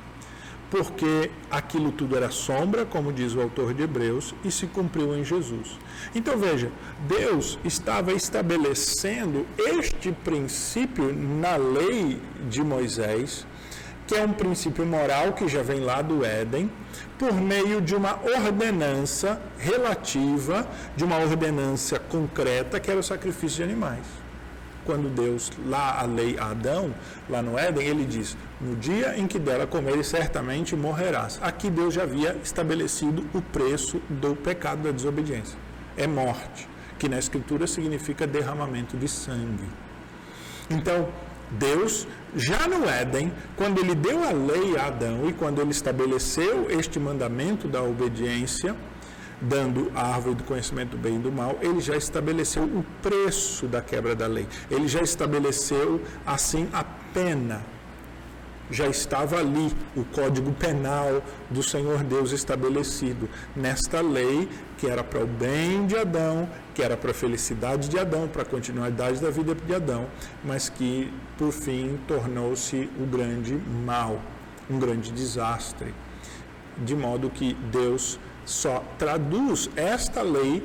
porque 0.71 1.31
aquilo 1.51 1.91
tudo 1.91 2.17
era 2.17 2.31
sombra, 2.31 2.87
como 2.87 3.13
diz 3.13 3.35
o 3.35 3.41
autor 3.41 3.75
de 3.75 3.83
Hebreus, 3.83 4.33
e 4.45 4.51
se 4.51 4.69
cumpriu 4.69 5.17
em 5.17 5.25
Jesus. 5.25 5.77
Então 6.15 6.39
veja, 6.39 6.71
Deus 7.09 7.59
estava 7.65 8.13
estabelecendo 8.13 9.45
este 9.59 10.13
princípio 10.13 11.13
na 11.13 11.57
lei 11.57 12.21
de 12.49 12.63
Moisés, 12.63 13.45
que 14.11 14.17
é 14.17 14.25
um 14.25 14.33
princípio 14.33 14.85
moral 14.85 15.35
que 15.35 15.47
já 15.47 15.63
vem 15.63 15.79
lá 15.79 16.03
do 16.03 16.25
Éden, 16.25 16.69
por 17.17 17.33
meio 17.33 17.81
de 17.81 17.95
uma 17.95 18.19
ordenança 18.25 19.41
relativa, 19.57 20.67
de 20.97 21.05
uma 21.05 21.17
ordenança 21.19 21.97
concreta, 22.01 22.81
que 22.81 22.91
era 22.91 22.99
o 22.99 23.05
sacrifício 23.05 23.59
de 23.59 23.63
animais 23.63 24.05
quando 24.85 25.15
Deus, 25.15 25.53
lá 25.67 26.01
a 26.01 26.05
lei 26.07 26.37
a 26.37 26.47
Adão, 26.47 26.93
lá 27.29 27.41
no 27.41 27.57
Éden, 27.57 27.87
ele 27.87 28.05
diz: 28.05 28.37
No 28.61 28.75
dia 28.75 29.17
em 29.17 29.29
que 29.29 29.39
dela 29.39 29.65
comeres, 29.65 30.09
certamente 30.09 30.75
morrerás. 30.75 31.39
Aqui 31.41 31.71
Deus 31.71 31.95
já 31.95 32.03
havia 32.03 32.37
estabelecido 32.43 33.25
o 33.33 33.41
preço 33.41 34.03
do 34.09 34.35
pecado 34.35 34.83
da 34.83 34.91
desobediência. 34.91 35.57
É 35.97 36.09
morte, 36.09 36.69
que 36.99 37.09
na 37.09 37.19
Escritura 37.19 37.69
significa 37.69 38.27
derramamento 38.27 38.97
de 38.97 39.07
sangue. 39.07 39.69
Então, 40.69 41.09
Deus, 41.53 42.09
já 42.35 42.69
no 42.69 42.89
Éden, 42.89 43.33
quando 43.57 43.79
ele 43.79 43.95
deu 43.95 44.23
a 44.23 44.31
lei 44.31 44.77
a 44.77 44.87
Adão 44.87 45.29
e 45.29 45.33
quando 45.33 45.61
ele 45.61 45.71
estabeleceu 45.71 46.71
este 46.71 46.99
mandamento 46.99 47.67
da 47.67 47.83
obediência, 47.83 48.75
dando 49.41 49.91
a 49.95 50.15
árvore 50.15 50.37
do 50.37 50.45
conhecimento 50.45 50.91
do 50.91 50.99
bem 50.99 51.17
e 51.17 51.19
do 51.19 51.33
mal, 51.33 51.59
ele 51.63 51.81
já 51.81 51.97
estabeleceu 51.97 52.65
o 52.65 52.85
preço 53.03 53.67
da 53.67 53.81
quebra 53.81 54.15
da 54.15 54.27
lei. 54.27 54.47
Ele 54.71 54.87
já 54.87 55.01
estabeleceu, 55.01 56.01
assim, 56.27 56.69
a 56.73 56.85
pena. 56.85 57.63
Já 58.71 58.87
estava 58.87 59.39
ali 59.39 59.73
o 59.97 60.05
código 60.05 60.53
penal 60.53 61.23
do 61.51 61.63
Senhor 61.63 62.05
Deus 62.05 62.31
estabelecido 62.31 63.29
nesta 63.57 64.01
lei 64.01 64.49
que 64.79 64.87
era 64.87 65.03
para 65.03 65.25
o 65.25 65.27
bem 65.27 65.87
de 65.87 65.97
Adão, 65.97 66.49
que 66.75 66.83
era 66.83 66.97
para 66.97 67.11
a 67.11 67.15
felicidade 67.15 67.89
de 67.89 67.99
Adão, 67.99 68.29
para 68.29 68.43
a 68.43 68.45
continuidade 68.45 69.21
da 69.21 69.29
vida 69.29 69.55
de 69.55 69.75
Adão, 69.75 70.07
mas 70.45 70.69
que 70.69 71.13
por 71.37 71.53
fim 71.53 71.99
tornou-se 72.07 72.89
o 72.99 73.05
grande 73.07 73.55
mal, 73.85 74.21
um 74.71 74.79
grande 74.79 75.11
desastre. 75.11 75.93
De 76.79 76.95
modo 76.95 77.29
que 77.29 77.55
Deus 77.73 78.19
só 78.45 78.83
traduz 78.99 79.69
esta 79.77 80.23
lei 80.23 80.63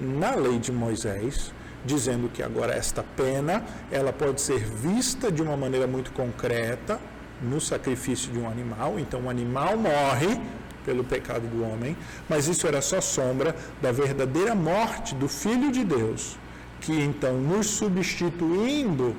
na 0.00 0.34
lei 0.34 0.58
de 0.58 0.72
Moisés, 0.72 1.52
dizendo 1.84 2.28
que 2.28 2.42
agora 2.42 2.74
esta 2.74 3.02
pena 3.02 3.64
ela 3.92 4.12
pode 4.12 4.40
ser 4.40 4.58
vista 4.58 5.30
de 5.30 5.42
uma 5.42 5.56
maneira 5.56 5.86
muito 5.86 6.10
concreta 6.12 6.98
no 7.42 7.60
sacrifício 7.60 8.32
de 8.32 8.38
um 8.38 8.48
animal. 8.48 8.98
Então, 8.98 9.22
o 9.22 9.30
animal 9.30 9.76
morre 9.76 10.40
pelo 10.84 11.02
pecado 11.02 11.46
do 11.48 11.64
homem, 11.64 11.96
mas 12.28 12.46
isso 12.46 12.66
era 12.66 12.80
só 12.80 13.00
sombra 13.00 13.56
da 13.82 13.90
verdadeira 13.90 14.54
morte 14.54 15.14
do 15.14 15.28
Filho 15.28 15.72
de 15.72 15.82
Deus, 15.82 16.38
que 16.80 16.92
então, 16.92 17.34
nos 17.34 17.66
substituindo, 17.66 19.16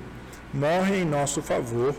morre 0.54 1.02
em 1.02 1.06
nosso 1.06 1.42
favor 1.42 1.94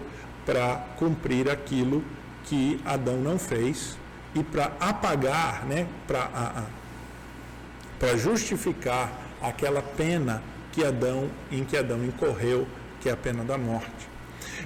para 0.46 0.76
cumprir 0.96 1.50
aquilo 1.50 2.02
que 2.44 2.80
Adão 2.84 3.18
não 3.18 3.38
fez 3.38 3.98
e 4.34 4.42
para 4.42 4.72
apagar, 4.80 5.66
né, 5.66 5.86
para 7.98 8.16
justificar 8.16 9.12
aquela 9.42 9.82
pena 9.82 10.42
que 10.72 10.82
Adão, 10.82 11.28
em 11.52 11.64
que 11.64 11.76
Adão 11.76 12.02
incorreu, 12.04 12.66
que 13.00 13.10
é 13.10 13.12
a 13.12 13.16
pena 13.16 13.44
da 13.44 13.58
morte. 13.58 14.08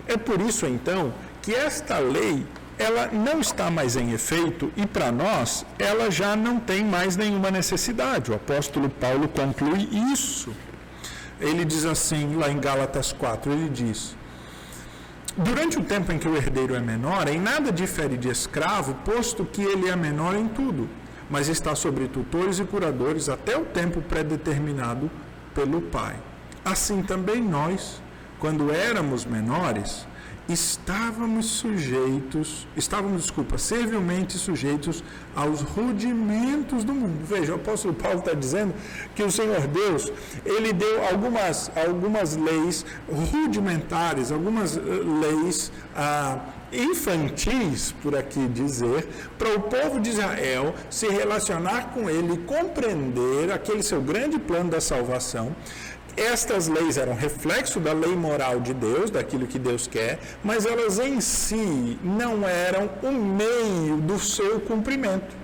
É 0.07 0.17
por 0.17 0.41
isso 0.41 0.67
então 0.67 1.13
que 1.43 1.55
esta 1.55 1.99
lei 1.99 2.47
ela 2.79 3.09
não 3.13 3.41
está 3.41 3.71
mais 3.71 3.97
em 3.97 4.13
efeito 4.13 4.73
e 4.77 4.87
para 4.87 5.13
nós 5.13 5.67
ela 5.79 6.11
já 6.11 6.35
não 6.35 6.59
tem 6.59 6.85
mais 6.85 7.17
nenhuma 7.17 7.51
necessidade. 7.51 8.31
O 8.31 8.35
apóstolo 8.35 8.89
Paulo 8.89 9.29
conclui 9.29 9.89
isso. 10.13 10.51
Ele 11.41 11.65
diz 11.65 11.85
assim, 11.85 12.37
lá 12.37 12.49
em 12.51 12.59
Gálatas 12.59 13.13
4, 13.13 13.53
ele 13.53 13.69
diz: 13.69 14.17
Durante 15.37 15.79
o 15.79 15.85
tempo 15.85 16.13
em 16.13 16.19
que 16.19 16.29
o 16.29 16.37
herdeiro 16.37 16.75
é 16.75 16.81
menor, 16.81 17.29
em 17.29 17.41
nada 17.41 17.73
difere 17.73 18.17
de 18.17 18.29
escravo, 18.29 18.95
posto 19.05 19.45
que 19.45 19.63
ele 19.63 19.89
é 19.89 19.97
menor 19.97 20.37
em 20.37 20.47
tudo, 20.47 20.89
mas 21.29 21.49
está 21.49 21.75
sobre 21.75 22.07
tutores 22.07 22.59
e 22.59 22.65
curadores 22.65 23.29
até 23.29 23.57
o 23.57 23.65
tempo 23.65 24.01
predeterminado 24.03 25.11
pelo 25.55 25.83
Pai. 25.83 26.15
Assim 26.65 27.03
também 27.03 27.43
nós, 27.43 28.01
quando 28.39 28.71
éramos 28.71 29.25
menores, 29.25 30.07
estávamos 30.49 31.47
sujeitos, 31.47 32.67
estávamos, 32.77 33.23
desculpa, 33.23 33.59
servilmente 33.59 34.39
sujeitos 34.39 35.03
aos 35.35 35.61
rudimentos 35.61 36.85
do 36.85 36.93
mundo. 36.93 37.25
Veja, 37.25 37.53
o 37.53 37.57
apóstolo 37.57 37.95
Paulo 37.95 38.19
está 38.19 38.35
dizendo 38.35 38.75
que 39.15 39.23
o 39.23 39.31
Senhor 39.31 39.67
Deus, 39.69 40.13
ele 40.45 40.73
deu 40.73 41.05
algumas, 41.07 41.71
algumas 41.77 42.37
leis 42.37 42.85
rudimentares, 43.09 44.33
algumas 44.33 44.77
eh, 44.77 44.81
leis 44.81 45.73
ah, 45.95 46.41
infantis, 46.73 47.93
por 48.03 48.17
aqui 48.17 48.49
dizer, 48.49 49.07
para 49.39 49.55
o 49.55 49.61
povo 49.61 50.01
de 50.01 50.11
Israel 50.11 50.75
se 50.91 51.07
relacionar 51.09 51.93
com 51.93 52.09
ele, 52.09 52.39
compreender 52.39 53.53
aquele 53.53 53.83
seu 53.83 54.01
grande 54.01 54.39
plano 54.39 54.71
da 54.71 54.81
salvação 54.81 55.55
estas 56.17 56.69
leis 56.69 56.97
eram 56.97 57.15
reflexo 57.15 57.81
da 57.81 57.93
lei 57.93 58.15
moral 58.15 58.61
de 58.61 58.75
Deus, 58.75 59.11
daquilo 59.11 59.47
que 59.47 59.59
Deus 59.59 59.87
quer, 59.87 60.19
mas 60.45 60.67
elas 60.67 60.99
em 60.99 61.21
si 61.21 61.99
não 62.03 62.47
eram 62.47 62.91
o 63.03 63.11
meio 63.11 63.97
do 63.97 64.19
seu 64.19 64.61
cumprimento. 64.61 65.35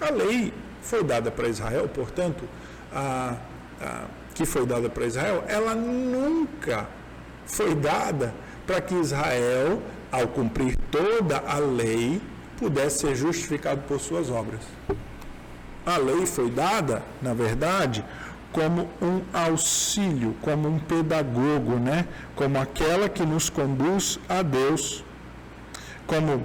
A 0.00 0.10
lei 0.10 0.52
foi 0.82 1.02
dada 1.04 1.30
para 1.30 1.48
Israel, 1.48 1.88
portanto, 1.88 2.44
a, 2.92 3.36
a, 3.80 4.04
que 4.34 4.44
foi 4.44 4.64
dada 4.66 4.88
para 4.88 5.06
Israel, 5.06 5.44
ela 5.48 5.74
nunca 5.74 6.86
foi 7.46 7.74
dada 7.74 8.34
para 8.66 8.80
que 8.80 8.94
Israel, 8.94 9.82
ao 10.10 10.28
cumprir 10.28 10.76
toda 10.90 11.42
a 11.46 11.58
lei, 11.58 12.20
pudesse 12.58 13.00
ser 13.00 13.14
justificado 13.14 13.82
por 13.82 14.00
suas 14.00 14.30
obras. 14.30 14.60
A 15.86 15.96
lei 15.96 16.26
foi 16.26 16.50
dada, 16.50 17.02
na 17.22 17.32
verdade, 17.32 18.04
como 18.52 18.88
um 19.00 19.20
auxílio, 19.32 20.34
como 20.40 20.68
um 20.68 20.78
pedagogo, 20.78 21.76
né? 21.76 22.06
Como 22.34 22.58
aquela 22.58 23.08
que 23.08 23.24
nos 23.24 23.50
conduz 23.50 24.18
a 24.28 24.42
Deus, 24.42 25.04
como 26.06 26.42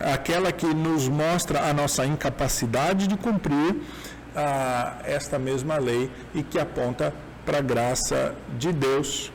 aquela 0.00 0.52
que 0.52 0.66
nos 0.66 1.08
mostra 1.08 1.68
a 1.68 1.72
nossa 1.72 2.04
incapacidade 2.04 3.06
de 3.06 3.16
cumprir 3.16 3.82
ah, 4.34 4.98
esta 5.04 5.38
mesma 5.38 5.78
lei 5.78 6.10
e 6.34 6.42
que 6.42 6.58
aponta 6.58 7.14
para 7.44 7.58
a 7.58 7.62
graça 7.62 8.34
de 8.58 8.72
Deus. 8.72 9.32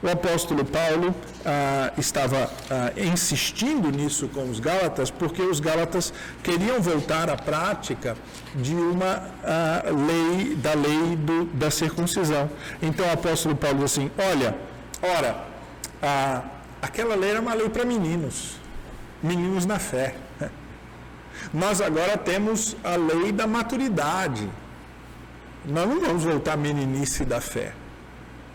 O 0.00 0.08
apóstolo 0.08 0.64
Paulo 0.64 1.12
ah, 1.44 1.92
estava 1.98 2.48
ah, 2.70 2.92
insistindo 2.96 3.90
nisso 3.90 4.28
com 4.28 4.48
os 4.48 4.60
Gálatas, 4.60 5.10
porque 5.10 5.42
os 5.42 5.58
Gálatas 5.58 6.12
queriam 6.40 6.80
voltar 6.80 7.28
à 7.28 7.36
prática 7.36 8.16
de 8.54 8.74
uma 8.74 9.28
ah, 9.42 9.82
lei, 9.86 10.54
da 10.54 10.74
lei 10.74 11.16
do, 11.16 11.46
da 11.46 11.68
circuncisão. 11.68 12.48
Então 12.80 13.04
o 13.06 13.12
apóstolo 13.12 13.56
Paulo 13.56 13.78
diz 13.78 13.92
assim: 13.92 14.08
olha, 14.16 14.56
ora, 15.02 15.44
ah, 16.00 16.42
aquela 16.80 17.16
lei 17.16 17.30
era 17.30 17.40
uma 17.40 17.54
lei 17.54 17.68
para 17.68 17.84
meninos, 17.84 18.52
meninos 19.20 19.66
na 19.66 19.80
fé. 19.80 20.14
Nós 21.52 21.80
agora 21.80 22.16
temos 22.16 22.76
a 22.84 22.94
lei 22.94 23.32
da 23.32 23.48
maturidade. 23.48 24.48
Nós 25.64 25.88
não 25.88 26.00
vamos 26.00 26.22
voltar 26.22 26.52
à 26.52 26.56
meninice 26.56 27.24
da 27.24 27.40
fé. 27.40 27.72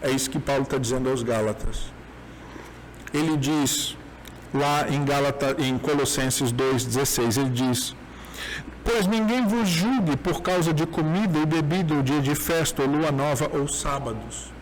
É 0.03 0.11
isso 0.11 0.29
que 0.29 0.37
Paulo 0.37 0.63
está 0.63 0.77
dizendo 0.77 1.09
aos 1.09 1.23
Gálatas. 1.23 1.91
Ele 3.11 3.35
diz 3.37 3.97
lá 4.53 4.87
em, 4.89 5.03
Gálata, 5.03 5.55
em 5.57 5.77
Colossenses 5.79 6.53
2,16, 6.53 7.37
ele 7.41 7.49
diz, 7.49 7.95
Pois 8.83 9.07
ninguém 9.07 9.47
vos 9.47 9.67
julgue 9.67 10.15
por 10.17 10.41
causa 10.41 10.71
de 10.71 10.85
comida 10.85 11.39
e 11.39 11.45
bebida, 11.45 11.95
ou 11.95 12.03
dia 12.03 12.21
de 12.21 12.35
festa, 12.35 12.83
ou 12.83 12.87
lua 12.87 13.11
nova, 13.11 13.49
ou 13.51 13.67
sábados 13.67 14.52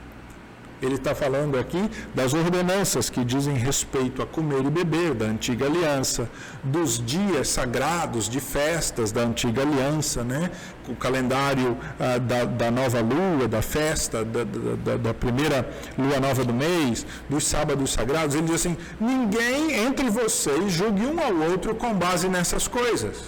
ele 0.82 0.96
está 0.96 1.14
falando 1.14 1.58
aqui 1.58 1.90
das 2.14 2.34
ordenanças 2.34 3.10
que 3.10 3.24
dizem 3.24 3.56
respeito 3.56 4.22
a 4.22 4.26
comer 4.26 4.66
e 4.66 4.70
beber 4.70 5.14
da 5.14 5.26
antiga 5.26 5.66
aliança, 5.68 6.30
dos 6.64 7.04
dias 7.04 7.50
sagrados 7.50 8.28
de 8.28 8.40
festas 8.40 9.12
da 9.12 9.22
antiga 9.22 9.62
aliança, 9.62 10.24
né? 10.24 10.50
o 10.90 10.96
calendário 10.96 11.78
ah, 12.00 12.18
da, 12.18 12.46
da, 12.46 12.72
nova 12.72 13.00
lua, 13.00 13.48
da 13.48 13.62
festa, 13.62 14.26
da, 14.26 14.44
da, 14.44 14.98
da, 14.98 15.14
primeira 15.14 15.70
lua 15.98 16.20
nova 16.20 16.44
do 16.44 16.54
mês, 16.54 17.06
dos 17.30 17.46
sábados 17.46 17.94
sagrados. 17.94 18.36
Ele 18.36 18.48
diz 18.48 18.56
assim: 18.56 18.76
ninguém 19.00 19.74
entre 19.86 20.10
vocês 20.10 20.72
julgue 20.72 21.06
um 21.06 21.20
ao 21.22 21.52
outro 21.52 21.76
com 21.76 21.94
base 21.94 22.28
nessas 22.28 22.68
coisas. 22.68 23.24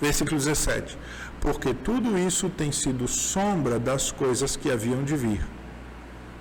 Versículo 0.00 0.36
17. 0.36 0.98
Porque 1.40 1.72
tudo 1.72 2.18
isso 2.18 2.48
tem 2.48 2.72
sido 2.72 3.06
sombra 3.06 3.78
das 3.78 4.10
coisas 4.10 4.56
que 4.56 4.70
haviam 4.70 5.04
de 5.04 5.16
vir 5.16 5.55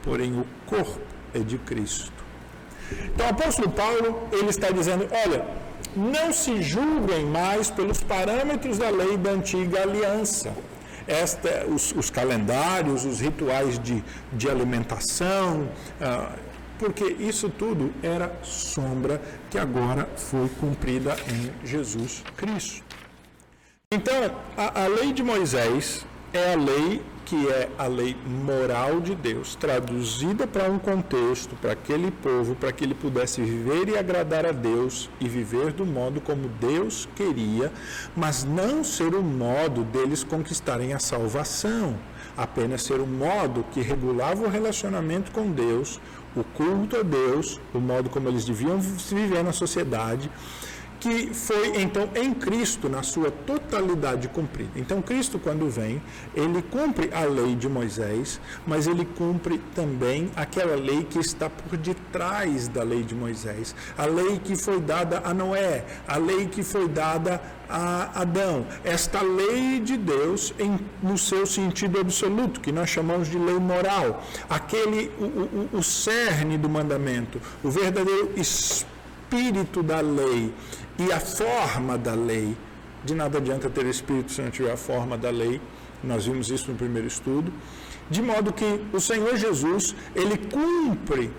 porém 0.06 0.40
o 0.40 0.46
corpo 0.66 1.02
é 1.34 1.40
de 1.40 1.58
Cristo. 1.58 2.14
Então 3.14 3.26
o 3.26 3.30
apóstolo 3.30 3.70
Paulo, 3.72 4.30
ele 4.32 4.50
está 4.50 4.70
dizendo, 4.70 5.08
olha, 5.12 5.46
não 5.96 6.32
se 6.32 6.62
julguem 6.62 7.26
mais 7.26 7.72
pelos 7.72 8.02
parâmetros 8.02 8.78
da 8.78 8.90
lei 8.90 9.18
da 9.18 9.32
antiga 9.32 9.82
aliança. 9.82 10.54
Esta, 11.08 11.66
os, 11.68 11.92
os 11.92 12.10
calendários, 12.10 13.06
os 13.06 13.20
rituais 13.20 13.78
de, 13.78 14.04
de 14.34 14.50
alimentação, 14.50 15.68
ah, 16.02 16.32
porque 16.80 17.04
isso 17.20 17.50
tudo 17.50 17.94
era 18.02 18.32
sombra 18.44 19.22
que 19.50 19.58
agora 19.58 20.10
foi 20.16 20.50
cumprida 20.60 21.16
em 21.30 21.68
Jesus 21.68 22.24
Cristo. 22.36 22.84
Então, 23.92 24.36
a, 24.58 24.84
a 24.84 24.88
lei 24.88 25.14
de 25.14 25.24
Moisés 25.24 26.06
é 26.34 26.54
a 26.54 26.56
lei 26.56 27.02
que 27.26 27.50
é 27.50 27.70
a 27.78 27.88
lei 27.88 28.16
moral 28.26 29.02
de 29.02 29.16
Deus, 29.16 29.56
traduzida 29.56 30.46
para 30.46 30.70
um 30.70 30.78
contexto, 30.78 31.56
para 31.56 31.72
aquele 31.72 32.12
povo, 32.12 32.56
para 32.56 32.72
que 32.72 32.84
ele 32.84 32.94
pudesse 32.94 33.42
viver 33.42 33.90
e 33.90 33.98
agradar 33.98 34.46
a 34.46 34.52
Deus 34.52 35.10
e 35.20 35.28
viver 35.28 35.74
do 35.74 35.86
modo 35.86 36.22
como 36.22 36.48
Deus 36.48 37.10
queria, 37.16 37.72
mas 38.16 38.44
não 38.44 38.84
ser 38.84 39.16
o 39.16 39.24
modo 39.24 39.84
deles 39.84 40.24
conquistarem 40.24 40.94
a 40.94 41.00
salvação, 41.00 41.98
apenas 42.38 42.84
ser 42.84 43.02
o 43.02 43.08
modo 43.08 43.66
que 43.72 43.82
regulava 43.82 44.46
o 44.46 44.50
relacionamento 44.50 45.32
com 45.32 45.50
Deus, 45.52 46.00
o 46.36 46.44
culto 46.44 46.98
a 46.98 47.02
Deus, 47.02 47.60
o 47.74 47.80
modo 47.80 48.10
como 48.10 48.30
eles 48.30 48.46
deviam 48.46 48.80
viver 48.80 49.44
na 49.44 49.52
sociedade 49.52 50.30
que 51.06 51.36
foi 51.36 51.84
então 51.84 52.10
em 52.16 52.34
Cristo 52.34 52.90
na 52.90 53.04
sua 53.04 53.30
totalidade 53.30 54.28
cumprida. 54.28 54.72
Então 54.76 55.04
Cristo 55.04 55.38
quando 55.38 55.70
vem, 55.70 56.02
ele 56.34 56.64
cumpre 56.64 57.12
a 57.14 57.24
lei 57.26 57.54
de 57.54 57.70
Moisés, 57.70 58.42
mas 58.66 58.88
ele 58.88 59.06
cumpre 59.06 59.60
também 59.76 60.32
aquela 60.36 60.76
lei 60.76 61.04
que 61.04 61.20
está 61.20 61.48
por 61.48 61.78
detrás 61.78 62.68
da 62.68 62.82
lei 62.82 63.04
de 63.04 63.14
Moisés, 63.14 63.76
a 63.96 64.08
lei 64.08 64.40
que 64.44 64.56
foi 64.56 64.80
dada 64.80 65.22
a 65.24 65.32
Noé, 65.32 65.86
a 66.08 66.18
lei 66.18 66.48
que 66.48 66.64
foi 66.64 66.88
dada 66.88 67.40
a 67.70 68.22
Adão. 68.22 68.66
Esta 68.84 69.22
lei 69.22 69.80
de 69.80 69.98
Deus 69.98 70.56
em, 70.58 70.80
no 71.04 71.20
seu 71.20 71.46
sentido 71.46 72.00
absoluto, 72.00 72.60
que 72.60 72.72
nós 72.72 72.90
chamamos 72.90 73.28
de 73.28 73.38
lei 73.38 73.60
moral, 73.60 74.24
aquele 74.50 75.12
o, 75.20 75.24
o, 75.24 75.70
o 75.74 75.84
cerne 75.84 76.58
do 76.58 76.68
mandamento, 76.68 77.40
o 77.64 77.70
verdadeiro 77.70 78.32
espírito 78.36 79.84
da 79.84 80.02
lei 80.02 80.52
e 80.98 81.12
a 81.12 81.20
forma 81.20 81.98
da 81.98 82.14
lei. 82.14 82.56
De 83.04 83.14
nada 83.14 83.38
adianta 83.38 83.70
ter 83.70 83.86
espírito 83.86 84.32
se 84.32 84.42
tiver 84.50 84.72
a 84.72 84.78
forma 84.78 85.18
da 85.18 85.30
lei. 85.30 85.62
Nós 86.04 86.26
vimos 86.26 86.50
isso 86.50 86.72
no 86.72 86.78
primeiro 86.78 87.08
estudo. 87.08 87.52
De 88.10 88.22
modo 88.22 88.54
que 88.54 88.82
o 88.94 89.00
Senhor 89.00 89.36
Jesus, 89.38 89.96
ele 90.16 90.38
cumpre 90.38 91.32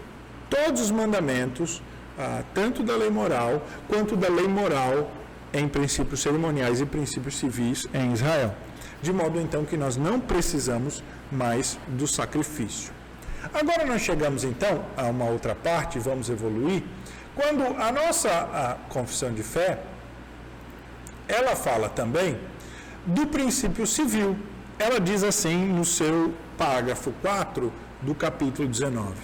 todos 0.51 0.83
os 0.83 0.91
mandamentos, 0.91 1.83
ah, 2.19 2.43
tanto 2.55 2.83
da 2.83 2.97
lei 2.97 3.11
moral 3.11 3.65
quanto 3.89 4.17
da 4.17 4.29
lei 4.29 4.49
moral 4.49 5.11
em 5.53 5.69
princípios 5.69 6.21
cerimoniais 6.21 6.81
e 6.81 6.87
princípios 6.87 7.37
civis 7.39 7.87
em 7.95 8.13
Israel. 8.13 8.55
De 9.01 9.13
modo 9.13 9.41
então 9.41 9.65
que 9.65 9.77
nós 9.77 9.97
não 9.97 10.19
precisamos 10.19 11.03
mais 11.31 11.79
do 11.89 12.07
sacrifício. 12.07 12.93
Agora 13.55 13.87
nós 13.87 14.03
chegamos 14.03 14.43
então 14.45 14.85
a 14.97 15.05
uma 15.05 15.27
outra 15.27 15.55
parte, 15.55 15.99
vamos 15.99 16.29
evoluir, 16.29 16.83
quando 17.37 17.62
a 17.80 17.93
nossa 17.93 18.30
a 18.30 18.74
confissão 18.89 19.32
de 19.32 19.43
fé, 19.43 19.78
ela 21.28 21.55
fala 21.55 21.89
também 21.89 22.39
do 23.05 23.26
princípio 23.26 23.87
civil. 23.87 24.37
Ela 24.78 24.99
diz 24.99 25.22
assim 25.22 25.66
no 25.66 25.84
seu 25.84 26.34
parágrafo 26.57 27.12
4 27.20 27.72
do 28.01 28.14
capítulo 28.14 28.66
19, 28.66 29.14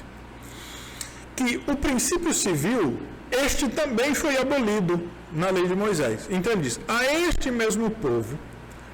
que 1.35 1.63
o 1.67 1.75
princípio 1.77 2.35
civil, 2.35 2.99
este 3.31 3.69
também 3.69 4.15
foi 4.15 4.37
abolido 4.37 5.09
na 5.33 5.49
lei 5.51 5.67
de 5.67 5.75
Moisés. 5.75 6.29
Então 6.31 6.53
ele 6.53 6.63
diz: 6.63 6.79
a 6.87 7.05
este 7.05 7.51
mesmo 7.51 7.91
povo, 7.91 8.39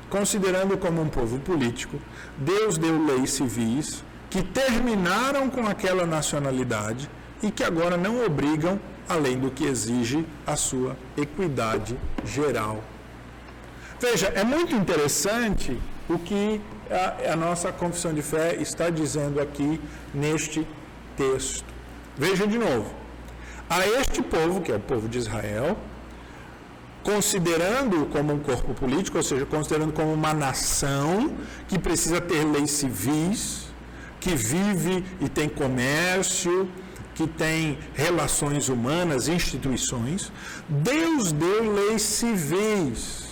considerando 0.08 0.78
como 0.78 1.02
um 1.02 1.08
povo 1.08 1.38
político, 1.40 2.00
Deus 2.36 2.78
deu 2.78 3.04
leis 3.04 3.32
civis 3.32 4.04
que 4.30 4.42
terminaram 4.42 5.48
com 5.50 5.66
aquela 5.66 6.06
nacionalidade 6.06 7.10
e 7.42 7.50
que 7.50 7.64
agora 7.64 7.96
não 7.96 8.24
obrigam 8.24 8.78
além 9.08 9.38
do 9.38 9.50
que 9.50 9.64
exige 9.64 10.24
a 10.46 10.56
sua 10.56 10.96
equidade 11.16 11.98
geral. 12.24 12.82
Veja, 14.00 14.28
é 14.28 14.44
muito 14.44 14.74
interessante 14.74 15.76
o 16.08 16.18
que 16.18 16.60
a, 16.90 17.32
a 17.32 17.36
nossa 17.36 17.72
confissão 17.72 18.14
de 18.14 18.22
fé 18.22 18.56
está 18.56 18.90
dizendo 18.90 19.40
aqui 19.40 19.80
neste 20.14 20.66
texto. 21.16 21.64
Veja 22.16 22.46
de 22.46 22.58
novo. 22.58 22.92
A 23.68 23.86
este 23.86 24.22
povo, 24.22 24.60
que 24.60 24.72
é 24.72 24.76
o 24.76 24.80
povo 24.80 25.08
de 25.08 25.18
Israel, 25.18 25.76
considerando 27.02 28.06
como 28.06 28.32
um 28.32 28.38
corpo 28.38 28.72
político, 28.74 29.18
ou 29.18 29.22
seja, 29.22 29.44
considerando 29.46 29.92
como 29.92 30.12
uma 30.12 30.32
nação 30.32 31.32
que 31.66 31.78
precisa 31.78 32.20
ter 32.20 32.44
leis 32.44 32.70
civis, 32.70 33.68
que 34.20 34.34
vive 34.34 35.04
e 35.20 35.28
tem 35.28 35.48
comércio, 35.48 36.68
que 37.18 37.26
tem 37.26 37.76
relações 37.94 38.68
humanas, 38.68 39.26
instituições, 39.26 40.30
Deus 40.68 41.32
deu 41.32 41.74
leis 41.74 42.02
civis 42.02 43.26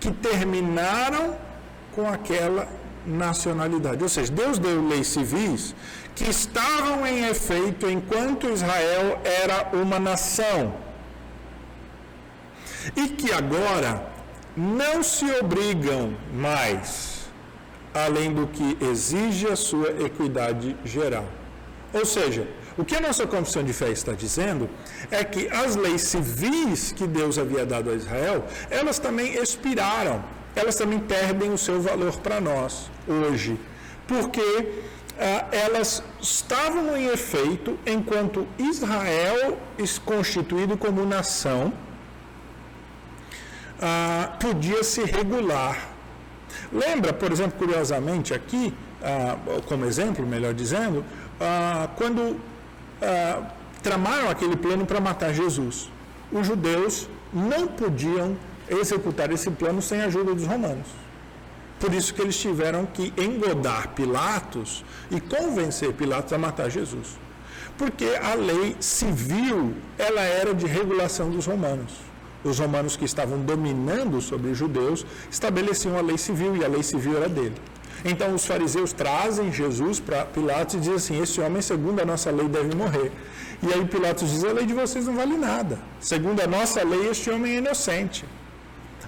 que 0.00 0.10
terminaram 0.10 1.36
com 1.94 2.08
aquela 2.08 2.66
nacionalidade. 3.06 4.02
Ou 4.02 4.08
seja, 4.08 4.32
Deus 4.32 4.58
deu 4.58 4.84
leis 4.88 5.06
civis 5.06 5.72
que 6.16 6.28
estavam 6.28 7.06
em 7.06 7.28
efeito 7.28 7.88
enquanto 7.88 8.50
Israel 8.50 9.20
era 9.24 9.70
uma 9.72 10.00
nação. 10.00 10.74
E 12.96 13.06
que 13.06 13.30
agora 13.32 14.04
não 14.56 15.00
se 15.04 15.30
obrigam 15.42 16.12
mais 16.34 17.30
além 17.94 18.34
do 18.34 18.48
que 18.48 18.76
exige 18.80 19.46
a 19.46 19.54
sua 19.54 19.90
equidade 20.04 20.76
geral. 20.84 21.28
Ou 21.92 22.04
seja, 22.04 22.48
o 22.80 22.84
que 22.84 22.96
a 22.96 23.00
nossa 23.00 23.26
confissão 23.26 23.62
de 23.62 23.72
fé 23.72 23.90
está 23.90 24.12
dizendo 24.12 24.68
é 25.10 25.22
que 25.22 25.48
as 25.48 25.76
leis 25.76 26.02
civis 26.02 26.92
que 26.92 27.06
Deus 27.06 27.38
havia 27.38 27.66
dado 27.66 27.90
a 27.90 27.94
Israel, 27.94 28.44
elas 28.70 28.98
também 28.98 29.34
expiraram, 29.34 30.24
elas 30.56 30.76
também 30.76 30.98
perdem 30.98 31.52
o 31.52 31.58
seu 31.58 31.80
valor 31.82 32.16
para 32.16 32.40
nós 32.40 32.90
hoje, 33.06 33.58
porque 34.08 34.68
ah, 35.18 35.46
elas 35.52 36.02
estavam 36.20 36.96
em 36.96 37.06
efeito 37.08 37.78
enquanto 37.86 38.46
Israel, 38.58 39.58
constituído 40.06 40.78
como 40.78 41.04
nação, 41.04 41.72
ah, 43.80 44.36
podia 44.40 44.82
se 44.82 45.04
regular. 45.04 45.88
Lembra, 46.72 47.12
por 47.12 47.30
exemplo, 47.30 47.58
curiosamente 47.58 48.32
aqui, 48.32 48.72
ah, 49.02 49.36
como 49.66 49.84
exemplo, 49.84 50.26
melhor 50.26 50.54
dizendo, 50.54 51.04
ah, 51.38 51.88
quando 51.96 52.40
ah, 53.02 53.42
tramaram 53.82 54.30
aquele 54.30 54.56
plano 54.56 54.86
para 54.86 55.00
matar 55.00 55.32
Jesus. 55.32 55.90
Os 56.32 56.46
judeus 56.46 57.08
não 57.32 57.66
podiam 57.66 58.36
executar 58.68 59.32
esse 59.32 59.50
plano 59.50 59.82
sem 59.82 60.00
a 60.00 60.06
ajuda 60.06 60.34
dos 60.34 60.46
romanos. 60.46 60.86
Por 61.78 61.94
isso 61.94 62.12
que 62.12 62.20
eles 62.20 62.38
tiveram 62.38 62.86
que 62.86 63.12
engodar 63.16 63.88
Pilatos 63.88 64.84
e 65.10 65.20
convencer 65.20 65.92
Pilatos 65.94 66.32
a 66.32 66.38
matar 66.38 66.70
Jesus. 66.70 67.18
Porque 67.78 68.18
a 68.22 68.34
lei 68.34 68.76
civil, 68.78 69.74
ela 69.98 70.20
era 70.20 70.52
de 70.54 70.66
regulação 70.66 71.30
dos 71.30 71.46
romanos 71.46 72.10
os 72.42 72.58
romanos 72.58 72.96
que 72.96 73.04
estavam 73.04 73.40
dominando 73.40 74.20
sobre 74.20 74.50
os 74.50 74.58
judeus 74.58 75.04
estabeleciam 75.30 75.96
a 75.96 76.00
lei 76.00 76.16
civil 76.16 76.56
e 76.56 76.64
a 76.64 76.68
lei 76.68 76.82
civil 76.82 77.16
era 77.16 77.28
dele. 77.28 77.54
Então 78.04 78.34
os 78.34 78.46
fariseus 78.46 78.92
trazem 78.92 79.52
Jesus 79.52 80.00
para 80.00 80.24
Pilatos 80.24 80.74
e 80.74 80.78
dizem 80.78 80.94
assim: 80.94 81.22
Esse 81.22 81.40
homem, 81.40 81.60
segundo 81.60 82.00
a 82.00 82.04
nossa 82.04 82.30
lei, 82.30 82.48
deve 82.48 82.74
morrer. 82.74 83.12
E 83.62 83.72
aí 83.72 83.84
Pilatos 83.84 84.30
diz: 84.30 84.44
A 84.44 84.52
lei 84.52 84.66
de 84.66 84.72
vocês 84.72 85.06
não 85.06 85.14
vale 85.14 85.36
nada. 85.36 85.78
Segundo 86.00 86.40
a 86.40 86.46
nossa 86.46 86.82
lei, 86.82 87.08
este 87.08 87.30
homem 87.30 87.54
é 87.54 87.58
inocente. 87.58 88.24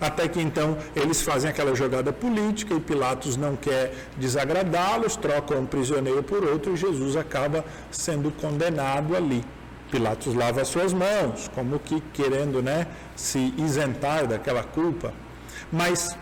Até 0.01 0.27
que 0.27 0.41
então 0.41 0.77
eles 0.97 1.23
fazem 1.23 1.49
aquela 1.49 1.75
jogada 1.77 2.13
política 2.13 2.75
e 2.75 2.81
Pilatos 2.81 3.37
não 3.37 3.55
quer 3.55 3.95
desagradá-los, 4.17 5.15
troca 5.17 5.57
um 5.57 5.65
prisioneiro 5.65 6.23
por 6.25 6.45
outro 6.45 6.73
e 6.73 6.77
Jesus 6.77 7.17
acaba 7.17 7.65
sendo 7.91 8.31
condenado 8.33 9.15
ali. 9.15 9.45
Pilatos 9.93 10.35
lava 10.35 10.63
as 10.63 10.69
suas 10.69 10.93
mãos, 10.93 11.49
como 11.55 11.79
que 11.79 12.03
querendo 12.13 12.63
né, 12.63 12.89
se 13.15 13.55
isentar 13.57 14.27
daquela 14.27 14.65
culpa. 14.65 15.13
Mas 15.71 16.17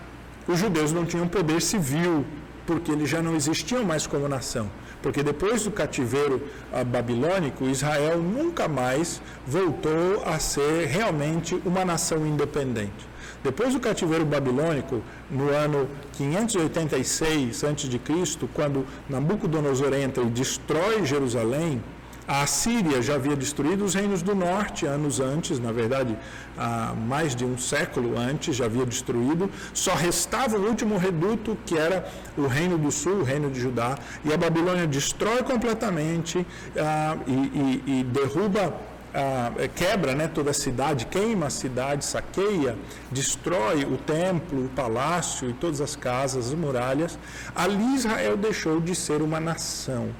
os 0.47 0.59
judeus 0.59 0.93
não 0.93 1.07
tinham 1.07 1.27
poder 1.27 1.63
civil, 1.63 2.27
porque 2.71 2.93
eles 2.93 3.11
já 3.11 3.21
não 3.21 3.35
existiam 3.35 3.83
mais 3.83 4.07
como 4.07 4.29
nação. 4.29 4.71
Porque 5.03 5.25
depois 5.25 5.65
do 5.65 5.73
cativeiro 5.73 6.41
ah, 6.73 6.85
babilônico, 6.85 7.65
Israel 7.65 8.19
nunca 8.19 8.69
mais 8.69 9.21
voltou 9.45 10.23
a 10.25 10.39
ser 10.39 10.87
realmente 10.87 11.61
uma 11.65 11.85
nação 11.85 12.25
independente. 12.25 13.11
Depois 13.43 13.75
do 13.75 13.81
cativeiro 13.81 14.25
babilônico, 14.25 15.03
no 15.29 15.49
ano 15.51 15.89
586 16.13 17.65
a.C., 17.65 18.49
quando 18.55 18.87
Nabucodonosor 19.09 19.93
entra 19.95 20.23
e 20.23 20.27
destrói 20.27 21.05
Jerusalém, 21.05 21.83
a 22.31 22.47
Síria 22.47 23.03
já 23.03 23.17
havia 23.17 23.35
destruído 23.35 23.85
os 23.85 23.93
reinos 23.93 24.23
do 24.23 24.37
norte 24.37 24.87
anos 24.87 25.19
antes, 25.19 25.59
na 25.59 25.73
verdade, 25.73 26.17
há 26.57 26.95
mais 26.95 27.35
de 27.35 27.45
um 27.45 27.59
século 27.59 28.17
antes 28.17 28.55
já 28.55 28.67
havia 28.67 28.87
destruído. 28.87 29.51
Só 29.75 29.95
restava 29.95 30.57
o 30.57 30.65
último 30.65 30.97
reduto, 30.97 31.59
que 31.67 31.77
era 31.77 32.09
o 32.39 32.47
reino 32.47 32.79
do 32.79 32.93
sul, 32.93 33.15
o 33.15 33.23
reino 33.25 33.51
de 33.51 33.59
Judá. 33.59 33.99
E 34.25 34.33
a 34.33 34.37
Babilônia 34.37 34.87
destrói 34.87 35.43
completamente 35.43 36.47
ah, 36.79 37.17
e, 37.27 37.33
e, 37.33 37.83
e, 37.99 38.05
derruba. 38.05 38.75
Ah, 39.13 39.51
quebra 39.75 40.15
né, 40.15 40.29
toda 40.29 40.53
a 40.53 40.55
cidade, 40.55 41.07
queima 41.07 41.47
a 41.47 41.51
cidade, 41.51 42.05
saqueia, 42.05 42.79
destrói 43.11 43.85
o 43.85 43.97
templo, 43.97 44.67
o 44.67 44.69
palácio 44.69 45.51
e 45.51 45.53
todas 45.53 45.81
as 45.81 45.97
casas, 45.97 46.47
as 46.47 46.55
muralhas. 46.55 47.19
Ali 47.57 47.97
Israel 47.97 48.37
deixou 48.37 48.81
de 48.81 48.95
ser 48.95 49.21
uma 49.21 49.41
nação 49.41 50.11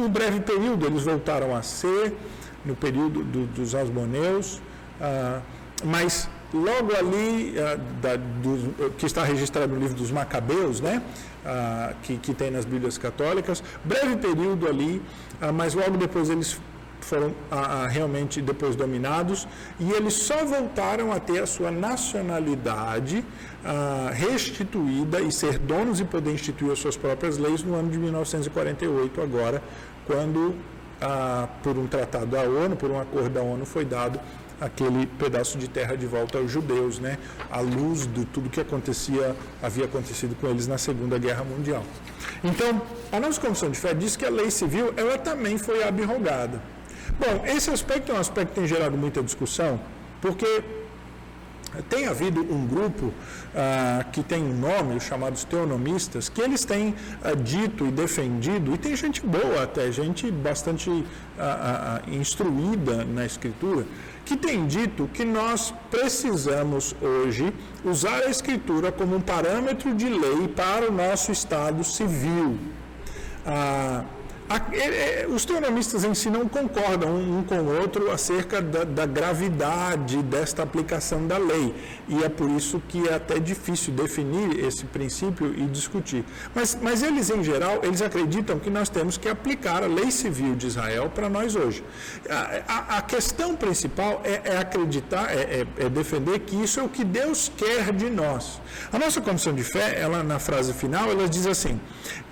por 0.00 0.08
breve 0.08 0.40
período 0.40 0.86
eles 0.86 1.02
voltaram 1.02 1.54
a 1.54 1.62
ser, 1.62 2.16
no 2.64 2.74
período 2.74 3.22
do, 3.22 3.46
dos 3.46 3.74
Asmoneus, 3.74 4.60
ah, 5.00 5.40
mas 5.84 6.28
logo 6.52 6.96
ali, 6.96 7.54
ah, 7.58 7.76
da, 8.00 8.16
do, 8.16 8.92
que 8.96 9.04
está 9.04 9.22
registrado 9.24 9.74
no 9.74 9.80
livro 9.80 9.94
dos 9.94 10.10
Macabeus, 10.10 10.80
né, 10.80 11.02
ah, 11.44 11.92
que, 12.02 12.16
que 12.16 12.32
tem 12.32 12.50
nas 12.50 12.64
Bíblias 12.64 12.96
católicas, 12.96 13.62
breve 13.84 14.16
período 14.16 14.66
ali, 14.66 15.02
ah, 15.40 15.52
mas 15.52 15.74
logo 15.74 15.96
depois 15.98 16.30
eles 16.30 16.58
foram 17.00 17.34
ah, 17.50 17.84
ah, 17.84 17.86
realmente 17.88 18.40
depois 18.42 18.76
dominados 18.76 19.48
e 19.78 19.90
eles 19.90 20.14
só 20.14 20.44
voltaram 20.44 21.12
a 21.12 21.18
ter 21.18 21.42
a 21.42 21.46
sua 21.46 21.70
nacionalidade 21.70 23.24
restituída 24.12 25.20
e 25.20 25.30
ser 25.30 25.58
donos 25.58 26.00
e 26.00 26.04
poder 26.04 26.32
instituir 26.32 26.72
as 26.72 26.78
suas 26.78 26.96
próprias 26.96 27.36
leis 27.36 27.62
no 27.62 27.74
ano 27.74 27.90
de 27.90 27.98
1948 27.98 29.20
agora, 29.20 29.62
quando 30.06 30.54
ah, 31.00 31.48
por 31.62 31.78
um 31.78 31.86
tratado 31.86 32.26
da 32.26 32.42
ONU, 32.42 32.76
por 32.76 32.90
um 32.90 33.00
acordo 33.00 33.30
da 33.30 33.42
ONU 33.42 33.64
foi 33.64 33.84
dado 33.84 34.20
aquele 34.60 35.06
pedaço 35.06 35.56
de 35.56 35.66
terra 35.68 35.96
de 35.96 36.06
volta 36.06 36.38
aos 36.38 36.50
judeus, 36.50 36.98
né? 36.98 37.18
À 37.50 37.60
luz 37.60 38.06
de 38.06 38.26
tudo 38.26 38.50
que 38.50 38.60
acontecia, 38.60 39.34
havia 39.62 39.86
acontecido 39.86 40.36
com 40.38 40.46
eles 40.48 40.66
na 40.66 40.76
Segunda 40.76 41.18
Guerra 41.18 41.42
Mundial. 41.42 41.82
Então, 42.44 42.82
a 43.10 43.18
nossa 43.18 43.40
Comissão 43.40 43.70
de 43.70 43.78
Fé 43.78 43.94
diz 43.94 44.16
que 44.16 44.24
a 44.24 44.30
lei 44.30 44.50
civil, 44.50 44.92
ela 44.96 45.16
também 45.16 45.56
foi 45.56 45.82
abrogada. 45.82 46.60
Bom, 47.18 47.44
esse 47.46 47.70
aspecto 47.70 48.12
é 48.12 48.14
um 48.14 48.18
aspecto 48.18 48.50
que 48.50 48.60
tem 48.60 48.66
gerado 48.66 48.96
muita 48.96 49.22
discussão, 49.22 49.80
porque 50.20 50.62
tem 51.88 52.06
havido 52.06 52.40
um 52.40 52.66
grupo 52.66 53.12
ah, 53.54 54.04
que 54.12 54.22
tem 54.22 54.42
um 54.42 54.58
nome, 54.58 54.96
os 54.96 55.04
chamados 55.04 55.44
teonomistas, 55.44 56.28
que 56.28 56.40
eles 56.40 56.64
têm 56.64 56.94
ah, 57.22 57.34
dito 57.34 57.86
e 57.86 57.90
defendido, 57.90 58.74
e 58.74 58.78
tem 58.78 58.96
gente 58.96 59.24
boa 59.24 59.62
até, 59.62 59.90
gente 59.92 60.30
bastante 60.30 61.04
ah, 61.38 61.42
ah, 61.42 62.00
ah 62.06 62.10
instruída 62.10 63.04
na 63.04 63.24
escritura, 63.24 63.84
que 64.24 64.36
tem 64.36 64.66
dito 64.66 65.08
que 65.12 65.24
nós 65.24 65.74
precisamos 65.90 66.94
hoje 67.00 67.52
usar 67.84 68.22
a 68.22 68.30
Escritura 68.30 68.92
como 68.92 69.16
um 69.16 69.20
parâmetro 69.20 69.94
de 69.94 70.08
lei 70.08 70.46
para 70.46 70.88
o 70.88 70.92
nosso 70.92 71.32
Estado 71.32 71.82
civil. 71.82 72.58
Ah, 73.44 74.04
os 75.32 75.44
teonomistas 75.44 76.02
em 76.02 76.12
si 76.12 76.28
não 76.28 76.48
concordam 76.48 77.14
um 77.14 77.44
com 77.44 77.58
o 77.58 77.80
outro 77.80 78.10
acerca 78.10 78.60
da, 78.60 78.82
da, 78.82 79.06
gravidade 79.06 80.20
desta 80.24 80.62
aplicação 80.64 81.24
da 81.26 81.38
lei. 81.38 81.72
E 82.08 82.24
é 82.24 82.28
por 82.28 82.50
isso 82.50 82.82
que 82.88 83.08
é 83.08 83.14
até 83.14 83.38
difícil 83.38 83.94
definir 83.94 84.58
esse 84.64 84.84
princípio 84.86 85.54
e 85.56 85.66
discutir. 85.66 86.24
Mas, 86.52 86.76
mas 86.82 87.00
eles, 87.02 87.30
em 87.30 87.44
geral, 87.44 87.80
eles 87.84 88.02
acreditam 88.02 88.58
que 88.58 88.68
nós 88.68 88.88
temos 88.88 89.16
que 89.16 89.28
aplicar 89.28 89.84
a 89.84 89.86
lei 89.86 90.10
civil 90.10 90.56
de 90.56 90.66
Israel 90.66 91.10
para 91.14 91.28
nós 91.28 91.54
hoje. 91.54 91.84
A, 92.28 92.96
a, 92.96 92.98
a 92.98 93.02
questão 93.02 93.54
principal 93.54 94.20
é, 94.24 94.40
é 94.52 94.58
acreditar, 94.58 95.30
é, 95.30 95.64
é, 95.78 95.84
é, 95.84 95.88
defender 95.88 96.40
que 96.40 96.56
isso 96.56 96.80
é 96.80 96.82
o 96.82 96.88
que 96.88 97.04
Deus 97.04 97.52
quer 97.56 97.92
de 97.92 98.10
nós. 98.10 98.60
A 98.92 98.98
nossa 98.98 99.20
condição 99.20 99.54
de 99.54 99.62
fé, 99.62 100.00
ela 100.00 100.24
na 100.24 100.40
frase 100.40 100.72
final, 100.72 101.08
ela 101.08 101.28
diz 101.28 101.46
assim: 101.46 101.78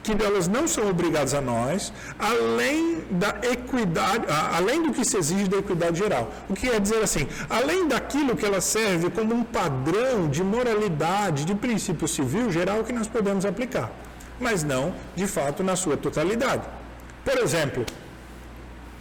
que 0.02 0.24
elas 0.24 0.48
não 0.48 0.66
são 0.66 0.88
obrigadas 0.88 1.34
a 1.34 1.40
nós, 1.40 1.92
além 2.18 3.02
da 3.10 3.36
equidade, 3.42 4.24
além 4.52 4.82
do 4.82 4.92
que 4.92 5.04
se 5.04 5.16
exige 5.16 5.48
da 5.48 5.58
equidade 5.58 5.98
geral. 5.98 6.32
O 6.48 6.54
que 6.54 6.68
quer 6.68 6.80
dizer 6.80 7.02
assim, 7.02 7.26
além 7.48 7.88
daquilo 7.88 8.36
que 8.36 8.44
ela 8.44 8.60
serve 8.60 9.10
como 9.10 9.34
um 9.34 9.44
padrão 9.44 10.28
de 10.28 10.42
moralidade, 10.42 11.44
de 11.44 11.54
princípio 11.54 12.06
civil 12.06 12.50
geral 12.52 12.84
que 12.84 12.92
nós 12.92 13.06
podemos 13.06 13.44
aplicar, 13.44 13.90
mas 14.40 14.62
não, 14.62 14.94
de 15.16 15.26
fato, 15.26 15.62
na 15.62 15.76
sua 15.76 15.96
totalidade. 15.96 16.62
Por 17.24 17.38
exemplo, 17.38 17.84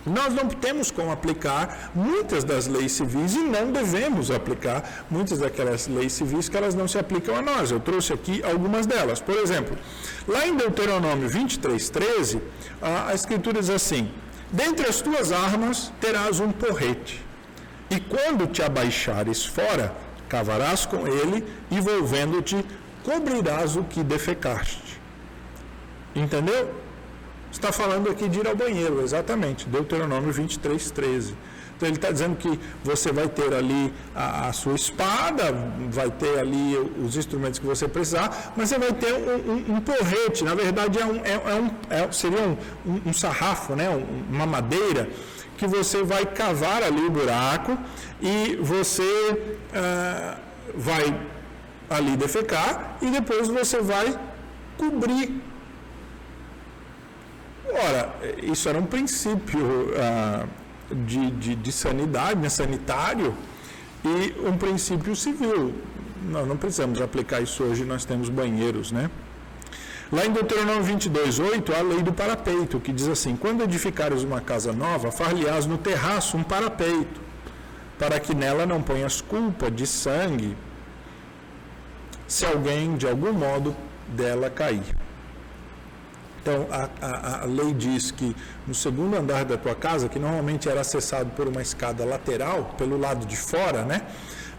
nós 0.07 0.33
não 0.33 0.47
temos 0.47 0.89
como 0.89 1.11
aplicar 1.11 1.91
muitas 1.93 2.43
das 2.43 2.67
leis 2.67 2.93
civis 2.93 3.35
e 3.35 3.39
não 3.39 3.71
devemos 3.71 4.31
aplicar 4.31 5.05
muitas 5.09 5.39
daquelas 5.39 5.87
leis 5.87 6.13
civis 6.13 6.49
que 6.49 6.57
elas 6.57 6.73
não 6.73 6.87
se 6.87 6.97
aplicam 6.97 7.35
a 7.35 7.41
nós. 7.41 7.71
Eu 7.71 7.79
trouxe 7.79 8.13
aqui 8.13 8.41
algumas 8.43 8.85
delas. 8.85 9.19
Por 9.19 9.35
exemplo, 9.35 9.77
lá 10.27 10.47
em 10.47 10.55
Deuteronômio 10.55 11.27
23, 11.27 11.89
13, 11.89 12.41
a, 12.81 13.09
a 13.09 13.13
Escritura 13.13 13.59
diz 13.59 13.69
assim: 13.69 14.09
Dentre 14.51 14.87
as 14.87 15.01
tuas 15.01 15.31
armas 15.31 15.91
terás 15.99 16.39
um 16.39 16.51
porrete, 16.51 17.23
e 17.89 17.99
quando 17.99 18.47
te 18.47 18.61
abaixares 18.63 19.45
fora, 19.45 19.93
cavarás 20.29 20.85
com 20.85 21.07
ele, 21.07 21.45
e 21.69 21.79
volvendo-te, 21.79 22.65
cobrirás 23.03 23.75
o 23.75 23.83
que 23.83 24.03
defecaste. 24.03 24.99
Entendeu? 26.15 26.86
Está 27.57 27.71
falando 27.71 28.07
aqui 28.07 28.29
de 28.29 28.39
ir 28.39 28.47
ao 28.47 28.55
banheiro, 28.55 29.01
exatamente, 29.01 29.67
Deuteronômio 29.67 30.31
23, 30.31 30.91
13. 30.91 31.35
Então 31.75 31.89
ele 31.89 31.95
está 31.95 32.11
dizendo 32.11 32.35
que 32.35 32.59
você 32.83 33.11
vai 33.11 33.27
ter 33.27 33.51
ali 33.51 33.91
a, 34.15 34.49
a, 34.49 34.53
sua 34.53 34.75
espada, 34.75 35.45
vai 35.89 36.11
ter 36.11 36.37
ali 36.37 36.77
os 37.03 37.17
instrumentos 37.17 37.57
que 37.57 37.65
você 37.65 37.87
precisar, 37.87 38.53
mas 38.55 38.69
você 38.69 38.77
vai 38.77 38.93
ter 38.93 39.11
um, 39.11 39.73
um, 39.73 39.75
um 39.75 39.81
porrete, 39.81 40.43
na 40.43 40.53
verdade 40.53 40.99
é 40.99 41.05
um, 41.07 41.15
é, 41.15 41.33
é 41.33 42.03
é, 42.03 42.11
seria 42.11 42.41
um, 42.41 43.01
um, 43.07 43.11
sarrafo, 43.11 43.75
né? 43.75 43.89
uma 44.29 44.45
madeira, 44.45 45.09
que 45.57 45.65
você 45.65 46.03
vai 46.03 46.27
cavar 46.27 46.83
ali 46.83 47.01
o 47.01 47.09
buraco 47.09 47.75
e 48.21 48.55
você 48.61 49.57
ah, 49.73 50.37
vai 50.75 51.19
ali 51.89 52.15
defecar 52.15 52.97
e 53.01 53.07
depois 53.07 53.47
você 53.47 53.81
vai 53.81 54.15
cobrir 54.77 55.46
Ora, 57.69 58.15
isso 58.43 58.69
era 58.69 58.77
um 58.79 58.85
princípio 58.85 59.91
ah, 59.97 60.45
de, 61.05 61.31
de, 61.31 61.55
de, 61.55 61.71
sanidade, 61.71 62.39
né, 62.39 62.49
sanitário, 62.49 63.35
e 64.03 64.47
um 64.47 64.57
princípio 64.57 65.15
civil. 65.15 65.73
Nós 66.29 66.47
não 66.47 66.57
precisamos 66.57 67.01
aplicar 67.01 67.41
isso 67.41 67.63
hoje, 67.63 67.83
nós 67.83 68.05
temos 68.05 68.29
banheiros, 68.29 68.91
né? 68.91 69.09
Lá 70.11 70.25
em 70.25 70.31
Deuteronômio 70.31 70.83
22, 70.83 71.37
8, 71.39 71.73
há 71.73 71.79
a 71.79 71.81
lei 71.81 72.01
do 72.01 72.13
parapeito, 72.13 72.79
que 72.79 72.93
diz 72.93 73.09
assim: 73.09 73.35
Quando 73.35 73.63
edificares 73.63 74.23
uma 74.23 74.39
casa 74.39 74.71
nova, 74.71 75.11
far-lhe-ás 75.11 75.65
no 75.65 75.77
terraço 75.77 76.37
um 76.37 76.43
parapeito, 76.43 77.19
para 77.99 78.17
que 78.19 78.33
nela 78.33 78.65
não 78.65 78.81
ponhas 78.81 79.19
culpa 79.19 79.69
de 79.69 79.85
sangue, 79.85 80.55
se 82.25 82.45
alguém 82.45 82.95
de 82.95 83.05
algum 83.05 83.33
modo 83.33 83.75
dela 84.07 84.49
cair. 84.49 84.95
Então, 86.47 86.65
a, 86.71 86.89
a, 87.05 87.41
a, 87.41 87.45
lei 87.45 87.73
diz 87.73 88.09
que 88.09 88.33
no 88.65 88.73
segundo 88.73 89.17
andar 89.17 89.43
da 89.43 89.57
tua 89.57 89.75
casa, 89.75 90.07
que 90.07 90.17
normalmente 90.17 90.69
era 90.69 90.79
acessado 90.79 91.29
por 91.31 91.45
uma 91.45 91.61
escada 91.61 92.05
lateral, 92.05 92.73
pelo 92.77 92.97
lado 92.97 93.25
de 93.25 93.35
fora, 93.35 93.83
né? 93.83 94.03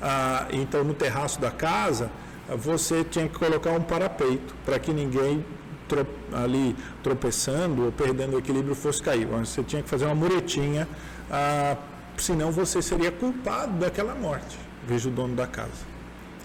Ah, 0.03 0.47
então, 0.53 0.85
no 0.85 0.93
terraço 0.93 1.41
da 1.41 1.51
casa, 1.51 2.11
você 2.59 3.03
tinha 3.05 3.27
que 3.27 3.39
colocar 3.39 3.71
um 3.71 3.81
parapeito 3.81 4.55
para 4.67 4.79
que 4.79 4.93
ninguém 4.93 5.43
ali 6.31 6.77
tropeçando 7.03 7.87
ou 7.87 7.91
perdendo 7.93 8.37
o 8.37 8.39
equilíbrio 8.39 8.75
fosse 8.75 9.03
cair. 9.03 9.25
Você 9.25 9.63
tinha 9.63 9.83
que 9.83 9.89
fazer 9.89 10.05
uma 10.05 10.15
muretinha, 10.15 10.87
ah, 11.31 11.75
senão 12.19 12.53
você 12.53 12.83
seria 12.83 13.11
culpado 13.11 13.73
daquela 13.79 14.15
morte, 14.15 14.59
veja 14.87 15.09
o 15.09 15.13
dono 15.13 15.35
da 15.35 15.47
casa. 15.47 15.89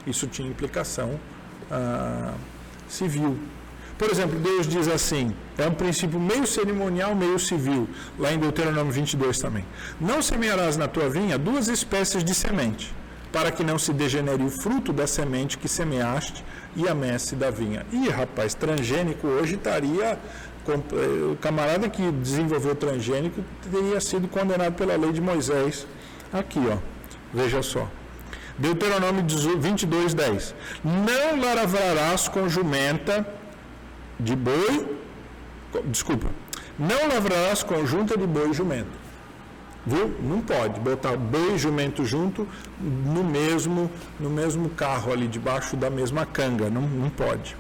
Isso 0.08 0.26
tinha 0.26 0.48
implicação 0.48 1.20
ah, 1.70 2.34
civil. 2.88 3.38
Por 4.04 4.12
exemplo, 4.12 4.38
Deus 4.38 4.68
diz 4.68 4.90
assim, 4.90 5.34
é 5.58 5.66
um 5.66 5.74
princípio 5.74 6.20
meio 6.20 6.46
cerimonial, 6.46 7.16
meio 7.16 7.40
civil, 7.40 7.88
lá 8.20 8.34
em 8.34 8.38
Deuteronômio 8.38 8.92
22 8.92 9.40
também. 9.40 9.66
Não 10.00 10.22
semearás 10.22 10.76
na 10.76 10.90
tua 10.90 11.10
vinha 11.10 11.38
duas 11.38 11.70
espécies 11.70 12.22
de 12.22 12.36
semente, 12.36 12.94
para 13.32 13.50
que 13.50 13.64
não 13.64 13.80
se 13.80 13.94
degenere 13.94 14.44
o 14.44 14.50
fruto 14.50 14.92
da 14.92 15.08
semente 15.08 15.58
que 15.58 15.70
semeaste 15.70 16.44
e 16.76 16.86
a 16.86 16.94
messe 16.94 17.34
da 17.34 17.50
vinha. 17.50 17.86
Ih, 17.94 18.10
rapaz, 18.10 18.54
transgênico 18.54 19.26
hoje 19.26 19.56
estaria. 19.56 20.20
Eh, 20.68 21.32
o 21.32 21.38
camarada 21.38 21.88
que 21.88 22.12
desenvolveu 22.12 22.76
transgênico 22.76 23.42
teria 23.72 24.02
sido 24.02 24.28
condenado 24.28 24.74
pela 24.74 24.98
lei 24.98 25.14
de 25.14 25.22
Moisés. 25.22 25.88
Aqui, 26.34 26.60
ó. 26.70 26.78
Veja 27.34 27.62
só. 27.62 27.88
Deuteronômio 28.58 29.24
22, 29.60 30.14
10. 30.14 30.54
Não 30.84 31.56
lavrarás 31.56 32.28
com 32.28 32.50
jumenta 32.50 33.26
de 34.24 34.36
boi, 34.36 34.98
desculpa, 35.86 36.28
não 36.78 37.08
lavrarás 37.08 37.62
conjunta 37.64 38.18
de 38.18 38.26
boi 38.26 38.50
e 38.50 38.54
jumento. 38.54 39.04
Viu? 39.86 40.16
Não 40.22 40.40
pode 40.40 40.80
botar 40.80 41.18
boi 41.18 41.56
e 41.56 41.58
jumento 41.58 42.06
junto 42.06 42.48
no 42.80 43.24
mesmo, 43.24 43.92
no 44.18 44.30
mesmo 44.30 44.70
carro 44.70 45.12
ali, 45.12 45.28
debaixo 45.28 45.76
da 45.76 45.90
mesma 45.90 46.26
canga. 46.26 46.70
Não, 46.70 46.82
não 46.82 47.10
pode. 47.10 47.56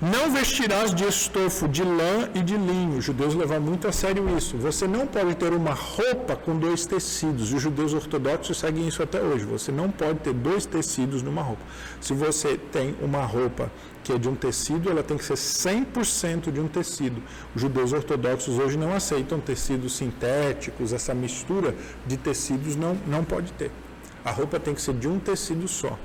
Não 0.00 0.30
vestirás 0.30 0.94
de 0.94 1.04
estofo 1.04 1.66
de 1.66 1.82
lã 1.82 2.28
e 2.34 2.42
de 2.42 2.54
linho. 2.54 2.98
Os 2.98 3.04
judeus 3.06 3.34
levam 3.34 3.58
muito 3.58 3.88
a 3.88 3.92
sério 3.92 4.28
isso. 4.36 4.58
Você 4.58 4.86
não 4.86 5.06
pode 5.06 5.34
ter 5.36 5.54
uma 5.54 5.72
roupa 5.72 6.36
com 6.36 6.58
dois 6.58 6.84
tecidos. 6.84 7.50
Os 7.50 7.62
judeus 7.62 7.94
ortodoxos 7.94 8.58
seguem 8.58 8.86
isso 8.86 9.02
até 9.02 9.18
hoje. 9.22 9.46
Você 9.46 9.72
não 9.72 9.90
pode 9.90 10.18
ter 10.18 10.34
dois 10.34 10.66
tecidos 10.66 11.22
numa 11.22 11.40
roupa. 11.40 11.62
Se 11.98 12.12
você 12.12 12.58
tem 12.70 12.94
uma 13.00 13.24
roupa 13.24 13.72
que 14.04 14.12
é 14.12 14.18
de 14.18 14.28
um 14.28 14.34
tecido, 14.34 14.90
ela 14.90 15.02
tem 15.02 15.16
que 15.16 15.24
ser 15.24 15.32
100% 15.32 16.52
de 16.52 16.60
um 16.60 16.68
tecido. 16.68 17.22
Os 17.54 17.62
judeus 17.62 17.94
ortodoxos 17.94 18.58
hoje 18.58 18.76
não 18.76 18.94
aceitam 18.94 19.40
tecidos 19.40 19.96
sintéticos, 19.96 20.92
essa 20.92 21.14
mistura 21.14 21.74
de 22.06 22.18
tecidos 22.18 22.76
não, 22.76 22.98
não 23.06 23.24
pode 23.24 23.50
ter. 23.54 23.70
A 24.22 24.30
roupa 24.30 24.60
tem 24.60 24.74
que 24.74 24.82
ser 24.82 24.92
de 24.92 25.08
um 25.08 25.18
tecido 25.18 25.66
só. 25.66 25.98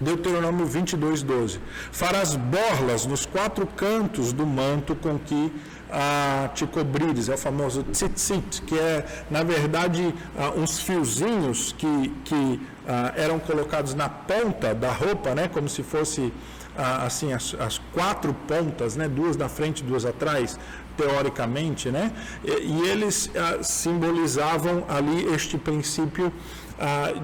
Deuteronômio 0.00 0.66
22, 0.66 1.22
12. 1.22 1.60
Farás 1.92 2.36
borlas 2.36 3.06
nos 3.06 3.26
quatro 3.26 3.66
cantos 3.66 4.32
do 4.32 4.46
manto 4.46 4.94
com 4.94 5.18
que 5.18 5.52
ah, 5.90 6.50
te 6.54 6.66
cobrires, 6.66 7.28
é 7.28 7.34
o 7.34 7.38
famoso 7.38 7.82
tzitzit, 7.82 8.62
que 8.62 8.78
é, 8.78 9.06
na 9.30 9.42
verdade, 9.42 10.14
ah, 10.36 10.52
uns 10.54 10.80
fiozinhos 10.80 11.74
que, 11.76 12.12
que 12.24 12.60
ah, 12.86 13.14
eram 13.16 13.38
colocados 13.38 13.94
na 13.94 14.08
ponta 14.08 14.74
da 14.74 14.92
roupa, 14.92 15.34
né, 15.34 15.48
como 15.48 15.68
se 15.68 15.82
fosse 15.82 16.32
assim 16.76 17.32
as, 17.32 17.56
as, 17.58 17.78
quatro 17.92 18.32
pontas, 18.46 18.94
né, 18.94 19.08
duas 19.08 19.36
na 19.36 19.48
frente, 19.48 19.82
duas 19.82 20.04
atrás, 20.04 20.60
teoricamente, 20.96 21.90
né, 21.90 22.12
e, 22.44 22.50
e 22.50 22.88
eles 22.88 23.28
simbolizavam 23.62 24.84
ali 24.88 25.24
este 25.34 25.58
princípio 25.58 26.32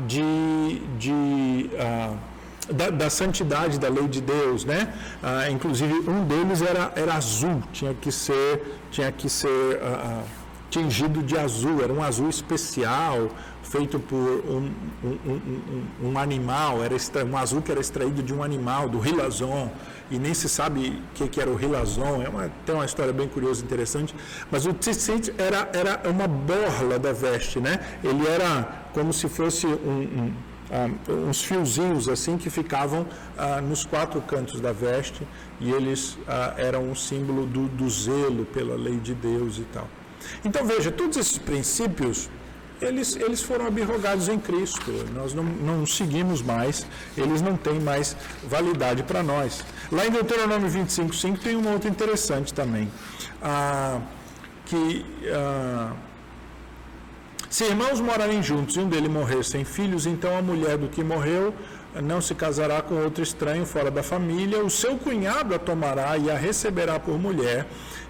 de, 0.09 0.81
de 0.99 1.71
da, 2.73 2.91
da, 2.91 3.11
santidade 3.11 3.79
da 3.79 3.89
lei 3.89 4.09
de 4.09 4.21
Deus, 4.21 4.65
né? 4.65 4.93
Ah, 5.23 5.51
inclusive 5.51 5.93
um 6.09 6.25
deles 6.25 6.63
era, 6.63 6.93
era 6.97 7.15
azul, 7.15 7.63
tinha 7.73 7.95
que 7.95 8.11
ser, 8.11 8.81
tinha 8.91 9.11
que 9.13 9.29
ser 9.29 9.81
ah, 9.83 10.23
tingido 10.71 11.23
de 11.23 11.39
azul, 11.39 11.83
era 11.83 11.93
um 11.93 12.03
azul 12.03 12.29
especial, 12.29 13.29
feito 13.63 13.99
por 13.99 14.17
um, 14.17 14.71
um, 15.05 15.31
um, 15.33 16.11
um 16.11 16.19
animal, 16.19 16.83
era 16.83 16.95
extra, 16.95 17.25
um 17.25 17.37
azul 17.37 17.63
que 17.63 17.71
era 17.71 17.81
extraído 17.81 18.23
de 18.23 18.35
um 18.35 18.43
animal, 18.43 18.89
do 18.89 18.99
rilazon, 18.99 19.69
e 20.11 20.19
nem 20.19 20.35
se 20.35 20.49
sabe 20.49 20.89
o 20.89 21.15
que, 21.15 21.29
que, 21.29 21.41
era 21.41 21.49
o 21.51 21.55
rilazon, 21.55 22.23
é 22.23 22.29
uma, 22.29 22.51
tem 22.67 22.75
uma 22.75 22.85
história 22.85 23.13
bem 23.13 23.29
curiosa 23.29 23.63
e 23.63 23.65
interessante, 23.65 24.15
mas 24.51 24.67
o 24.67 24.73
tzitzit 24.73 25.33
era, 25.39 25.71
era 25.73 26.11
uma 26.11 26.27
borla 26.27 26.99
da 26.99 27.13
veste, 27.13 27.61
né? 27.61 27.79
ele 28.03 28.27
era 28.27 28.89
como 28.93 29.13
se 29.13 29.29
fosse 29.29 29.67
um, 29.67 30.33
um, 30.75 31.29
uns 31.29 31.43
fiozinhos 31.43 32.09
assim 32.09 32.37
que 32.37 32.51
ficavam 32.51 33.07
ah, 33.39 33.61
nos 33.61 33.85
quatro 33.85 34.21
cantos 34.23 34.61
da 34.61 34.73
veste 34.73 35.27
e 35.61 35.71
eles 35.71 36.19
ah, 36.27 36.55
eram 36.57 36.91
um 36.91 36.95
símbolo 36.95 37.47
do, 37.47 37.69
do 37.69 37.89
zelo 37.89 38.45
pela 38.47 38.75
lei 38.75 38.99
de 38.99 39.15
Deus 39.15 39.59
e 39.59 39.65
tal. 39.73 39.89
Então 40.45 40.67
veja, 40.67 40.91
todos 40.91 41.17
esses 41.17 41.39
princípios 41.39 42.29
eles, 42.81 43.17
eles 43.17 43.43
foram 43.43 43.67
abrogados 43.67 44.29
em 44.29 44.39
Cristo. 44.39 44.91
Nós 45.15 45.33
não, 45.33 45.45
não 45.45 45.87
seguimos 45.87 46.43
mais, 46.43 46.87
eles 47.17 47.41
não 47.41 47.57
têm 47.57 47.81
mais 47.81 48.17
validade 48.43 49.03
para 49.05 49.23
nós. 49.23 49.65
Lá 49.93 50.07
em 50.07 50.11
Deuteronômio 50.11 50.69
25,5 50.69 51.39
tem 51.39 51.57
uma 51.57 51.71
outra 51.71 51.89
interessante 51.89 52.53
também. 52.53 52.91
Ah, 53.41 54.01
que 54.67 55.05
ah, 55.33 55.93
se 57.55 57.65
irmãos 57.65 58.01
morarem 58.01 58.43
juntos 58.43 58.75
e 58.77 58.81
um 58.81 58.89
deles 58.89 59.09
morrer 59.09 59.45
sem 59.45 59.65
filhos, 59.65 60.07
então 60.07 60.37
a 60.37 60.43
mulher 60.43 60.77
do 60.77 60.89
que 60.89 61.05
morreu 61.05 61.55
não 62.03 62.21
se 62.21 62.35
casará 62.35 62.83
com 62.83 62.97
outro 62.97 63.23
estranho 63.23 63.65
fora 63.65 63.93
da 63.93 64.03
família, 64.03 64.65
o 64.65 64.69
seu 64.69 64.97
cunhado 64.97 65.55
a 65.55 65.59
tomará 65.59 66.19
e 66.19 66.29
a 66.29 66.37
receberá 66.37 66.99
por 66.99 67.17
mulher 67.17 67.65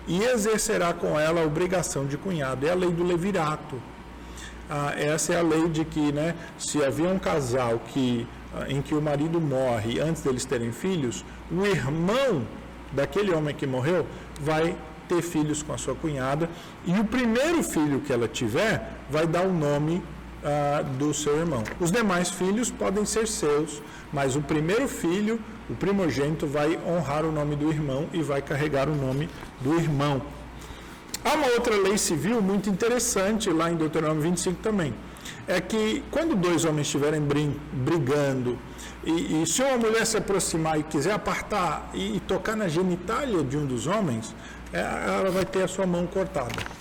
e 0.08 0.22
exercerá 0.22 0.94
com 0.94 1.20
ela 1.20 1.42
a 1.42 1.44
obrigação 1.44 2.06
de 2.06 2.16
cunhado. 2.16 2.66
É 2.66 2.70
a 2.70 2.74
lei 2.74 2.90
do 2.90 3.04
levirato 3.04 3.76
ah, 4.68 4.94
essa 4.96 5.34
é 5.34 5.38
a 5.38 5.42
lei 5.42 5.68
de 5.68 5.84
que, 5.84 6.10
né, 6.10 6.34
se 6.58 6.82
havia 6.82 7.08
um 7.08 7.18
casal 7.18 7.80
que, 7.92 8.26
ah, 8.54 8.64
em 8.68 8.80
que 8.80 8.94
o 8.94 9.02
marido 9.02 9.40
morre 9.40 10.00
antes 10.00 10.22
deles 10.22 10.44
terem 10.44 10.72
filhos, 10.72 11.24
o 11.52 11.66
irmão 11.66 12.46
daquele 12.92 13.32
homem 13.32 13.54
que 13.54 13.66
morreu 13.66 14.06
vai 14.40 14.74
ter 15.08 15.22
filhos 15.22 15.62
com 15.62 15.72
a 15.72 15.78
sua 15.78 15.94
cunhada 15.94 16.48
e 16.84 16.98
o 16.98 17.04
primeiro 17.04 17.62
filho 17.62 18.00
que 18.00 18.12
ela 18.12 18.28
tiver 18.28 18.90
vai 19.10 19.26
dar 19.26 19.46
o 19.46 19.52
nome 19.52 20.02
ah, 20.44 20.82
do 20.98 21.14
seu 21.14 21.38
irmão. 21.38 21.64
Os 21.80 21.90
demais 21.90 22.30
filhos 22.30 22.70
podem 22.70 23.06
ser 23.06 23.26
seus, 23.26 23.80
mas 24.12 24.36
o 24.36 24.42
primeiro 24.42 24.86
filho, 24.86 25.40
o 25.70 25.74
primogênito, 25.74 26.46
vai 26.46 26.78
honrar 26.86 27.24
o 27.24 27.32
nome 27.32 27.56
do 27.56 27.70
irmão 27.70 28.06
e 28.12 28.20
vai 28.22 28.42
carregar 28.42 28.88
o 28.88 28.94
nome 28.94 29.30
do 29.60 29.74
irmão. 29.74 30.20
Há 31.24 31.32
uma 31.32 31.46
outra 31.46 31.74
lei 31.74 31.96
civil 31.96 32.42
muito 32.42 32.68
interessante 32.68 33.48
lá 33.48 33.70
em 33.70 33.76
Deuteronômio 33.76 34.22
25 34.22 34.60
também. 34.62 34.92
É 35.48 35.58
que 35.58 36.02
quando 36.10 36.36
dois 36.36 36.66
homens 36.66 36.88
estiverem 36.88 37.22
brigando 37.72 38.58
e, 39.02 39.42
e, 39.42 39.46
se 39.46 39.62
uma 39.62 39.78
mulher 39.78 40.06
se 40.06 40.18
aproximar 40.18 40.78
e 40.78 40.82
quiser 40.82 41.12
apartar 41.12 41.90
e, 41.94 42.16
e 42.16 42.20
tocar 42.20 42.54
na 42.54 42.68
genitália 42.68 43.42
de 43.42 43.56
um 43.56 43.64
dos 43.64 43.86
homens, 43.86 44.34
ela 44.78 45.30
vai 45.30 45.44
ter 45.44 45.62
a 45.62 45.68
sua 45.68 45.86
mão 45.86 46.06
cortada 46.06 46.74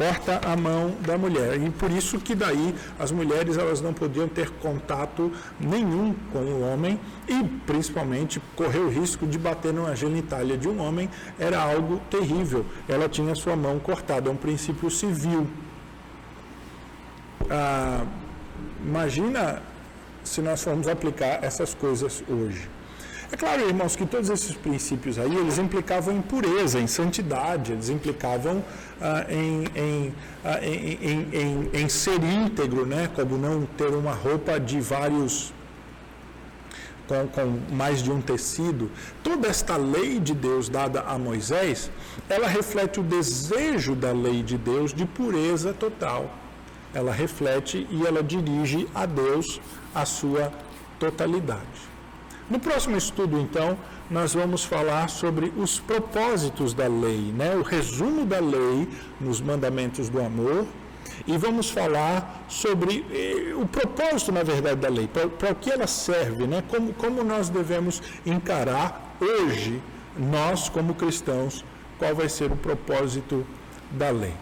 corta 0.00 0.40
a 0.46 0.56
mão 0.56 0.96
da 1.06 1.18
mulher. 1.18 1.60
E 1.60 1.68
por 1.68 1.90
isso 1.90 2.18
que 2.18 2.34
daí 2.34 2.74
as 2.98 3.12
mulheres 3.12 3.58
elas 3.58 3.82
não 3.82 3.92
podiam 3.92 4.26
ter 4.26 4.48
contato 4.48 5.30
nenhum 5.60 6.14
com 6.32 6.38
o 6.38 6.62
homem 6.62 6.98
e 7.28 7.44
principalmente 7.66 8.40
correr 8.56 8.78
o 8.78 8.88
risco 8.88 9.26
de 9.26 9.38
bater 9.38 9.74
numa 9.74 9.94
genitália 9.94 10.56
de 10.56 10.66
um 10.66 10.80
homem 10.80 11.10
era 11.38 11.60
algo 11.60 12.00
terrível. 12.08 12.64
Ela 12.88 13.10
tinha 13.10 13.34
sua 13.34 13.54
mão 13.56 13.78
cortada, 13.78 14.30
é 14.30 14.32
um 14.32 14.36
princípio 14.36 14.90
civil. 14.90 15.46
Ah, 17.50 18.06
imagina 18.82 19.60
se 20.24 20.40
nós 20.40 20.62
formos 20.64 20.88
aplicar 20.88 21.44
essas 21.44 21.74
coisas 21.74 22.24
hoje. 22.26 22.79
É 23.32 23.36
claro, 23.36 23.62
irmãos, 23.68 23.94
que 23.94 24.04
todos 24.04 24.28
esses 24.28 24.56
princípios 24.56 25.16
aí, 25.16 25.36
eles 25.36 25.56
implicavam 25.56 26.16
em 26.16 26.20
pureza, 26.20 26.80
em 26.80 26.88
santidade, 26.88 27.70
eles 27.70 27.88
implicavam 27.88 28.64
ah, 29.00 29.24
em, 29.28 29.64
em, 29.76 30.14
ah, 30.44 30.58
em, 30.60 31.70
em, 31.72 31.88
ser 31.88 32.20
íntegro, 32.24 32.84
né? 32.84 33.08
como 33.14 33.38
não 33.38 33.64
ter 33.78 33.94
uma 33.94 34.12
roupa 34.12 34.58
de 34.58 34.80
vários. 34.80 35.52
Com, 37.06 37.26
com 37.26 37.74
mais 37.74 38.02
de 38.04 38.10
um 38.10 38.20
tecido. 38.20 38.88
Toda 39.22 39.48
esta 39.48 39.76
lei 39.76 40.20
de 40.20 40.32
Deus 40.32 40.68
dada 40.68 41.00
a 41.00 41.18
Moisés, 41.18 41.90
ela 42.28 42.46
reflete 42.46 43.00
o 43.00 43.02
desejo 43.02 43.96
da 43.96 44.12
lei 44.12 44.44
de 44.44 44.56
Deus 44.56 44.94
de 44.94 45.04
pureza 45.06 45.72
total. 45.72 46.30
Ela 46.94 47.12
reflete 47.12 47.84
e 47.90 48.06
ela 48.06 48.22
dirige 48.22 48.88
a 48.94 49.06
Deus 49.06 49.60
a 49.92 50.04
sua 50.04 50.52
totalidade. 51.00 51.89
No 52.50 52.58
próximo 52.58 52.96
estudo, 52.96 53.38
então, 53.38 53.78
nós 54.10 54.34
vamos 54.34 54.64
falar 54.64 55.08
sobre 55.08 55.52
os 55.56 55.78
propósitos 55.78 56.74
da 56.74 56.88
lei, 56.88 57.32
né? 57.32 57.54
o 57.54 57.62
resumo 57.62 58.26
da 58.26 58.40
lei 58.40 58.88
nos 59.20 59.40
mandamentos 59.40 60.08
do 60.08 60.20
amor, 60.20 60.66
e 61.28 61.38
vamos 61.38 61.70
falar 61.70 62.44
sobre 62.48 63.06
eh, 63.12 63.54
o 63.54 63.68
propósito, 63.68 64.32
na 64.32 64.42
verdade, 64.42 64.80
da 64.80 64.88
lei, 64.88 65.06
para 65.06 65.52
o 65.52 65.54
que 65.54 65.70
ela 65.70 65.86
serve, 65.86 66.48
né? 66.48 66.60
como, 66.68 66.92
como 66.94 67.22
nós 67.22 67.48
devemos 67.48 68.02
encarar 68.26 69.16
hoje, 69.20 69.80
nós 70.18 70.68
como 70.68 70.94
cristãos, 70.94 71.64
qual 72.00 72.16
vai 72.16 72.28
ser 72.28 72.50
o 72.50 72.56
propósito 72.56 73.46
da 73.92 74.10
lei. 74.10 74.34